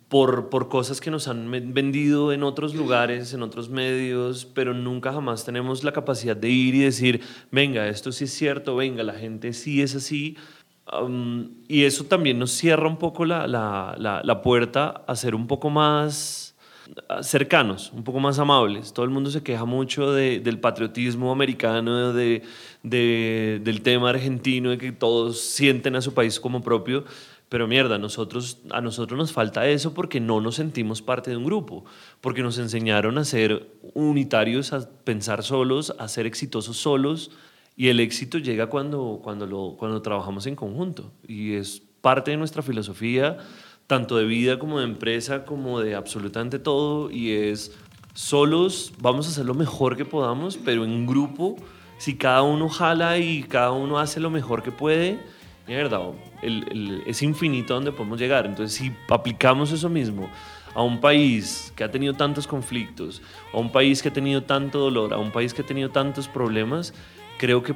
Por, 0.08 0.50
por 0.50 0.70
cosas 0.70 1.02
que 1.02 1.12
nos 1.12 1.28
han 1.28 1.52
vendido 1.74 2.32
en 2.32 2.44
otros 2.44 2.76
lugares, 2.76 3.34
en 3.34 3.42
otros 3.42 3.70
medios, 3.70 4.46
pero 4.46 4.74
nunca 4.74 5.12
jamás 5.12 5.44
tenemos 5.44 5.84
la 5.84 5.92
capacidad 5.92 6.36
de 6.36 6.50
ir 6.50 6.76
y 6.76 6.80
decir, 6.80 7.22
venga, 7.52 7.88
esto 7.88 8.12
sí 8.12 8.24
es 8.24 8.34
cierto, 8.34 8.76
venga, 8.76 9.04
la 9.04 9.14
gente 9.14 9.54
sí 9.54 9.82
es 9.82 9.96
así. 9.96 10.38
y 11.68 11.84
eso 11.84 12.06
también 12.06 12.40
nos 12.40 12.52
cierra 12.52 12.88
un 12.88 12.98
poco 12.98 13.26
la, 13.26 13.48
la, 13.48 13.96
la, 13.98 14.22
la 14.24 14.42
puerta 14.42 15.04
a 15.08 15.16
ser 15.16 15.36
un 15.36 15.48
poco 15.48 15.70
más 15.70 16.52
cercanos, 17.22 17.92
un 17.94 18.04
poco 18.04 18.20
más 18.20 18.40
amables. 18.40 18.94
Todo 18.94 19.06
el 19.06 19.12
mundo 19.12 19.30
se 19.30 19.44
queja 19.44 19.66
mucho 19.66 20.14
del 20.14 20.60
patriotismo 20.60 21.32
americano, 21.32 22.14
de, 22.14 22.44
del 22.84 23.82
tema 23.82 24.10
argentino, 24.10 24.72
de 24.72 24.78
que 24.78 24.92
todos 24.92 25.40
sienten 25.40 25.96
a 25.96 26.02
su 26.02 26.14
país 26.14 26.40
como 26.40 26.62
propio. 26.62 27.06
Pero 27.52 27.68
mierda, 27.68 27.98
nosotros, 27.98 28.60
a 28.70 28.80
nosotros 28.80 29.18
nos 29.18 29.34
falta 29.34 29.68
eso 29.68 29.94
porque 29.94 30.22
no 30.22 30.40
nos 30.40 30.56
sentimos 30.56 31.02
parte 31.02 31.32
de 31.32 31.36
un 31.36 31.44
grupo, 31.44 31.84
porque 32.22 32.44
nos 32.44 32.58
enseñaron 32.58 33.18
a 33.18 33.26
ser 33.26 33.68
unitarios, 33.94 34.72
a 34.72 34.90
pensar 35.04 35.44
solos, 35.44 35.94
a 36.00 36.08
ser 36.08 36.26
exitosos 36.28 36.78
solos, 36.78 37.30
y 37.76 37.90
el 37.90 38.00
éxito 38.00 38.38
llega 38.38 38.68
cuando, 38.68 39.20
cuando, 39.22 39.48
lo, 39.48 39.76
cuando 39.78 40.02
trabajamos 40.02 40.46
en 40.46 40.56
conjunto. 40.56 41.12
Y 41.28 41.56
es 41.56 41.84
parte 42.00 42.32
de 42.32 42.38
nuestra 42.38 42.62
filosofía 42.62 43.40
tanto 43.86 44.16
de 44.16 44.24
vida 44.24 44.58
como 44.58 44.80
de 44.80 44.86
empresa, 44.86 45.44
como 45.44 45.82
de 45.82 45.96
absolutamente 45.96 46.58
todo, 46.58 47.12
y 47.12 47.34
es 47.34 47.76
solos 48.14 48.94
vamos 49.02 49.28
a 49.28 49.32
hacer 49.32 49.46
lo 49.46 49.56
mejor 49.56 49.98
que 49.98 50.06
podamos, 50.06 50.56
pero 50.56 50.86
en 50.86 51.06
grupo, 51.06 51.58
si 51.98 52.16
cada 52.16 52.44
uno 52.44 52.70
jala 52.70 53.18
y 53.18 53.44
cada 53.44 53.72
uno 53.72 54.00
hace 54.00 54.22
lo 54.22 54.30
mejor 54.30 54.64
que 54.64 54.72
puede, 54.72 55.20
verdad 55.78 56.12
es 57.06 57.22
infinito 57.22 57.74
donde 57.74 57.92
podemos 57.92 58.20
llegar. 58.20 58.46
Entonces, 58.46 58.78
si 58.78 58.92
aplicamos 59.10 59.72
eso 59.72 59.90
mismo 59.90 60.30
a 60.74 60.82
un 60.82 61.00
país 61.00 61.74
que 61.76 61.84
ha 61.84 61.92
tenido 61.92 62.14
tantos 62.14 62.48
conflictos, 62.48 63.22
a 63.54 63.58
un 63.58 63.72
país 63.72 64.02
que 64.02 64.10
ha 64.10 64.14
tenido 64.14 64.44
tanto 64.44 64.80
dolor, 64.80 65.14
a 65.14 65.18
un 65.18 65.32
país 65.32 65.54
que 65.54 65.62
ha 65.62 65.66
tenido 65.66 65.90
tantos 65.90 66.28
problemas, 66.28 66.94
creo 67.38 67.62
que 67.64 67.76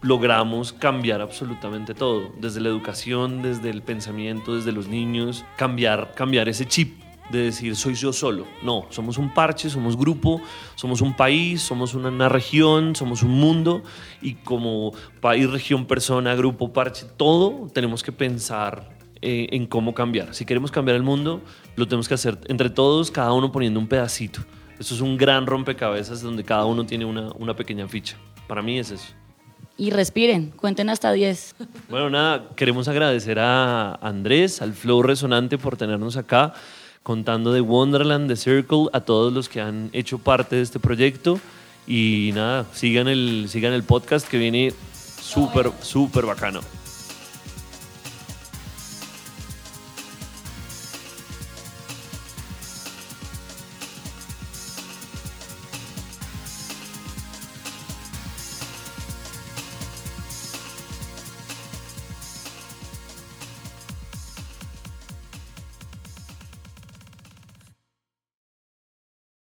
logramos 0.00 0.72
cambiar 0.72 1.20
absolutamente 1.20 1.94
todo, 1.94 2.32
desde 2.38 2.60
la 2.60 2.68
educación, 2.68 3.42
desde 3.42 3.70
el 3.70 3.82
pensamiento, 3.82 4.54
desde 4.54 4.70
los 4.70 4.86
niños, 4.86 5.44
cambiar, 5.56 6.12
cambiar 6.14 6.48
ese 6.48 6.66
chip 6.66 7.07
de 7.30 7.44
decir 7.44 7.76
soy 7.76 7.94
yo 7.94 8.12
solo. 8.12 8.46
No, 8.62 8.86
somos 8.90 9.18
un 9.18 9.32
parche, 9.32 9.68
somos 9.70 9.96
grupo, 9.96 10.40
somos 10.74 11.00
un 11.00 11.14
país, 11.14 11.62
somos 11.62 11.94
una, 11.94 12.28
región, 12.28 12.96
somos 12.96 13.22
un 13.22 13.32
mundo 13.32 13.82
y 14.22 14.34
como 14.34 14.92
país, 15.20 15.50
región, 15.50 15.86
persona, 15.86 16.34
grupo, 16.34 16.72
parche, 16.72 17.06
todo 17.16 17.68
tenemos 17.72 18.02
que 18.02 18.12
pensar 18.12 18.96
eh, 19.20 19.48
en 19.52 19.66
cómo 19.66 19.94
cambiar. 19.94 20.34
Si 20.34 20.44
queremos 20.44 20.70
cambiar 20.70 20.96
el 20.96 21.02
mundo, 21.02 21.42
lo 21.76 21.86
tenemos 21.86 22.08
que 22.08 22.14
hacer 22.14 22.38
entre 22.48 22.70
todos, 22.70 23.10
cada 23.10 23.32
uno 23.32 23.52
poniendo 23.52 23.80
un 23.80 23.88
pedacito. 23.88 24.40
Eso 24.78 24.94
es 24.94 25.00
un 25.00 25.16
gran 25.16 25.46
rompecabezas 25.46 26.22
donde 26.22 26.44
cada 26.44 26.64
uno 26.64 26.86
tiene 26.86 27.04
una, 27.04 27.32
una 27.32 27.54
pequeña 27.54 27.88
ficha. 27.88 28.16
Para 28.46 28.62
mí 28.62 28.78
es 28.78 28.92
eso. 28.92 29.12
y 29.76 29.90
respiren, 29.90 30.50
cuenten 30.50 30.88
hasta 30.88 31.12
10. 31.12 31.56
Bueno, 31.88 32.10
nada, 32.10 32.48
queremos 32.56 32.88
agradecer 32.88 33.38
a 33.38 33.94
Andrés, 33.94 34.62
al 34.62 34.72
Flow 34.72 35.02
Resonante 35.02 35.58
por 35.58 35.76
tenernos 35.76 36.16
acá 36.16 36.54
contando 37.08 37.54
de 37.54 37.62
Wonderland, 37.62 38.28
de 38.28 38.36
Circle, 38.36 38.88
a 38.92 39.00
todos 39.00 39.32
los 39.32 39.48
que 39.48 39.62
han 39.62 39.88
hecho 39.94 40.18
parte 40.18 40.56
de 40.56 40.62
este 40.62 40.78
proyecto. 40.78 41.40
Y 41.86 42.32
nada, 42.34 42.66
sigan 42.74 43.08
el, 43.08 43.46
sigan 43.48 43.72
el 43.72 43.82
podcast 43.82 44.28
que 44.28 44.36
viene 44.36 44.74
súper, 45.18 45.72
súper 45.80 46.26
bacano. 46.26 46.60